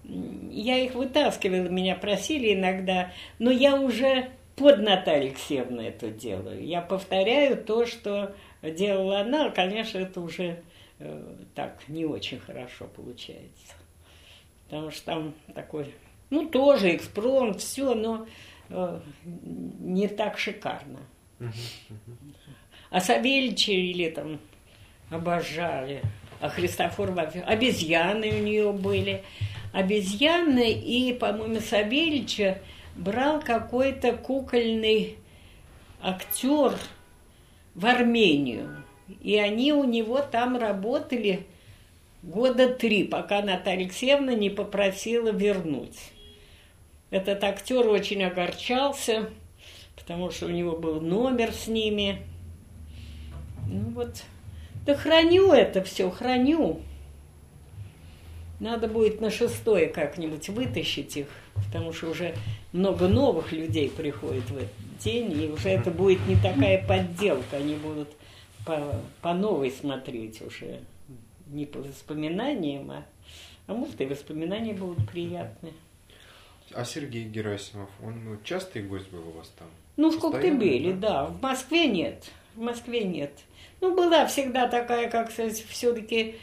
Я 0.03 0.79
их 0.79 0.95
вытаскивала, 0.95 1.67
меня 1.67 1.95
просили 1.95 2.53
иногда, 2.53 3.11
но 3.39 3.51
я 3.51 3.79
уже 3.79 4.29
под 4.55 4.79
Натальей 4.79 5.29
Алексеевной 5.29 5.87
это 5.89 6.09
делаю. 6.09 6.65
Я 6.65 6.81
повторяю 6.81 7.63
то, 7.63 7.85
что 7.85 8.33
делала 8.63 9.19
она, 9.19 9.49
конечно, 9.51 9.99
это 9.99 10.21
уже 10.21 10.63
э, 10.99 11.35
так 11.53 11.77
не 11.87 12.05
очень 12.05 12.39
хорошо 12.39 12.87
получается. 12.87 13.73
Потому 14.69 14.91
что 14.91 15.05
там 15.05 15.33
такой, 15.53 15.93
ну, 16.29 16.47
тоже 16.47 16.95
экспромт, 16.95 17.61
все, 17.61 17.95
но 17.95 18.27
э, 18.69 18.99
не 19.23 20.07
так 20.07 20.37
шикарно. 20.37 20.99
А 22.89 22.99
Савельича 22.99 23.71
или 23.71 24.09
там 24.09 24.39
обожали. 25.09 26.01
А 26.39 26.49
Христофор 26.49 27.11
вообще... 27.11 27.39
Обезьяны 27.41 28.29
у 28.29 28.43
нее 28.43 28.71
были. 28.71 29.23
Обезьяны 29.73 30.71
и, 30.71 31.13
по-моему, 31.13 31.59
Савельича 31.59 32.59
брал 32.95 33.41
какой-то 33.41 34.13
кукольный 34.13 35.17
актер 36.01 36.73
в 37.73 37.85
Армению. 37.85 38.83
И 39.21 39.37
они 39.37 39.71
у 39.73 39.83
него 39.83 40.21
там 40.21 40.57
работали 40.57 41.45
года 42.27 42.69
три, 42.69 43.05
пока 43.05 43.41
Наталья 43.41 43.85
Алексеевна 43.85 44.35
не 44.35 44.49
попросила 44.49 45.31
вернуть. 45.31 45.97
Этот 47.09 47.43
актер 47.43 47.87
очень 47.87 48.23
огорчался, 48.23 49.29
потому 49.95 50.29
что 50.29 50.47
у 50.47 50.49
него 50.49 50.75
был 50.75 50.99
номер 50.99 51.53
с 51.53 51.67
ними. 51.67 52.21
Ну 53.69 53.89
вот, 53.91 54.23
да 54.85 54.93
храню 54.95 55.53
это 55.53 55.81
все, 55.83 56.09
храню. 56.09 56.81
Надо 58.59 58.87
будет 58.87 59.21
на 59.21 59.29
шестое 59.29 59.87
как-нибудь 59.87 60.49
вытащить 60.49 61.15
их, 61.15 61.27
потому 61.53 61.93
что 61.93 62.09
уже 62.09 62.35
много 62.73 63.07
новых 63.07 63.51
людей 63.51 63.89
приходит 63.89 64.49
в 64.49 64.57
этот 64.57 64.69
день, 64.99 65.31
и 65.31 65.47
уже 65.47 65.69
это 65.69 65.91
будет 65.91 66.25
не 66.27 66.35
такая 66.35 66.85
подделка, 66.85 67.57
они 67.57 67.75
будут 67.75 68.09
по, 68.65 68.99
по 69.21 69.33
новой 69.33 69.71
смотреть 69.71 70.41
уже, 70.41 70.79
не 71.49 71.65
по 71.65 71.79
воспоминаниям, 71.79 72.89
а, 72.91 73.05
а 73.67 73.73
может 73.73 73.99
и 74.01 74.05
воспоминания 74.05 74.73
будут 74.73 75.09
приятные. 75.09 75.73
А 76.73 76.83
Сергей 76.83 77.23
Герасимов, 77.25 77.89
он 78.03 78.25
ну, 78.25 78.37
частый 78.43 78.83
гость 78.83 79.09
был 79.09 79.27
у 79.27 79.31
вас 79.31 79.51
там? 79.57 79.67
Ну, 79.95 80.11
в 80.11 80.19
Коктебеле, 80.19 80.93
да. 80.93 81.25
В 81.25 81.41
Москве 81.41 81.87
нет. 81.87 82.29
В 82.55 82.59
Москве 82.59 83.03
нет. 83.03 83.31
Ну, 83.79 83.95
была 83.95 84.25
всегда 84.25 84.67
такая, 84.67 85.09
как 85.09 85.31
сказать, 85.31 85.63
все-таки 85.69 86.35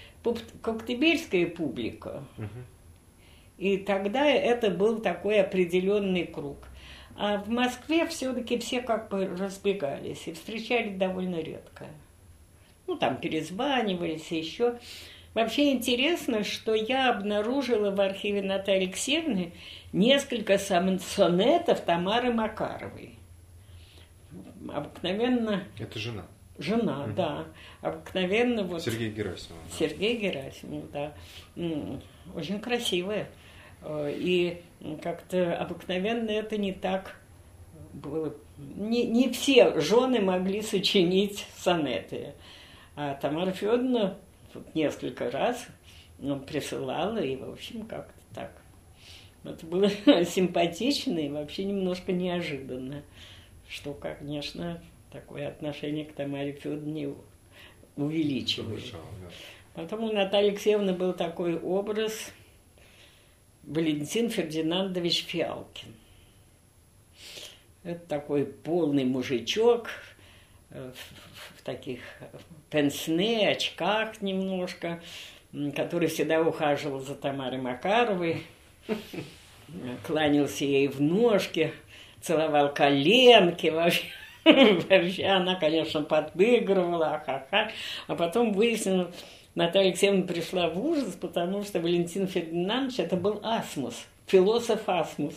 коктебельская 0.63 1.47
публика. 1.47 2.25
Мгм. 2.39 2.65
И 3.59 3.77
тогда 3.79 4.27
это 4.27 4.71
был 4.71 5.01
такой 5.01 5.41
определенный 5.41 6.27
круг. 6.27 6.59
А 7.17 7.39
в 7.39 7.49
Москве 7.49 8.07
все-таки 8.07 8.59
все 8.59 8.81
как 8.81 9.09
бы 9.09 9.27
разбегались 9.27 10.27
и 10.27 10.33
встречались 10.33 10.97
довольно 10.97 11.37
редко. 11.37 11.87
Ну, 12.87 12.97
там 12.97 13.17
перезванивались 13.17 14.31
еще. 14.31 14.79
Вообще 15.33 15.73
интересно, 15.73 16.45
что 16.45 16.75
я 16.75 17.11
обнаружила 17.11 17.91
в 17.91 18.01
архиве 18.01 18.43
Натальи 18.43 18.85
Алексеевны 18.87 19.53
несколько 19.93 20.59
сон- 20.59 21.01
сонетов 21.01 21.81
Тамары 21.81 22.33
Макаровой. 22.33 23.19
Обыкновенно 24.73 25.65
Это 25.79 25.99
жена. 25.99 26.27
жена, 26.59 27.07
Мгм. 27.07 27.15
да. 27.15 27.45
Обыкновенно 27.83 28.63
вот 28.65 28.83
Сергей 28.83 29.11
Герасимов. 29.11 29.59
да. 29.69 29.77
Сергей 29.77 30.17
Герасимов, 30.17 30.91
да. 30.91 31.13
Очень 32.35 32.61
красивая. 32.61 33.29
Э, 33.83 34.13
И 34.17 34.63
как-то 35.03 35.57
обыкновенно 35.57 36.31
это 36.31 36.57
не 36.57 36.73
так 36.73 37.17
было. 37.93 38.35
Не, 38.59 39.05
не 39.05 39.31
все 39.31 39.79
жены 39.81 40.21
могли 40.21 40.63
сочинить 40.63 41.47
сонеты. 41.57 42.35
А 42.97 43.15
Тамара 43.15 43.53
Федоровна 43.53 44.17
несколько 44.75 45.31
раз 45.31 45.67
ну, 46.19 46.39
присылала, 46.39 47.19
и, 47.19 47.37
в 47.37 47.51
общем, 47.51 47.87
как-то 47.87 48.21
так. 48.35 48.53
Это 49.45 49.67
было 49.67 49.89
симпатично 50.25 51.19
и 51.19 51.29
вообще 51.29 51.65
немножко 51.65 52.13
неожиданно, 52.13 53.03
что, 53.69 53.95
конечно, 53.95 54.83
такое 55.11 55.49
отношение 55.49 56.05
к 56.05 56.15
Тамаре 56.15 56.53
Федоровне 56.53 57.15
увеличивает. 57.97 58.81
Повышал, 58.81 59.01
да. 59.23 59.83
Потом 59.83 60.05
у 60.05 60.13
Натальи 60.13 60.51
Алексеевны 60.51 60.93
был 60.93 61.13
такой 61.13 61.59
образ 61.59 62.33
Валентин 63.65 64.31
Фердинандович 64.31 65.25
Фиалкин. 65.27 65.95
Это 67.83 68.07
такой 68.07 68.47
полный 68.47 69.05
мужичок 69.05 69.89
э, 70.71 70.93
в, 70.95 71.59
в 71.59 71.63
таких 71.63 72.01
пенсне, 72.75 73.51
очках 73.51 74.21
немножко, 74.21 75.01
который 75.77 76.09
всегда 76.09 76.43
ухаживал 76.43 76.99
за 76.99 77.15
Тамарой 77.15 77.61
Макаровой, 77.61 78.43
кланялся 80.07 80.65
ей 80.65 80.89
в 80.89 81.01
ножки, 81.01 81.73
целовал 82.21 82.75
коленки 82.75 83.69
вообще. 83.69 84.03
Вообще 84.45 85.25
она, 85.25 85.55
конечно, 85.55 86.03
подыгрывала, 86.03 87.23
ха-ха. 87.25 87.71
А 88.09 88.15
потом 88.15 88.53
выяснилось, 88.53 89.09
Наталья 89.55 89.87
Алексеевна 89.87 90.27
пришла 90.27 90.69
в 90.69 90.85
ужас, 90.85 91.17
потому 91.19 91.63
что 91.63 91.81
Валентин 91.81 92.29
Фердинандович 92.29 92.99
это 92.99 93.17
был 93.17 93.41
Асмус, 93.43 94.07
философ 94.27 94.87
Асмус. 94.87 95.35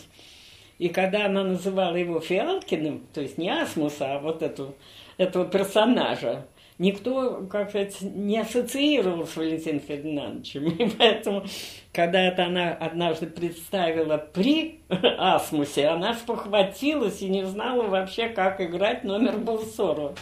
И 0.78 0.90
когда 0.90 1.28
она 1.28 1.46
называла 1.46 1.96
его 1.96 2.20
Фиалкиным, 2.20 3.08
то 3.14 3.22
есть 3.22 3.38
не 3.38 3.50
Асмуса, 3.50 4.16
а 4.16 4.20
вот 4.20 4.42
эту, 4.42 4.76
этого 5.18 5.46
персонажа, 5.46 6.46
никто, 6.80 7.48
как 7.50 7.70
сказать, 7.70 8.02
не 8.02 8.40
ассоциировал 8.40 9.26
с 9.26 9.36
Валентином 9.36 9.82
Фердинандовичем. 9.82 10.68
И 10.68 10.90
поэтому, 10.98 11.46
когда 11.94 12.22
это 12.22 12.46
она 12.46 12.74
однажды 12.74 13.28
представила 13.28 14.18
при 14.18 14.82
Асмусе, 14.90 15.88
она 15.88 16.14
спохватилась 16.14 17.22
и 17.22 17.30
не 17.30 17.46
знала 17.46 17.84
вообще, 17.84 18.30
как 18.30 18.62
играть 18.62 19.04
номер 19.04 19.38
Булсорова. 19.38 20.16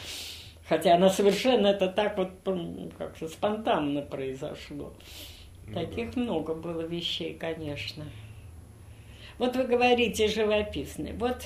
Хотя 0.68 0.96
она 0.96 1.10
совершенно 1.10 1.68
это 1.68 1.88
так 1.88 2.18
вот 2.18 2.32
как-то 2.98 3.28
спонтанно 3.28 4.02
произошло. 4.02 4.94
Ну 5.68 5.74
Таких 5.74 6.16
много 6.16 6.56
было 6.56 6.82
вещей, 6.82 7.36
конечно. 7.36 8.06
Вот 9.38 9.56
вы 9.56 9.66
говорите 9.66 10.28
живописный. 10.28 11.14
Вот. 11.14 11.46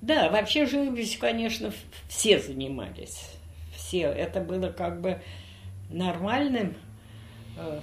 Да, 0.00 0.28
вообще 0.30 0.66
живописью, 0.66 1.20
конечно, 1.20 1.72
все 2.08 2.38
занимались. 2.38 3.32
Все. 3.74 4.02
Это 4.02 4.40
было 4.40 4.68
как 4.68 5.00
бы 5.00 5.20
нормальным. 5.90 6.74
э, 7.56 7.80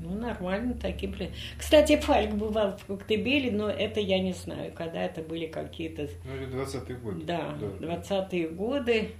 Ну, 0.00 0.14
нормально 0.18 0.74
таким. 0.74 1.14
Кстати, 1.56 1.96
Фальк 1.96 2.32
бывал 2.32 2.76
в 2.76 2.84
Коктебеле, 2.86 3.52
но 3.52 3.70
это 3.70 4.00
я 4.00 4.18
не 4.18 4.32
знаю, 4.32 4.72
когда 4.72 5.04
это 5.04 5.22
были 5.22 5.46
какие-то 5.46 6.08
Ну, 6.24 6.34
или 6.34 6.46
20-й 6.48 6.94
год. 6.94 7.24
да, 7.24 7.54
20-е 7.60 8.48
годы, 8.48 9.12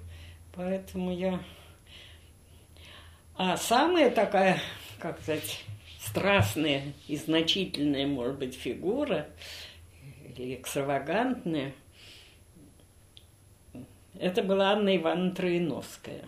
поэтому 0.54 1.16
я... 1.16 1.40
А 3.36 3.56
самая 3.56 4.10
такая, 4.10 4.58
как 4.98 5.20
сказать, 5.22 5.64
страстная 6.00 6.82
и 7.06 7.16
значительная, 7.16 8.06
может 8.08 8.38
быть, 8.38 8.54
фигура, 8.56 9.28
или 10.38 10.56
экстравагантная, 10.56 11.72
это 14.18 14.42
была 14.42 14.72
Анна 14.72 14.96
Ивановна 14.96 15.32
Троиновская. 15.32 16.24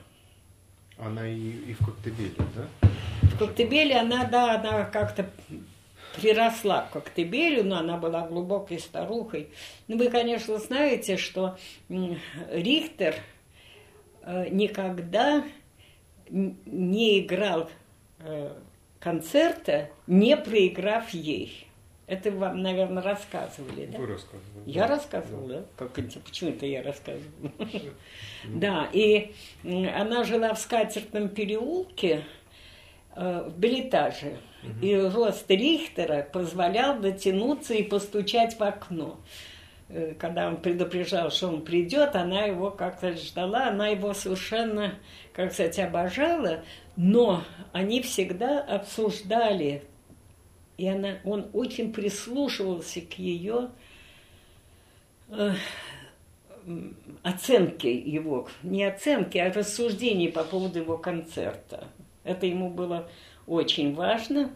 Она 0.98 1.28
и, 1.28 1.38
и 1.38 1.74
в 1.74 1.84
Коктебеле, 1.84 2.34
да? 2.54 2.88
В 3.22 3.38
Коктебеле 3.38 3.96
она, 3.96 4.24
да, 4.24 4.54
она 4.60 4.84
как-то 4.84 5.28
приросла 6.16 6.82
к 6.82 6.92
Коктебелю, 6.92 7.64
но 7.64 7.78
она 7.78 7.96
была 7.96 8.26
глубокой 8.26 8.78
старухой. 8.78 9.48
Ну, 9.88 9.98
вы, 9.98 10.08
конечно, 10.08 10.58
знаете, 10.58 11.16
что 11.16 11.58
Рихтер 11.88 13.16
э, 14.22 14.48
никогда 14.50 15.44
не 16.28 17.20
играл 17.20 17.68
э, 18.20 18.52
концерта, 19.00 19.90
не 20.06 20.36
проиграв 20.36 21.10
ей. 21.10 21.66
Это 22.06 22.30
вам, 22.30 22.60
наверное, 22.60 23.02
рассказывали, 23.02 23.86
да? 23.86 23.98
Вы 23.98 24.06
рассказывали. 24.06 24.62
Я 24.66 24.86
рассказывала, 24.86 25.48
да? 25.48 25.64
Как 25.76 25.98
это, 25.98 26.20
почему 26.20 26.50
это 26.50 26.66
я 26.66 26.82
рассказывала? 26.82 27.52
Да, 28.44 28.88
и 28.92 29.32
она 29.64 30.24
жила 30.24 30.52
в 30.52 30.58
скатертном 30.58 31.30
переулке 31.30 32.24
э, 33.16 33.48
в 33.48 33.58
билетаже. 33.58 34.36
И 34.82 34.94
рост 34.96 35.50
Рихтера 35.50 36.26
позволял 36.30 36.98
дотянуться 36.98 37.74
и 37.74 37.82
постучать 37.82 38.58
в 38.58 38.62
окно. 38.62 39.18
Э, 39.88 40.14
когда 40.18 40.48
он 40.48 40.58
предупреждал, 40.58 41.30
что 41.30 41.48
он 41.48 41.62
придет, 41.62 42.16
она 42.16 42.44
его 42.44 42.70
как-то 42.70 43.12
ждала, 43.12 43.68
она 43.68 43.88
его 43.88 44.12
совершенно, 44.12 44.94
как 45.32 45.52
сказать, 45.52 45.78
обожала, 45.78 46.64
но 46.96 47.44
они 47.72 48.02
всегда 48.02 48.60
обсуждали 48.60 49.84
и 50.76 50.88
она, 50.88 51.18
он 51.24 51.48
очень 51.52 51.92
прислушивался 51.92 53.00
к 53.00 53.14
ее 53.14 53.70
э, 55.28 55.52
оценке 57.22 57.96
его, 57.96 58.48
не 58.62 58.84
оценке, 58.84 59.42
а 59.42 59.52
рассуждений 59.52 60.30
по 60.30 60.44
поводу 60.44 60.80
его 60.80 60.98
концерта. 60.98 61.88
Это 62.24 62.46
ему 62.46 62.70
было 62.70 63.08
очень 63.46 63.94
важно. 63.94 64.50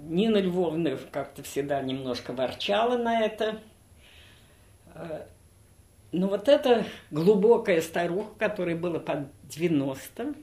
Нина 0.00 0.38
Львовна 0.38 0.96
как-то 1.10 1.42
всегда 1.42 1.82
немножко 1.82 2.32
ворчала 2.32 2.96
на 2.96 3.20
это. 3.20 3.60
Э, 4.94 5.26
но 6.12 6.28
вот 6.28 6.48
эта 6.48 6.86
глубокая 7.10 7.82
старуха, 7.82 8.30
которой 8.38 8.74
было 8.74 8.98
под 8.98 9.26
90, 9.44 10.34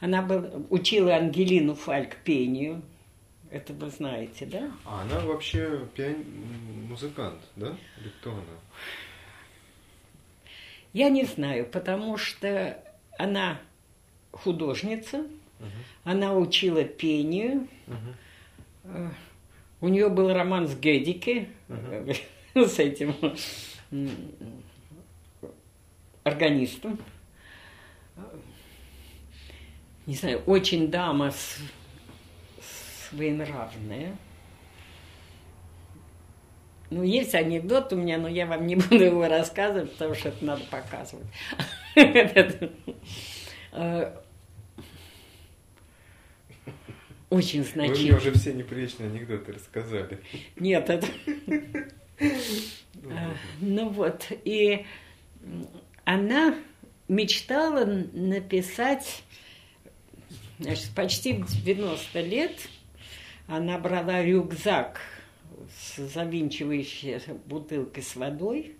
она 0.00 0.22
был, 0.22 0.66
учила 0.70 1.16
Ангелину 1.16 1.74
Фальк 1.74 2.16
пению. 2.18 2.82
Это 3.50 3.72
вы 3.72 3.90
знаете, 3.90 4.46
да? 4.46 4.70
А 4.84 5.02
она 5.02 5.20
вообще 5.20 5.86
пиан... 5.94 6.24
музыкант, 6.88 7.40
да? 7.56 7.76
Или 7.98 8.10
кто 8.20 8.32
она? 8.32 8.42
Я 10.92 11.08
не 11.08 11.24
знаю, 11.24 11.66
потому 11.66 12.16
что 12.16 12.82
она 13.18 13.60
художница, 14.32 15.18
uh 15.18 15.66
она 16.04 16.34
учила 16.34 16.84
пению. 16.84 17.68
uh 18.84 19.10
У 19.80 19.88
нее 19.88 20.08
был 20.08 20.32
роман 20.32 20.68
с 20.68 20.76
Гедике, 20.76 21.48
uh 21.68 22.16
с 22.54 22.78
этим 22.78 23.14
органистом 26.22 26.98
не 30.08 30.14
знаю, 30.14 30.42
очень 30.46 30.90
дама 30.90 31.30
с, 31.30 31.58
своенравная. 33.08 34.16
Ну, 36.88 37.02
есть 37.02 37.34
анекдот 37.34 37.92
у 37.92 37.96
меня, 37.96 38.16
но 38.16 38.26
я 38.26 38.46
вам 38.46 38.66
не 38.66 38.76
буду 38.76 39.04
его 39.04 39.28
рассказывать, 39.28 39.92
потому 39.92 40.14
что 40.14 40.30
это 40.30 40.44
надо 40.44 40.64
показывать. 40.64 41.26
Э, 43.70 44.16
очень 47.28 47.62
значительно. 47.62 48.16
Вы 48.16 48.20
мне 48.22 48.30
уже 48.30 48.32
все 48.32 48.54
неприличные 48.54 49.10
анекдоты 49.10 49.52
рассказали. 49.52 50.20
Нет, 50.56 50.88
это... 50.88 51.06
Ну 53.60 53.90
вот, 53.90 54.26
и 54.44 54.86
она 56.04 56.54
мечтала 57.08 57.84
написать 57.84 59.22
Значит, 60.58 60.90
почти 60.94 61.34
в 61.34 61.64
90 61.64 62.20
лет 62.22 62.68
она 63.46 63.78
брала 63.78 64.22
рюкзак 64.22 65.00
с 65.70 65.96
завинчивающей 65.98 67.20
бутылкой 67.46 68.02
с 68.02 68.16
водой, 68.16 68.74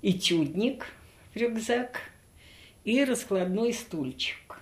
этюдник 0.00 0.86
в 1.34 1.36
рюкзак 1.36 2.00
и 2.84 3.04
раскладной 3.04 3.74
стульчик. 3.74 4.60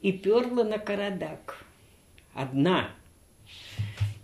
И 0.00 0.12
перла 0.12 0.62
на 0.62 0.78
Карадак. 0.78 1.64
Одна. 2.32 2.90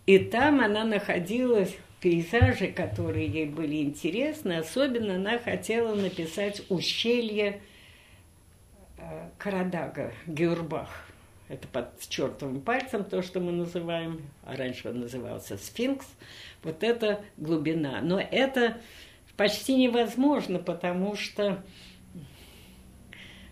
И 0.06 0.18
там 0.18 0.60
она 0.60 0.84
находила 0.84 1.66
пейзажи, 2.00 2.68
которые 2.68 3.26
ей 3.26 3.46
были 3.46 3.82
интересны. 3.82 4.58
Особенно 4.58 5.16
она 5.16 5.38
хотела 5.38 5.94
написать 5.94 6.62
ущелье 6.68 7.60
Карадага, 9.38 10.12
Геурбах. 10.26 10.88
Это 11.48 11.68
под 11.68 12.00
чертовым 12.08 12.60
пальцем, 12.60 13.04
то, 13.04 13.20
что 13.20 13.40
мы 13.40 13.52
называем, 13.52 14.22
а 14.44 14.56
раньше 14.56 14.88
он 14.88 15.00
назывался 15.00 15.58
сфинкс. 15.58 16.06
Вот 16.62 16.82
это 16.82 17.22
глубина. 17.36 18.00
Но 18.00 18.18
это 18.18 18.78
почти 19.36 19.74
невозможно, 19.74 20.58
потому 20.58 21.14
что 21.14 21.62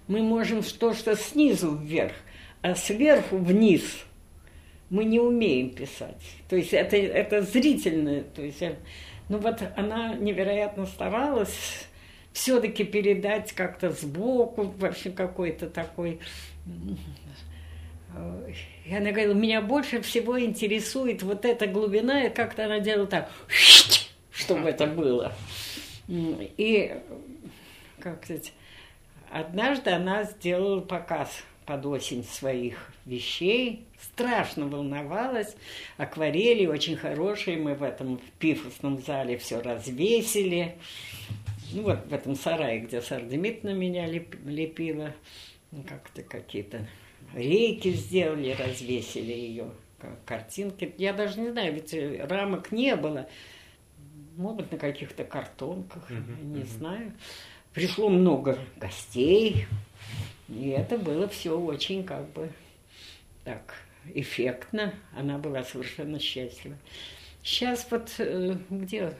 мы 0.07 0.23
можем 0.23 0.63
то, 0.63 0.95
что 0.95 1.15
снизу 1.15 1.75
вверх, 1.75 2.15
а 2.63 2.75
сверху 2.75 3.37
вниз 3.37 4.05
мы 4.89 5.05
не 5.05 5.21
умеем 5.21 5.71
писать. 5.71 6.23
То 6.49 6.57
есть 6.57 6.73
это, 6.73 6.97
это 6.97 7.43
зрительно. 7.43 8.23
То 8.23 8.43
есть, 8.43 8.61
э, 8.61 8.77
ну 9.29 9.39
вот 9.39 9.63
она 9.77 10.15
невероятно 10.15 10.87
старалась 10.87 11.87
все-таки 12.33 12.85
передать 12.85 13.53
как-то 13.53 13.91
сбоку, 13.91 14.75
вообще 14.79 15.11
какой-то 15.11 15.69
такой... 15.69 16.21
И 18.85 18.95
она 18.95 19.11
говорила, 19.11 19.35
меня 19.35 19.61
больше 19.61 20.01
всего 20.01 20.41
интересует 20.41 21.23
вот 21.23 21.45
эта 21.45 21.67
глубина, 21.67 22.25
и 22.25 22.31
как-то 22.31 22.65
она 22.65 22.81
делала 22.81 23.07
так, 23.07 23.31
чтобы 24.33 24.69
это 24.69 24.87
было. 24.87 25.33
И, 26.09 26.93
как 28.01 28.25
сказать, 28.25 28.53
однажды 29.31 29.91
она 29.91 30.25
сделала 30.25 30.81
показ 30.81 31.45
под 31.67 31.87
осень 31.87 32.25
своих 32.25 32.93
вещей, 33.07 33.87
страшно 34.01 34.67
волновалась, 34.67 35.55
акварели 35.97 36.67
очень 36.67 36.97
хорошие, 36.97 37.59
мы 37.59 37.75
в 37.75 37.85
этом 37.85 38.21
пифосном 38.41 38.99
зале 38.99 39.39
все 39.39 39.61
развесили, 39.61 40.77
ну 41.73 41.83
вот 41.83 42.07
в 42.07 42.13
этом 42.13 42.35
сарае, 42.35 42.81
где 42.81 43.01
Сардемит 43.01 43.65
на 43.65 43.73
меня 43.73 44.07
леп, 44.07 44.35
лепила, 44.45 45.15
ну, 45.71 45.83
как-то 45.83 46.23
какие-то 46.23 46.87
рейки 47.35 47.93
сделали, 47.93 48.53
развесили 48.53 49.33
ее, 49.33 49.71
картинки. 50.25 50.95
Я 50.99 51.13
даже 51.13 51.41
не 51.41 51.51
знаю, 51.51 51.75
ведь 51.75 51.95
рамок 52.31 52.73
не 52.73 52.97
было. 52.97 53.29
Могут 54.37 54.73
на 54.73 54.79
каких-то 54.79 55.25
картонках, 55.25 56.11
uh-huh, 56.11 56.45
не 56.45 56.63
uh-huh. 56.63 56.67
знаю. 56.67 57.13
Пришло 57.75 58.09
много 58.09 58.59
гостей, 58.77 59.67
и 60.49 60.71
это 60.71 60.99
было 60.99 61.29
все 61.29 61.59
очень 61.59 62.05
как 62.05 62.29
бы 62.33 62.51
так 63.45 63.75
эффектно. 64.15 64.95
Она 65.15 65.39
была 65.39 65.63
совершенно 65.63 66.19
счастлива. 66.19 66.77
Сейчас 67.43 67.87
вот 67.91 68.13
э, 68.19 68.57
где 68.71 69.15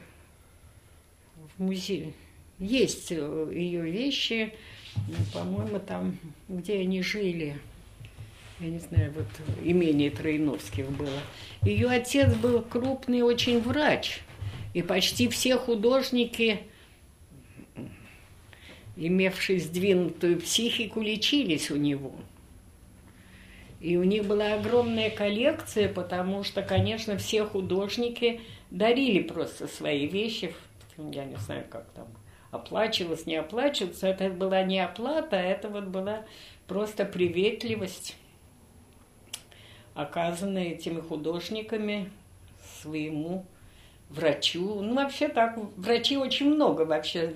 в 1.57 1.63
музее 1.63 2.13
есть 2.61 3.11
э, 3.11 3.51
ее 3.53 3.81
вещи, 3.81 4.53
ну, 4.95 5.15
по-моему, 5.33 5.79
там, 5.79 6.17
где 6.47 6.79
они 6.79 7.01
жили, 7.01 7.57
я 8.59 8.67
не 8.67 8.79
знаю, 8.79 9.11
вот 9.15 9.25
имение 9.63 10.11
Троиновских 10.11 10.89
было. 10.91 11.19
Ее 11.63 11.87
отец 11.87 12.33
был 12.35 12.61
крупный 12.61 13.23
очень 13.23 13.59
врач, 13.59 14.21
и 14.75 14.83
почти 14.83 15.27
все 15.27 15.57
художники, 15.57 16.61
имевшие 18.95 19.59
сдвинутую 19.59 20.39
психику, 20.39 21.01
лечились 21.01 21.71
у 21.71 21.77
него. 21.77 22.13
И 23.79 23.97
у 23.97 24.03
них 24.03 24.25
была 24.25 24.53
огромная 24.53 25.09
коллекция, 25.09 25.91
потому 25.91 26.43
что, 26.43 26.61
конечно, 26.61 27.17
все 27.17 27.43
художники 27.43 28.41
дарили 28.69 29.23
просто 29.23 29.67
свои 29.67 30.05
вещи, 30.05 30.53
я 30.97 31.25
не 31.25 31.37
знаю, 31.37 31.65
как 31.67 31.89
там, 31.95 32.05
оплачивалось, 32.51 33.25
не 33.25 33.37
оплачивалось, 33.37 34.03
это 34.03 34.29
была 34.29 34.63
не 34.63 34.79
оплата, 34.79 35.37
а 35.37 35.41
это 35.41 35.69
вот 35.69 35.85
была 35.85 36.25
просто 36.67 37.05
приветливость, 37.05 38.15
оказанная 39.93 40.69
этими 40.69 40.99
художниками 40.99 42.11
своему 42.81 43.45
врачу. 44.09 44.81
Ну, 44.81 44.95
вообще 44.95 45.29
так, 45.29 45.57
врачи 45.77 46.17
очень 46.17 46.53
много 46.53 46.81
вообще, 46.83 47.35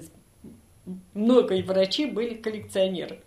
много 1.14 1.62
врачи 1.64 2.06
были 2.06 2.36
коллекционеры. 2.36 3.22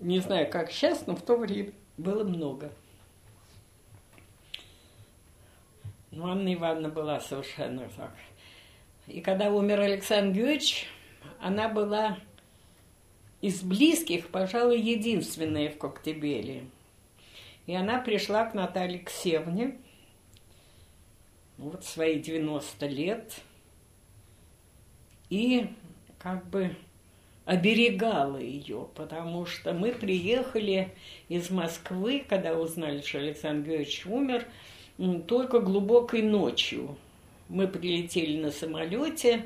Не 0.00 0.20
знаю, 0.20 0.50
как 0.50 0.70
сейчас, 0.70 1.06
но 1.06 1.16
в 1.16 1.22
то 1.22 1.36
время 1.36 1.72
было 1.96 2.22
много. 2.22 2.70
Но 6.10 6.30
Анна 6.30 6.52
Ивановна 6.54 6.90
была 6.90 7.20
совершенно 7.20 7.88
так. 7.96 8.14
И 9.06 9.20
когда 9.20 9.50
умер 9.50 9.80
Александр 9.80 10.36
Георгиевич, 10.36 10.86
она 11.40 11.68
была 11.68 12.18
из 13.40 13.62
близких, 13.62 14.28
пожалуй, 14.28 14.80
единственная 14.80 15.70
в 15.70 15.78
Коктебеле. 15.78 16.64
И 17.66 17.74
она 17.74 18.00
пришла 18.00 18.44
к 18.46 18.54
Наталье 18.54 18.98
Ксевне, 19.00 19.76
вот 21.58 21.84
свои 21.84 22.18
90 22.20 22.86
лет, 22.86 23.40
и 25.30 25.68
как 26.18 26.46
бы 26.46 26.76
оберегала 27.44 28.38
ее, 28.38 28.88
потому 28.94 29.46
что 29.46 29.72
мы 29.72 29.92
приехали 29.92 30.92
из 31.28 31.48
Москвы, 31.50 32.24
когда 32.28 32.58
узнали, 32.58 33.00
что 33.00 33.18
Александр 33.18 33.68
Георгиевич 33.68 34.06
умер, 34.06 34.46
только 35.26 35.60
глубокой 35.60 36.22
ночью. 36.22 36.96
Мы 37.48 37.68
прилетели 37.68 38.38
на 38.38 38.50
самолете 38.50 39.44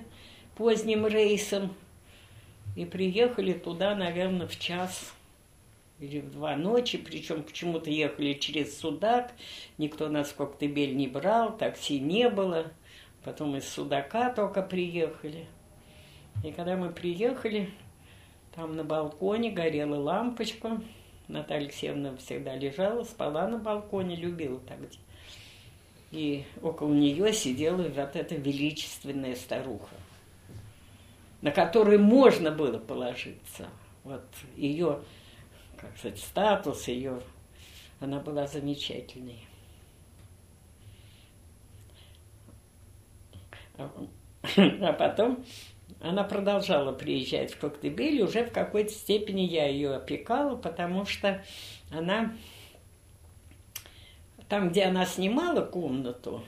поздним 0.56 1.06
рейсом 1.06 1.74
и 2.76 2.84
приехали 2.84 3.52
туда, 3.52 3.94
наверное, 3.94 4.46
в 4.46 4.58
час 4.58 5.14
или 5.98 6.20
в 6.20 6.30
два 6.30 6.56
ночи, 6.56 6.96
причем 6.96 7.42
почему-то 7.42 7.90
ехали 7.90 8.32
через 8.32 8.78
Судак, 8.78 9.32
никто 9.76 10.08
нас 10.08 10.28
в 10.28 10.36
Коктебель 10.36 10.96
не 10.96 11.08
брал, 11.08 11.56
такси 11.56 12.00
не 12.00 12.30
было, 12.30 12.72
потом 13.22 13.56
из 13.56 13.68
Судака 13.68 14.32
только 14.32 14.62
приехали. 14.62 15.46
И 16.42 16.52
когда 16.52 16.76
мы 16.76 16.90
приехали, 16.90 17.70
там 18.54 18.76
на 18.76 18.82
балконе 18.82 19.50
горела 19.50 20.00
лампочка, 20.00 20.80
Наталья 21.28 21.66
Алексеевна 21.66 22.16
всегда 22.16 22.56
лежала, 22.56 23.04
спала 23.04 23.46
на 23.46 23.58
балконе, 23.58 24.16
любила 24.16 24.58
так. 24.60 24.78
И 26.10 26.44
около 26.62 26.92
нее 26.92 27.32
сидела 27.32 27.82
вот 27.82 28.16
эта 28.16 28.34
величественная 28.34 29.36
старуха, 29.36 29.94
на 31.40 31.50
которую 31.50 32.00
можно 32.00 32.50
было 32.50 32.78
положиться. 32.78 33.68
Вот 34.02 34.24
ее 34.56 35.00
как 35.80 35.96
сказать, 35.96 36.18
статус 36.18 36.88
ее, 36.88 37.20
она 38.00 38.20
была 38.20 38.46
замечательной. 38.46 39.46
А 44.56 44.92
потом 44.94 45.44
она 46.00 46.24
продолжала 46.24 46.92
приезжать 46.92 47.52
в 47.52 47.58
Коктебель, 47.58 48.22
уже 48.22 48.44
в 48.44 48.52
какой-то 48.52 48.90
степени 48.90 49.42
я 49.42 49.68
ее 49.68 49.94
опекала, 49.94 50.56
потому 50.56 51.04
что 51.04 51.44
она, 51.90 52.34
там, 54.50 54.70
где 54.70 54.82
она 54.82 55.06
снимала 55.06 55.62
комнату, 55.62 56.42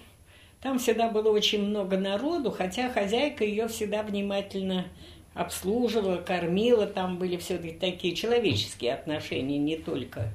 там 0.60 0.78
всегда 0.78 1.08
было 1.08 1.30
очень 1.30 1.64
много 1.64 1.96
народу, 1.96 2.50
хотя 2.50 2.90
хозяйка 2.90 3.44
ее 3.44 3.68
всегда 3.68 4.02
внимательно 4.02 4.86
обслуживала, 5.34 6.16
кормила, 6.16 6.86
там 6.86 7.16
были 7.16 7.36
все-таки 7.36 7.74
такие 7.74 8.14
человеческие 8.14 8.94
отношения, 8.94 9.56
не 9.56 9.76
только. 9.76 10.34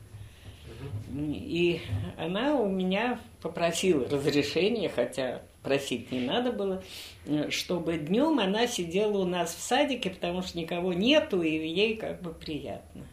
И 1.13 1.81
она 2.17 2.55
у 2.55 2.69
меня 2.69 3.19
попросила 3.41 4.07
разрешения, 4.07 4.89
хотя 4.89 5.41
просить 5.61 6.11
не 6.11 6.21
надо 6.21 6.53
было, 6.53 6.81
чтобы 7.49 7.97
днем 7.97 8.39
она 8.39 8.67
сидела 8.67 9.17
у 9.17 9.25
нас 9.25 9.53
в 9.53 9.59
садике, 9.59 10.09
потому 10.09 10.41
что 10.41 10.57
никого 10.57 10.93
нету, 10.93 11.41
и 11.41 11.49
ей 11.49 11.97
как 11.97 12.21
бы 12.21 12.31
приятно. 12.31 13.05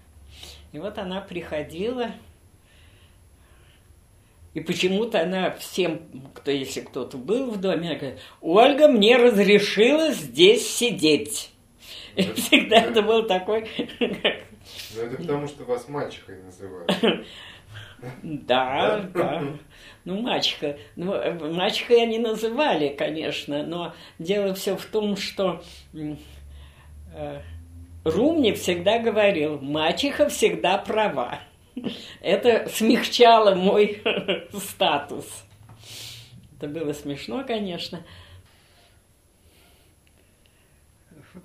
И 0.73 0.79
вот 0.79 0.99
она 0.99 1.21
приходила, 1.21 2.13
и 4.55 4.61
почему-то 4.61 5.21
она 5.21 5.51
всем, 5.51 6.03
кто, 6.33 6.51
если 6.53 6.81
кто-то 6.81 7.19
был 7.19 7.51
в 7.51 7.61
доме, 7.61 7.91
она 7.91 7.99
говорит, 7.99 8.21
Ольга 8.41 8.89
мне 8.89 9.17
разрешила 9.17 10.13
здесь 10.13 10.69
сидеть. 10.69 11.51
И 12.15 12.23
всегда 12.23 12.77
это 12.77 13.03
был 13.03 13.27
такой... 13.27 13.69
Ну, 14.97 15.03
это 15.03 15.17
потому, 15.17 15.49
что 15.49 15.65
вас 15.65 15.89
мальчикой 15.89 16.43
называют. 16.43 16.91
Да, 18.23 19.01
да. 19.13 19.43
Ну, 20.05 20.21
мачеха. 20.21 20.77
Ну, 20.95 21.15
мачехой 21.53 22.03
они 22.03 22.19
называли, 22.19 22.89
конечно, 22.89 23.65
но 23.65 23.95
дело 24.19 24.55
все 24.55 24.77
в 24.77 24.85
том, 24.85 25.17
что 25.17 25.63
э, 27.15 27.41
Румни 28.05 28.53
всегда 28.53 28.99
говорил, 28.99 29.59
мачеха 29.61 30.29
всегда 30.29 30.79
права. 30.79 31.41
Это 32.21 32.69
смягчало 32.69 33.55
мой 33.55 34.03
статус. 34.53 35.45
Это 36.57 36.69
было 36.69 36.93
смешно, 36.93 37.45
конечно. 37.45 38.05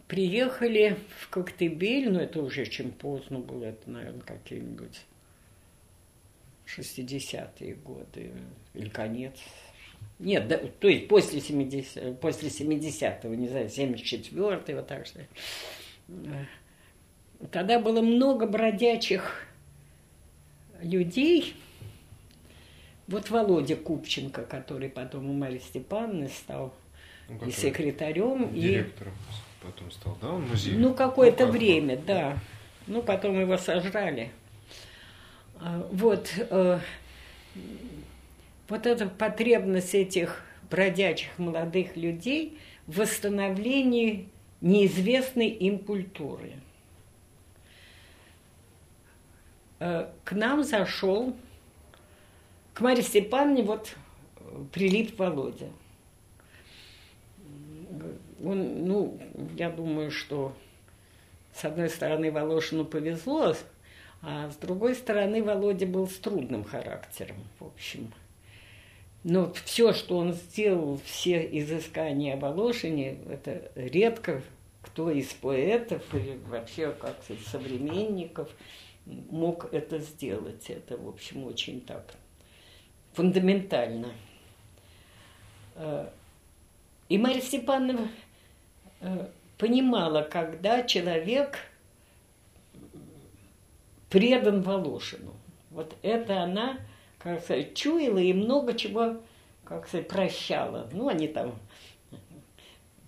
Приехали 0.08 0.98
в 1.20 1.30
Коктебель, 1.30 2.12
но 2.12 2.22
это 2.22 2.42
уже 2.42 2.66
чем 2.68 2.92
поздно 2.92 3.40
было, 3.40 3.66
это, 3.66 3.90
наверное, 3.90 4.22
какие-нибудь 4.22 5.02
60-е 6.68 7.74
годы 7.76 8.32
или 8.76 8.90
конец. 8.90 9.40
Нет, 10.20 10.48
да, 10.48 10.58
то 10.58 10.88
есть 10.88 11.08
после 11.08 11.42
70 11.42 12.20
после 12.20 12.50
70-го, 12.50 13.34
не 13.34 13.48
знаю, 13.48 13.68
74-го, 13.68 14.82
так 14.84 15.06
что. 15.06 15.22
Тогда 17.52 17.80
было 17.80 18.02
много 18.02 18.46
бродячих 18.46 19.49
людей. 20.82 21.56
Вот 23.08 23.30
Володя 23.30 23.76
Купченко, 23.76 24.44
который 24.44 24.90
потом 24.90 25.30
у 25.30 25.34
Марии 25.34 25.60
Степановны 25.60 26.30
стал 26.30 26.74
ну, 27.28 27.48
и 27.48 27.52
секретарем, 27.52 28.54
директором. 28.54 29.14
и 29.14 29.66
потом 29.66 29.92
стал, 29.92 30.18
да, 30.22 30.30
он 30.30 30.48
музей? 30.48 30.76
Ну, 30.76 30.94
какое-то 30.94 31.48
ну, 31.48 31.52
время, 31.52 31.98
да. 31.98 32.38
Ну, 32.86 33.02
потом 33.02 33.40
его 33.40 33.58
сожрали. 33.58 34.32
А, 35.60 35.88
вот, 35.92 36.32
э, 36.38 36.80
вот 38.68 38.86
эта 38.86 39.08
потребность 39.08 39.96
этих 39.96 40.44
бродячих 40.70 41.38
молодых 41.38 41.98
людей 41.98 42.60
в 42.88 42.98
восстановлении 42.98 44.30
неизвестной 44.62 45.50
им 45.50 45.80
культуры. 45.80 46.54
Э, 46.54 46.56
к 49.80 50.32
нам 50.32 50.64
зашел, 50.64 51.36
к 52.74 52.82
Марье 52.82 53.04
Степановне 53.04 53.64
вот 53.64 53.96
прилип 54.72 55.18
Володя 55.18 55.70
он, 58.44 58.86
ну, 58.86 59.20
я 59.58 59.70
думаю, 59.70 60.12
что 60.12 60.54
с 61.54 61.66
одной 61.66 61.90
стороны 61.90 62.32
Волошину 62.32 62.86
повезло, 62.86 63.56
а 64.22 64.50
с 64.50 64.56
другой 64.58 64.96
стороны 64.96 65.44
Володя 65.44 65.86
был 65.86 66.08
с 66.08 66.16
трудным 66.18 66.64
характером, 66.64 67.38
в 67.60 67.66
общем. 67.66 68.12
Но 69.24 69.52
все, 69.66 69.92
что 69.94 70.18
он 70.18 70.34
сделал, 70.34 71.00
все 71.04 71.46
изыскания 71.60 72.36
о 72.36 72.38
Волошине, 72.38 73.18
это 73.30 73.72
редко 73.76 74.42
кто 74.82 75.12
из 75.12 75.28
поэтов 75.34 76.02
или 76.14 76.40
вообще 76.48 76.92
как 76.92 77.18
современников 77.48 78.50
мог 79.06 79.74
это 79.74 80.00
сделать. 80.00 80.70
Это, 80.70 80.98
в 80.98 81.08
общем, 81.08 81.46
очень 81.46 81.82
так 81.82 82.14
фундаментально. 83.14 84.14
И 87.10 87.18
Марья 87.18 87.42
Степановна 87.42 88.10
Э, 89.02 89.28
понимала, 89.58 90.22
когда 90.22 90.84
человек 90.84 91.58
предан 94.10 94.62
Волошину. 94.62 95.34
Вот 95.70 95.96
это 96.02 96.42
она, 96.42 96.80
как 97.18 97.42
сказать, 97.42 97.76
чуяла 97.76 98.20
и 98.20 98.34
много 98.34 98.74
чего, 98.74 99.18
как 99.64 99.88
сказать, 99.88 100.08
прощала. 100.08 100.90
Ну, 100.92 101.08
они 101.08 101.28
там 101.28 101.56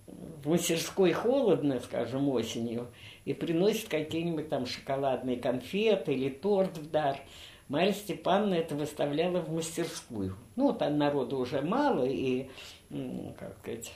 в 0.06 0.48
мастерской 0.48 1.12
холодно, 1.12 1.80
скажем, 1.80 2.28
осенью, 2.28 2.88
и 3.24 3.34
приносят 3.34 3.88
какие-нибудь 3.88 4.48
там 4.48 4.66
шоколадные 4.66 5.36
конфеты 5.36 6.14
или 6.14 6.28
торт 6.28 6.78
в 6.78 6.90
дар. 6.90 7.18
Марья 7.68 7.92
Степановна 7.92 8.54
это 8.54 8.74
выставляла 8.74 9.40
в 9.40 9.52
мастерскую. 9.52 10.36
Ну, 10.56 10.72
там 10.72 10.98
народу 10.98 11.38
уже 11.38 11.62
мало, 11.62 12.04
и, 12.04 12.48
как 13.38 13.56
сказать, 13.60 13.92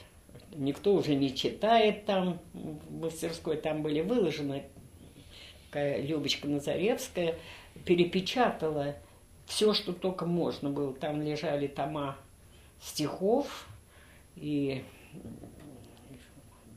никто 0.55 0.95
уже 0.95 1.15
не 1.15 1.35
читает 1.35 2.07
там 2.07 2.39
в 2.55 3.01
мастерской, 3.01 3.57
там 3.57 3.83
были 3.83 4.01
выложены, 4.01 4.65
Любочка 5.75 6.49
Назаревская 6.49 7.35
перепечатала 7.85 8.97
все, 9.45 9.75
что 9.75 9.93
только 9.93 10.25
можно 10.25 10.71
было. 10.71 10.95
Там 10.95 11.21
лежали 11.21 11.67
тома 11.67 12.17
стихов 12.81 13.69
и 14.37 14.83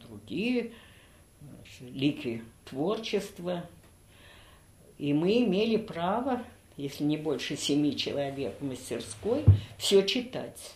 другие 0.02 0.74
лики 1.80 2.44
творчества. 2.66 3.66
И 4.98 5.14
мы 5.14 5.44
имели 5.44 5.78
право, 5.78 6.44
если 6.78 7.04
не 7.04 7.18
больше 7.18 7.56
семи 7.56 7.96
человек 7.96 8.56
в 8.60 8.66
мастерской, 8.66 9.46
все 9.78 10.06
читать. 10.06 10.76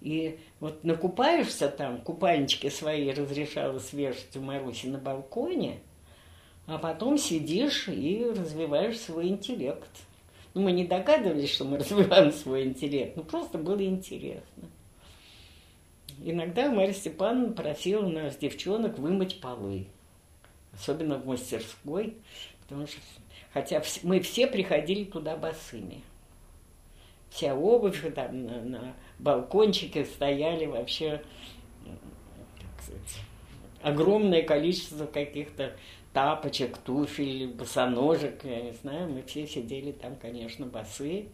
И 0.00 0.38
вот 0.60 0.84
накупаешься 0.84 1.68
там, 1.68 2.00
купальнички 2.00 2.70
свои 2.70 3.10
разрешала 3.10 3.78
свежить 3.78 4.36
у 4.36 4.40
Маруси 4.40 4.86
на 4.86 4.98
балконе, 4.98 5.80
а 6.66 6.78
потом 6.78 7.18
сидишь 7.18 7.88
и 7.88 8.24
развиваешь 8.24 8.98
свой 8.98 9.28
интеллект. 9.28 9.90
Ну, 10.54 10.62
мы 10.62 10.72
не 10.72 10.86
догадывались, 10.86 11.50
что 11.50 11.64
мы 11.64 11.78
развиваем 11.78 12.32
свой 12.32 12.64
интеллект, 12.64 13.16
но 13.16 13.22
просто 13.22 13.58
было 13.58 13.82
интересно. 13.82 14.68
Иногда 16.22 16.70
Марья 16.70 16.92
Степановна 16.92 17.52
просила 17.52 18.08
нас, 18.08 18.36
девчонок, 18.36 18.98
вымыть 18.98 19.40
полы. 19.40 19.86
Особенно 20.72 21.18
в 21.18 21.26
мастерской, 21.26 22.16
потому 22.62 22.86
что, 22.86 22.98
хотя 23.52 23.82
мы 24.02 24.20
все 24.20 24.46
приходили 24.46 25.04
туда 25.04 25.36
босыми. 25.36 26.02
Вся 27.30 27.54
обувь 27.54 28.02
там 28.14 28.46
на, 28.46 28.60
на 28.62 28.94
балкончике 29.18 30.04
стояли 30.04 30.66
вообще, 30.66 31.22
так 31.84 32.82
сказать, 32.82 33.18
огромное 33.82 34.42
количество 34.42 35.06
каких-то 35.06 35.76
тапочек, 36.12 36.78
туфель, 36.78 37.48
босоножек, 37.48 38.44
я 38.44 38.62
не 38.62 38.72
знаю, 38.72 39.08
мы 39.08 39.22
все 39.22 39.46
сидели 39.46 39.92
там, 39.92 40.16
конечно, 40.16 40.66
босые. 40.66 41.28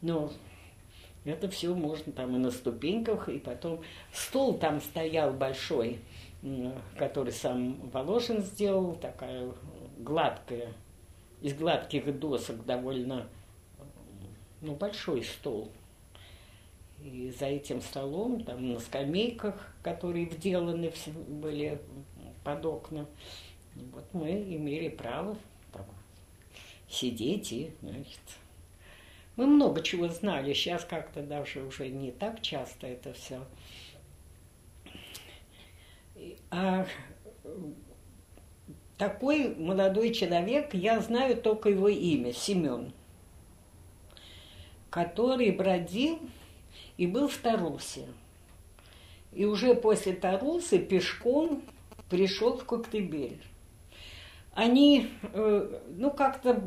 Но 0.00 0.30
это 1.28 1.48
все 1.48 1.74
можно 1.74 2.12
там 2.12 2.36
и 2.36 2.38
на 2.38 2.50
ступеньках, 2.50 3.28
и 3.28 3.38
потом 3.38 3.80
стол 4.12 4.58
там 4.58 4.80
стоял 4.80 5.32
большой, 5.32 6.00
который 6.96 7.32
сам 7.32 7.90
Волошин 7.90 8.42
сделал, 8.42 8.94
такая 8.94 9.50
гладкая, 9.98 10.72
из 11.40 11.54
гладких 11.54 12.18
досок 12.18 12.64
довольно, 12.64 13.26
ну, 14.60 14.74
большой 14.74 15.22
стол. 15.22 15.70
И 17.00 17.32
за 17.38 17.46
этим 17.46 17.80
столом, 17.80 18.42
там 18.42 18.72
на 18.72 18.80
скамейках, 18.80 19.72
которые 19.82 20.24
вделаны 20.24 20.92
были 21.28 21.80
под 22.42 22.66
окна, 22.66 23.06
вот 23.92 24.04
мы 24.12 24.30
имели 24.30 24.88
право 24.88 25.36
там, 25.72 25.84
сидеть 26.88 27.52
и, 27.52 27.72
значит, 27.82 28.18
мы 29.38 29.46
много 29.46 29.82
чего 29.82 30.08
знали. 30.08 30.52
Сейчас 30.52 30.84
как-то 30.84 31.22
даже 31.22 31.62
уже 31.62 31.88
не 31.88 32.10
так 32.10 32.42
часто 32.42 32.88
это 32.88 33.12
все. 33.12 33.40
А 36.50 36.84
такой 38.96 39.54
молодой 39.54 40.12
человек, 40.12 40.74
я 40.74 41.00
знаю 41.00 41.36
только 41.36 41.68
его 41.68 41.86
имя, 41.88 42.32
Семен, 42.32 42.92
который 44.90 45.52
бродил 45.52 46.18
и 46.96 47.06
был 47.06 47.28
в 47.28 47.36
Тарусе. 47.36 48.08
И 49.32 49.44
уже 49.44 49.76
после 49.76 50.14
Тарусы 50.14 50.80
пешком 50.80 51.62
пришел 52.10 52.56
в 52.56 52.64
Коктебель. 52.64 53.40
Они, 54.52 55.12
э, 55.32 55.80
ну, 55.90 56.10
как-то 56.10 56.60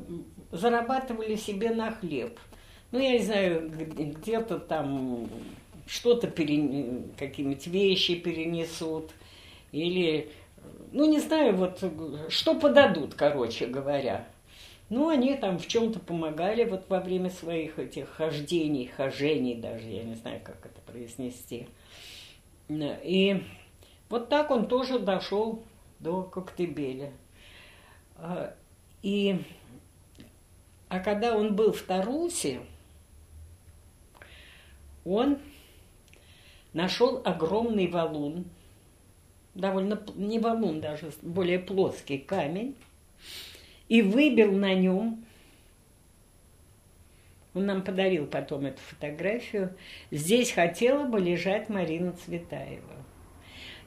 зарабатывали 0.52 1.36
себе 1.36 1.72
на 1.72 1.92
хлеб– 1.92 2.40
ну, 2.92 3.00
я 3.00 3.12
не 3.14 3.24
знаю, 3.24 3.70
где-то 3.70 4.60
там 4.60 5.30
что-то 5.88 6.28
перен... 6.28 7.12
какие-нибудь 7.18 7.68
вещи 7.68 8.16
перенесут, 8.16 9.12
или, 9.72 10.30
ну, 10.92 11.10
не 11.10 11.20
знаю, 11.20 11.56
вот 11.56 11.84
что 12.30 12.56
подадут, 12.56 13.14
короче 13.14 13.68
говоря. 13.68 14.28
Ну, 14.89 15.08
они 15.08 15.36
там 15.36 15.58
в 15.58 15.68
чем-то 15.68 16.00
помогали 16.00 16.66
вот 16.66 16.89
во 16.89 17.00
время 17.00 17.30
своих 17.30 17.80
этих 17.80 18.10
хождений, 18.10 18.88
хожений 18.88 19.56
даже, 19.56 19.88
я 19.88 20.04
не 20.04 20.16
знаю, 20.16 20.42
как 20.44 20.66
это 20.66 20.82
произнести. 20.82 21.70
И 22.68 23.42
вот 24.10 24.28
так 24.28 24.52
он 24.52 24.68
тоже 24.68 25.00
дошел 25.00 25.64
до 26.00 26.24
Коктебеля. 26.24 27.14
А, 28.18 28.54
и, 29.02 29.42
а 30.89 31.00
когда 31.00 31.38
он 31.38 31.56
был 31.56 31.72
в 31.72 31.82
Тарусе, 31.84 32.60
он 35.06 35.39
нашел 36.74 37.22
огромный 37.26 37.88
валун, 37.88 38.45
довольно 39.56 40.02
не 40.16 40.39
валун 40.39 40.82
даже, 40.82 41.12
более 41.22 41.60
плоский 41.60 42.18
камень, 42.18 42.76
и 43.89 44.02
выбил 44.02 44.52
на 44.54 44.74
нем, 44.74 45.26
он 47.54 47.66
нам 47.66 47.84
подарил 47.84 48.28
потом 48.28 48.66
эту 48.66 48.80
фотографию, 48.82 49.76
здесь 50.10 50.52
хотела 50.52 51.04
бы 51.04 51.20
лежать 51.20 51.68
Марина 51.68 52.14
Цветаева. 52.14 53.02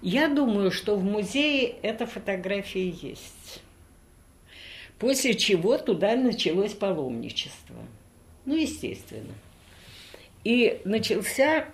Я 0.02 0.28
думаю, 0.28 0.70
что 0.70 0.96
в 0.96 1.02
музее 1.02 1.76
эта 1.80 2.06
фотография 2.06 2.90
есть. 2.90 3.62
После 4.98 5.34
чего 5.34 5.78
туда 5.78 6.14
началось 6.14 6.74
паломничество. 6.74 7.76
Ну, 8.44 8.54
естественно. 8.54 9.32
И 10.44 10.82
начался, 10.84 11.66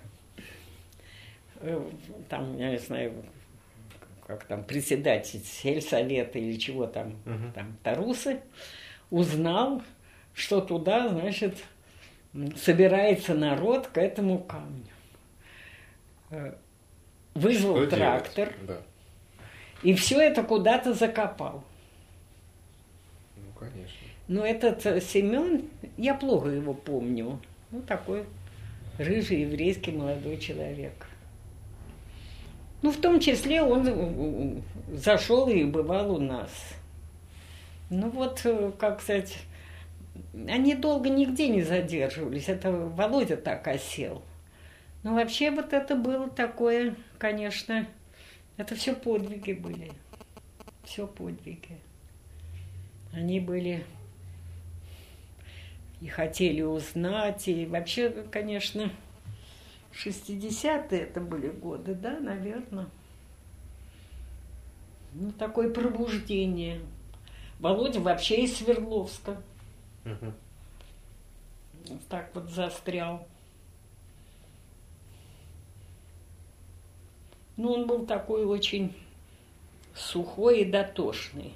э, 1.59 1.89
там, 2.29 2.57
я 2.57 2.71
не 2.71 2.79
знаю, 2.79 3.13
как 4.25 4.45
там, 4.45 4.63
председатель 4.63 5.41
сельсовета 5.43 6.39
или 6.39 6.57
чего 6.57 6.87
там, 6.87 7.09
угу. 7.25 7.51
там, 7.53 7.77
Тарусы, 7.83 8.39
узнал, 9.09 9.83
что 10.33 10.61
туда, 10.61 11.09
значит, 11.09 11.57
собирается 12.55 13.33
народ 13.33 13.87
к 13.87 13.97
этому 13.97 14.39
камню. 14.39 14.85
Э, 16.29 16.53
вызвал 17.33 17.77
что 17.77 17.87
трактор. 17.87 18.53
Да. 18.65 18.81
И 19.83 19.93
все 19.95 20.21
это 20.21 20.43
куда-то 20.43 20.93
закопал. 20.93 21.63
Ну, 23.35 23.43
конечно. 23.59 24.07
Но 24.29 24.45
этот 24.45 24.85
э, 24.85 25.01
Семен, 25.01 25.69
я 25.97 26.13
плохо 26.13 26.47
его 26.47 26.73
помню, 26.73 27.39
ну, 27.71 27.81
такой 27.81 28.25
рыжий 29.03 29.41
еврейский 29.41 29.91
молодой 29.91 30.37
человек. 30.37 31.07
Ну, 32.81 32.91
в 32.91 32.97
том 32.97 33.19
числе 33.19 33.61
он 33.61 33.87
э, 33.87 33.91
э, 33.93 34.95
зашел 34.95 35.47
и 35.47 35.63
бывал 35.63 36.15
у 36.15 36.19
нас. 36.19 36.51
Ну 37.89 38.09
вот, 38.09 38.41
э, 38.43 38.71
как 38.79 39.01
сказать, 39.01 39.37
они 40.47 40.75
долго 40.75 41.09
нигде 41.09 41.47
не 41.47 41.61
задерживались. 41.61 42.49
Это 42.49 42.71
Володя 42.71 43.37
так 43.37 43.67
осел. 43.67 44.23
Но 45.03 45.13
вообще 45.13 45.51
вот 45.51 45.73
это 45.73 45.95
было 45.95 46.29
такое, 46.29 46.95
конечно, 47.17 47.87
это 48.57 48.75
все 48.75 48.95
подвиги 48.95 49.53
были. 49.53 49.91
Все 50.83 51.05
подвиги. 51.05 51.77
Они 53.13 53.39
были 53.39 53.83
и 56.01 56.07
хотели 56.07 56.61
узнать. 56.61 57.47
И 57.47 57.65
вообще, 57.65 58.09
конечно, 58.09 58.91
60-е 59.93 60.99
это 60.99 61.21
были 61.21 61.49
годы, 61.49 61.93
да, 61.93 62.19
наверное. 62.19 62.87
Ну, 65.13 65.31
такое 65.33 65.71
пробуждение. 65.71 66.81
Володя 67.59 67.99
вообще 67.99 68.43
из 68.43 68.57
Свердловска. 68.57 69.41
Угу. 70.05 70.33
Так 72.09 72.31
вот 72.33 72.49
застрял. 72.49 73.27
Ну, 77.57 77.73
он 77.73 77.85
был 77.85 78.05
такой 78.05 78.45
очень 78.45 78.95
сухой 79.93 80.61
и 80.61 80.71
дотошный. 80.71 81.53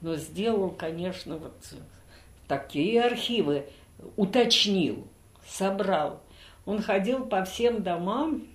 Но 0.00 0.16
сделал, 0.16 0.70
конечно, 0.70 1.36
вот 1.36 1.54
такие 2.48 3.02
архивы 3.02 3.66
уточнил, 4.16 5.06
собрал. 5.46 6.22
Он 6.66 6.80
ходил 6.80 7.26
по 7.26 7.44
всем 7.44 7.82
домам, 7.82 8.46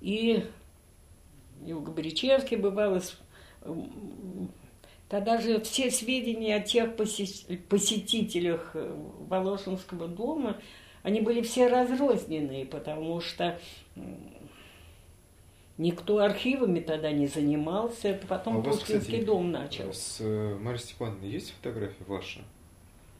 и, 0.00 0.44
и 1.64 1.72
у 1.72 1.80
Габричевски 1.80 2.54
бывало, 2.54 3.02
тогда 5.08 5.40
же 5.40 5.60
все 5.60 5.90
сведения 5.90 6.56
о 6.56 6.60
тех 6.60 6.96
посетителях 6.96 8.74
Волошинского 8.74 10.08
дома, 10.08 10.56
они 11.02 11.20
были 11.20 11.42
все 11.42 11.68
разрозненные, 11.68 12.66
потому 12.66 13.20
что 13.20 13.58
никто 15.80 16.18
архивами 16.18 16.80
тогда 16.80 17.10
не 17.10 17.26
занимался, 17.26 18.08
это 18.08 18.26
потом 18.26 18.58
а 18.58 18.62
Пушкинский 18.62 19.24
дом 19.24 19.50
начал. 19.50 19.92
С 19.92 20.20
э, 20.20 20.56
Марьей 20.60 20.82
Степановной 20.82 21.28
есть 21.28 21.52
фотография 21.52 22.04
ваша? 22.06 22.40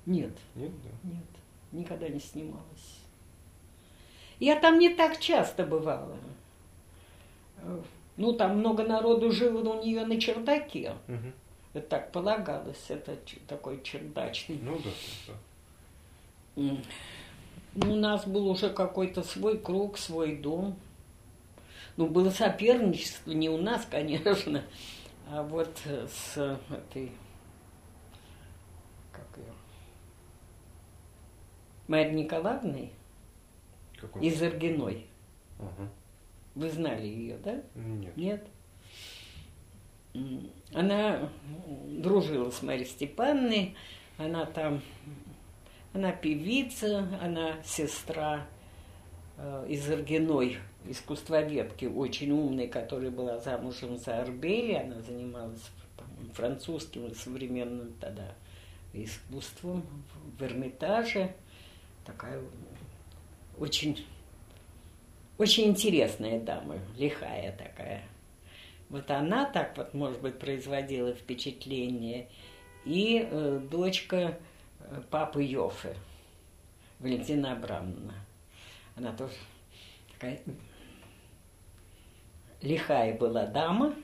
Нет. 0.07 0.33
Нет, 0.55 0.73
да? 0.83 1.11
Нет, 1.11 1.25
никогда 1.73 2.09
не 2.09 2.21
снималась. 2.21 3.01
Я 4.39 4.59
там 4.59 4.79
не 4.79 4.89
так 4.95 5.21
часто 5.21 5.65
бывала. 5.65 6.17
Ну, 8.17 8.33
там 8.33 8.59
много 8.59 8.85
народу 8.85 9.31
жило 9.31 9.75
у 9.75 9.83
нее 9.83 10.05
на 10.05 10.21
чердаке. 10.21 10.95
Угу. 11.09 11.33
Это 11.75 11.87
так 11.87 12.13
полагалось, 12.13 12.85
это 12.89 13.17
такой 13.47 13.83
чердачный. 13.83 14.59
Ну 14.63 14.79
да, 14.79 14.91
да. 15.29 15.35
Ну, 16.57 17.93
у 17.93 17.97
нас 17.97 18.27
был 18.27 18.49
уже 18.49 18.71
какой-то 18.71 19.23
свой 19.23 19.57
круг, 19.59 19.97
свой 19.97 20.37
дом. 20.37 20.77
Ну, 21.97 22.09
было 22.09 22.31
соперничество, 22.31 23.31
не 23.31 23.49
у 23.49 23.59
нас, 23.59 23.87
конечно, 23.91 24.65
а 25.29 25.43
вот 25.43 25.71
с 25.85 26.59
этой, 26.71 27.13
как 29.13 29.27
ее, 29.37 29.53
Марьей 31.91 32.23
Николаевной 32.23 32.93
Какой? 33.97 34.25
из 34.25 34.41
Иргиной. 34.41 35.07
Ага. 35.59 35.91
Вы 36.55 36.71
знали 36.71 37.05
ее, 37.05 37.37
да? 37.39 37.61
Нет. 37.75 38.17
Нет? 38.17 38.47
Она 40.73 41.29
дружила 41.89 42.51
с 42.51 42.63
Марьей 42.63 42.87
Степановной, 42.87 43.75
она 44.19 44.47
там, 44.47 44.83
она 45.93 46.13
певица, 46.13 47.09
она 47.21 47.61
сестра 47.65 48.47
э, 49.37 49.67
из 49.69 49.91
Иргиной, 49.91 50.59
искусствоведки, 50.87 51.87
очень 51.87 52.31
умной, 52.31 52.69
которая 52.69 53.11
была 53.11 53.39
замужем 53.41 53.99
за 53.99 54.21
Арбели, 54.21 54.75
она 54.75 55.01
занималась 55.01 55.69
французским 56.35 57.13
современным 57.17 57.93
тогда 58.01 58.35
искусством 58.93 59.85
в 60.39 60.43
Эрмитаже. 60.43 61.35
Такая 62.11 62.43
очень, 63.59 64.05
очень 65.39 65.65
интересная 65.69 66.41
дама, 66.41 66.79
лихая 66.97 67.53
такая. 67.57 68.03
Вот 68.89 69.09
она 69.13 69.45
так 69.45 69.77
вот, 69.77 69.95
может 69.95 70.21
быть, 70.21 70.39
производила 70.41 71.15
впечатление. 71.15 72.29
И 72.85 73.29
э, 73.31 73.61
дочка 73.71 74.39
э, 74.81 75.03
папы 75.11 75.45
Йофы, 75.45 75.95
Валентина 76.99 77.53
Абрамовна. 77.53 78.15
Она 78.97 79.13
тоже 79.13 79.35
такая 80.13 80.41
лихая 82.61 83.17
была 83.17 83.47
дама. 83.47 83.95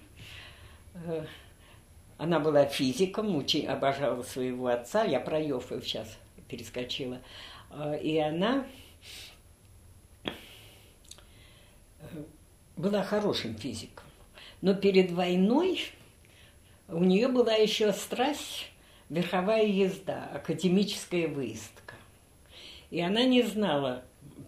Э, 0.94 1.24
она 2.18 2.38
была 2.38 2.66
физиком, 2.66 3.34
очень 3.34 3.66
обожала 3.66 4.22
своего 4.22 4.68
отца. 4.68 5.02
Я 5.02 5.18
про 5.18 5.40
Йофы 5.40 5.82
сейчас 5.82 6.16
перескочила. 6.48 7.20
Э, 7.70 7.98
и 8.00 8.18
она 8.18 8.66
э, 10.24 10.30
была 12.76 13.02
хорошим 13.02 13.56
физиком. 13.56 14.04
Но 14.62 14.74
перед 14.74 15.10
войной 15.12 15.80
у 16.88 17.04
нее 17.04 17.28
была 17.28 17.54
еще 17.54 17.92
страсть 17.92 18.70
верховая 19.08 19.66
езда, 19.66 20.28
академическая 20.34 21.28
выездка. 21.28 21.94
И 22.90 23.00
она 23.00 23.24
не 23.24 23.42
знала 23.42 24.04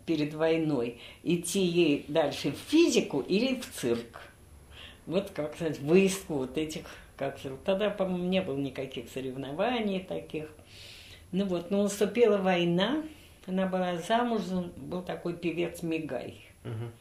перед 0.07 0.35
войной, 0.35 1.01
идти 1.23 1.61
ей 1.61 2.05
дальше 2.09 2.53
в 2.53 2.71
физику 2.71 3.21
или 3.21 3.61
в 3.61 3.71
цирк. 3.73 4.23
Вот, 5.07 5.31
как 5.31 5.55
сказать, 5.55 5.81
выездку 5.81 6.35
вот 6.35 6.59
этих, 6.59 6.85
как 7.17 7.39
тогда, 7.65 7.91
по-моему, 7.91 8.29
не 8.29 8.43
было 8.43 8.57
никаких 8.57 9.09
соревнований 9.11 10.01
таких. 10.01 10.49
Ну 11.33 11.45
вот, 11.45 11.71
но 11.71 11.83
наступила 11.83 12.39
война, 12.39 13.03
она 13.47 13.67
была 13.67 13.97
замужем, 13.97 14.73
был 14.77 15.03
такой 15.03 15.37
певец 15.37 15.83
Мигай. 15.83 16.45
Угу 16.65 16.93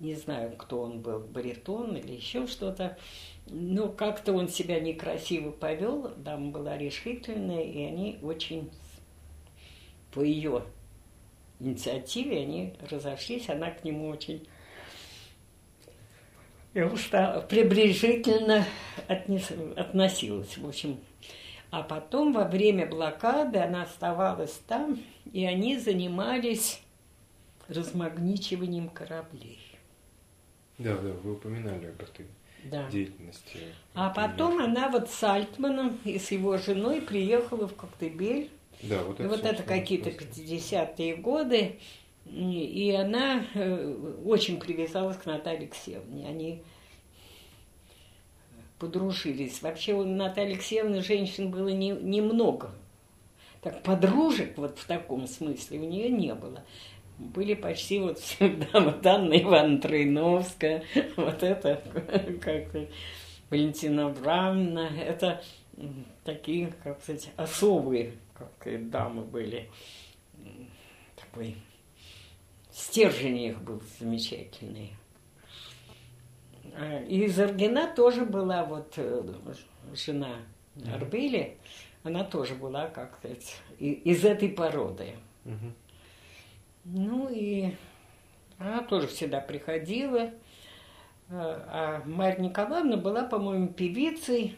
не 0.00 0.14
знаю, 0.14 0.56
кто 0.56 0.80
он 0.80 1.00
был, 1.00 1.20
баритон 1.20 1.96
или 1.96 2.12
еще 2.12 2.46
что-то. 2.46 2.98
Но 3.46 3.88
как-то 3.88 4.32
он 4.32 4.48
себя 4.48 4.80
некрасиво 4.80 5.50
повел, 5.50 6.12
дама 6.16 6.50
была 6.50 6.78
решительная, 6.78 7.62
и 7.62 7.82
они 7.82 8.18
очень 8.22 8.70
по 10.12 10.22
ее 10.22 10.64
инициативе 11.60 12.38
они 12.38 12.74
разошлись, 12.90 13.48
она 13.48 13.70
к 13.70 13.84
нему 13.84 14.08
очень 14.08 14.46
я 16.72 16.86
устала, 16.86 17.40
пренебрежительно 17.40 18.64
отнес, 19.08 19.50
относилась. 19.76 20.56
В 20.56 20.68
общем, 20.68 20.98
а 21.70 21.82
потом 21.82 22.32
во 22.32 22.44
время 22.44 22.86
блокады 22.86 23.58
она 23.58 23.82
оставалась 23.82 24.60
там, 24.66 24.98
и 25.32 25.44
они 25.44 25.78
занимались 25.78 26.82
размагничиванием 27.68 28.88
кораблей. 28.88 29.60
Да, 30.78 30.96
да, 30.96 31.10
вы 31.22 31.34
упоминали 31.34 31.86
об 31.86 32.02
этой 32.02 32.26
да. 32.64 32.88
деятельности. 32.90 33.58
А 33.94 34.10
потом 34.10 34.60
она 34.60 34.88
вот 34.88 35.10
с 35.10 35.22
Альтманом 35.22 35.98
и 36.04 36.18
с 36.18 36.30
его 36.30 36.56
женой 36.58 37.00
приехала 37.00 37.68
в 37.68 37.74
Коктебель. 37.74 38.50
Да, 38.82 39.02
вот 39.04 39.20
это, 39.20 39.28
вот 39.28 39.44
это 39.44 39.62
какие-то 39.62 40.10
50-е 40.10 41.16
годы. 41.16 41.78
И 42.26 42.96
она 42.98 43.44
э, 43.54 44.16
очень 44.24 44.58
привязалась 44.58 45.16
к 45.16 45.26
Наталье 45.26 45.60
Алексеевне. 45.60 46.26
Они 46.26 46.62
подружились. 48.80 49.62
Вообще 49.62 49.94
у 49.94 50.04
Натальи 50.04 50.54
Алексеевны 50.54 51.02
женщин 51.02 51.50
было 51.50 51.68
не, 51.68 51.90
немного. 51.90 52.72
Так 53.60 53.82
подружек 53.82 54.56
вот 54.56 54.78
в 54.78 54.86
таком 54.86 55.28
смысле 55.28 55.78
у 55.78 55.84
нее 55.84 56.08
не 56.08 56.34
было 56.34 56.64
были 57.20 57.54
почти 57.54 57.98
вот 58.00 58.18
всегда 58.18 58.66
вот 58.80 59.06
Анна 59.06 59.34
Ивановна 59.34 59.80
Тройновская, 59.80 60.84
вот 61.16 61.42
это 61.42 61.82
как 62.40 62.68
Валентина 63.50 64.06
Абрамовна, 64.06 64.90
это 64.98 65.42
такие, 66.24 66.72
как 66.82 67.00
сказать, 67.02 67.30
особые 67.36 68.14
как 68.34 68.90
дамы 68.90 69.22
были. 69.22 69.68
Такой 71.16 71.56
стержень 72.72 73.38
их 73.38 73.60
был 73.62 73.82
замечательный. 73.98 74.92
А, 76.76 77.02
и 77.02 77.24
из 77.24 77.38
Аргина 77.38 77.92
тоже 77.94 78.24
была 78.24 78.64
вот 78.64 78.94
э, 78.96 79.22
жена 79.94 80.36
Арбели, 80.92 81.56
она 82.02 82.24
тоже 82.24 82.54
была, 82.54 82.88
как 82.88 83.18
сказать, 83.18 83.56
из 83.78 84.24
этой 84.24 84.48
породы. 84.48 85.14
Ну 86.84 87.28
и 87.30 87.74
она 88.58 88.82
тоже 88.82 89.06
всегда 89.08 89.40
приходила. 89.40 90.30
А 91.32 92.02
Марья 92.06 92.40
Николаевна 92.40 92.96
была, 92.96 93.22
по-моему, 93.22 93.68
певицей, 93.68 94.56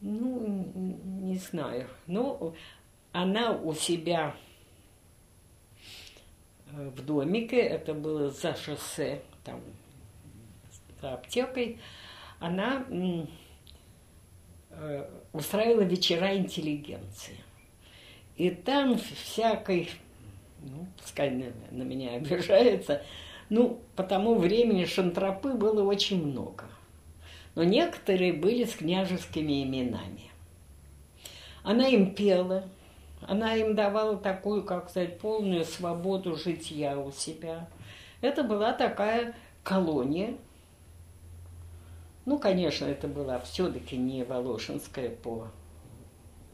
ну, 0.00 0.70
не 0.74 1.38
знаю. 1.38 1.88
Но 2.06 2.54
она 3.12 3.52
у 3.52 3.72
себя 3.72 4.34
э, 6.70 6.90
в 6.90 7.04
домике, 7.04 7.58
это 7.58 7.94
было 7.94 8.30
за 8.30 8.54
шоссе, 8.54 9.22
там, 9.42 9.60
аптекой, 11.00 11.78
она 12.38 12.84
э, 14.70 15.08
устраивала 15.32 15.82
вечера 15.82 16.36
интеллигенции. 16.36 17.36
И 18.36 18.50
там 18.50 18.98
всякой 18.98 19.90
ну, 20.62 20.86
пускай 21.00 21.30
на 21.70 21.82
меня 21.82 22.12
обижается, 22.16 23.02
ну, 23.48 23.80
по 23.94 24.02
тому 24.02 24.34
времени 24.34 24.84
шантропы 24.84 25.52
было 25.52 25.82
очень 25.82 26.24
много. 26.24 26.64
Но 27.54 27.64
некоторые 27.64 28.32
были 28.32 28.64
с 28.64 28.74
княжескими 28.74 29.62
именами. 29.62 30.30
Она 31.62 31.88
им 31.88 32.14
пела, 32.14 32.64
она 33.22 33.54
им 33.54 33.74
давала 33.74 34.16
такую, 34.16 34.62
как 34.64 34.90
сказать, 34.90 35.18
полную 35.18 35.64
свободу 35.64 36.36
житья 36.36 36.98
у 36.98 37.12
себя. 37.12 37.68
Это 38.20 38.42
была 38.42 38.72
такая 38.72 39.34
колония. 39.62 40.36
Ну, 42.26 42.40
конечно, 42.40 42.84
это 42.84 43.06
была 43.06 43.38
все-таки 43.38 43.96
не 43.96 44.24
Волошинская 44.24 45.10
по 45.10 45.48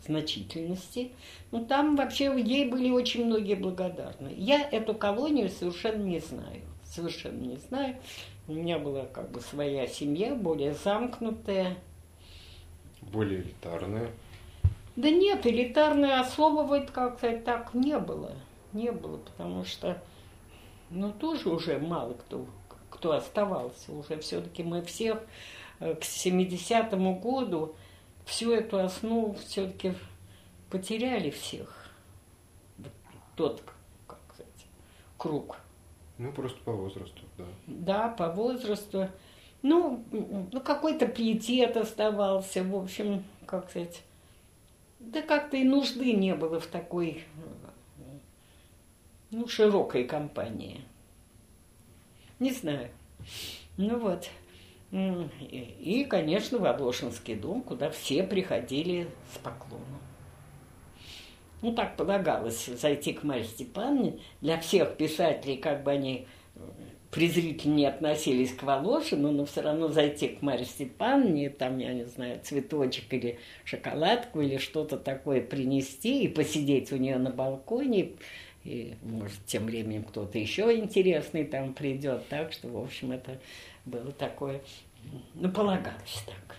значительности. 0.05 1.12
Ну, 1.51 1.65
там 1.65 1.97
вообще 1.97 2.27
ей 2.39 2.69
были 2.69 2.90
очень 2.90 3.24
многие 3.24 3.55
благодарны. 3.55 4.32
Я 4.36 4.69
эту 4.70 4.94
колонию 4.94 5.49
совершенно 5.49 6.03
не 6.03 6.20
знаю. 6.20 6.61
Совершенно 6.85 7.40
не 7.40 7.57
знаю. 7.57 7.97
У 8.49 8.53
меня 8.53 8.78
была 8.78 9.07
как 9.07 9.31
бы 9.31 9.40
своя 9.40 9.86
семья, 9.86 10.35
более 10.35 10.74
замкнутая. 10.74 11.78
Более 13.01 13.40
элитарная? 13.40 14.11
Да 14.97 15.09
нет, 15.09 15.47
элитарная 15.47 16.20
особого 16.20 16.81
как-то 16.81 17.35
так 17.39 17.73
не 17.73 17.99
было. 17.99 18.32
Не 18.74 18.93
было, 18.93 19.16
потому 19.16 19.65
что, 19.65 20.03
ну, 20.90 21.12
тоже 21.12 21.49
уже 21.49 21.78
мало 21.78 22.12
кто, 22.12 22.47
кто 22.90 23.12
оставался. 23.12 23.93
Уже 23.93 24.19
все-таки 24.19 24.62
мы 24.62 24.82
всех 24.82 25.23
к 25.83 26.03
70-му 26.03 27.19
году 27.19 27.75
всю 28.25 28.53
эту 28.53 28.79
основу 28.79 29.35
все-таки 29.35 29.95
потеряли 30.71 31.31
всех. 31.31 31.91
Тот, 33.37 33.63
как 34.07 34.19
сказать, 34.33 34.67
круг. 35.17 35.59
Ну, 36.19 36.33
просто 36.33 36.63
по 36.63 36.73
возрасту, 36.73 37.23
да. 37.37 37.45
Да, 37.67 38.09
по 38.09 38.29
возрасту. 38.29 39.09
Ну, 39.63 40.05
ну 40.11 40.61
какой-то 40.61 41.07
пиетет 41.07 41.77
оставался, 41.77 42.63
в 42.63 42.77
общем, 42.77 43.25
как 43.47 43.71
сказать, 43.71 44.03
да 45.01 45.23
как-то 45.23 45.57
и 45.57 45.65
нужды 45.65 46.13
не 46.13 46.35
было 46.35 46.61
в 46.61 46.67
такой, 46.67 47.25
ну, 49.31 49.49
широкой 49.49 50.05
компании. 50.05 50.85
Не 52.39 52.53
знаю. 52.53 52.91
Ну 53.77 53.99
вот. 53.99 54.29
И, 54.93 56.06
конечно, 56.09 56.59
в 56.59 56.66
Обложинский 56.66 57.35
дом, 57.35 57.62
куда 57.62 57.90
все 57.90 58.23
приходили 58.23 59.09
с 59.32 59.39
поклоном. 59.39 60.01
Ну, 61.62 61.73
так 61.73 61.97
полагалось 61.97 62.66
зайти 62.66 63.14
к 63.14 63.23
Марье 63.23 63.44
Степановне. 63.44 64.19
Для 64.43 64.59
всех 64.59 64.97
писателей, 64.97 65.56
как 65.56 65.82
бы 65.82 65.93
они 65.93 66.27
презрительно 67.10 67.89
относились 67.89 68.52
к 68.52 68.62
Волошину, 68.62 69.32
но 69.32 69.47
все 69.47 69.62
равно 69.62 69.89
зайти 69.89 70.28
к 70.28 70.43
Марье 70.43 70.66
Степановне, 70.66 71.51
там, 71.51 71.78
я 71.78 71.94
не 71.94 72.05
знаю, 72.05 72.40
цветочек 72.43 73.12
или 73.12 73.39
шоколадку 73.64 74.40
или 74.40 74.56
что-то 74.56 74.97
такое 74.97 75.40
принести 75.40 76.24
и 76.24 76.28
посидеть 76.28 76.90
у 76.90 76.97
нее 76.97 77.19
на 77.19 77.31
балконе, 77.31 78.12
и, 78.64 78.94
может, 79.02 79.44
тем 79.47 79.66
временем 79.66 80.05
кто-то 80.05 80.39
еще 80.39 80.74
интересный 80.77 81.44
там 81.44 81.74
придет, 81.74 82.27
так 82.28 82.52
что, 82.52 82.69
в 82.69 82.78
общем, 82.78 83.12
это 83.12 83.39
было 83.85 84.13
такое, 84.13 84.63
ну, 85.35 85.51
полагалось 85.51 86.23
так. 86.27 86.57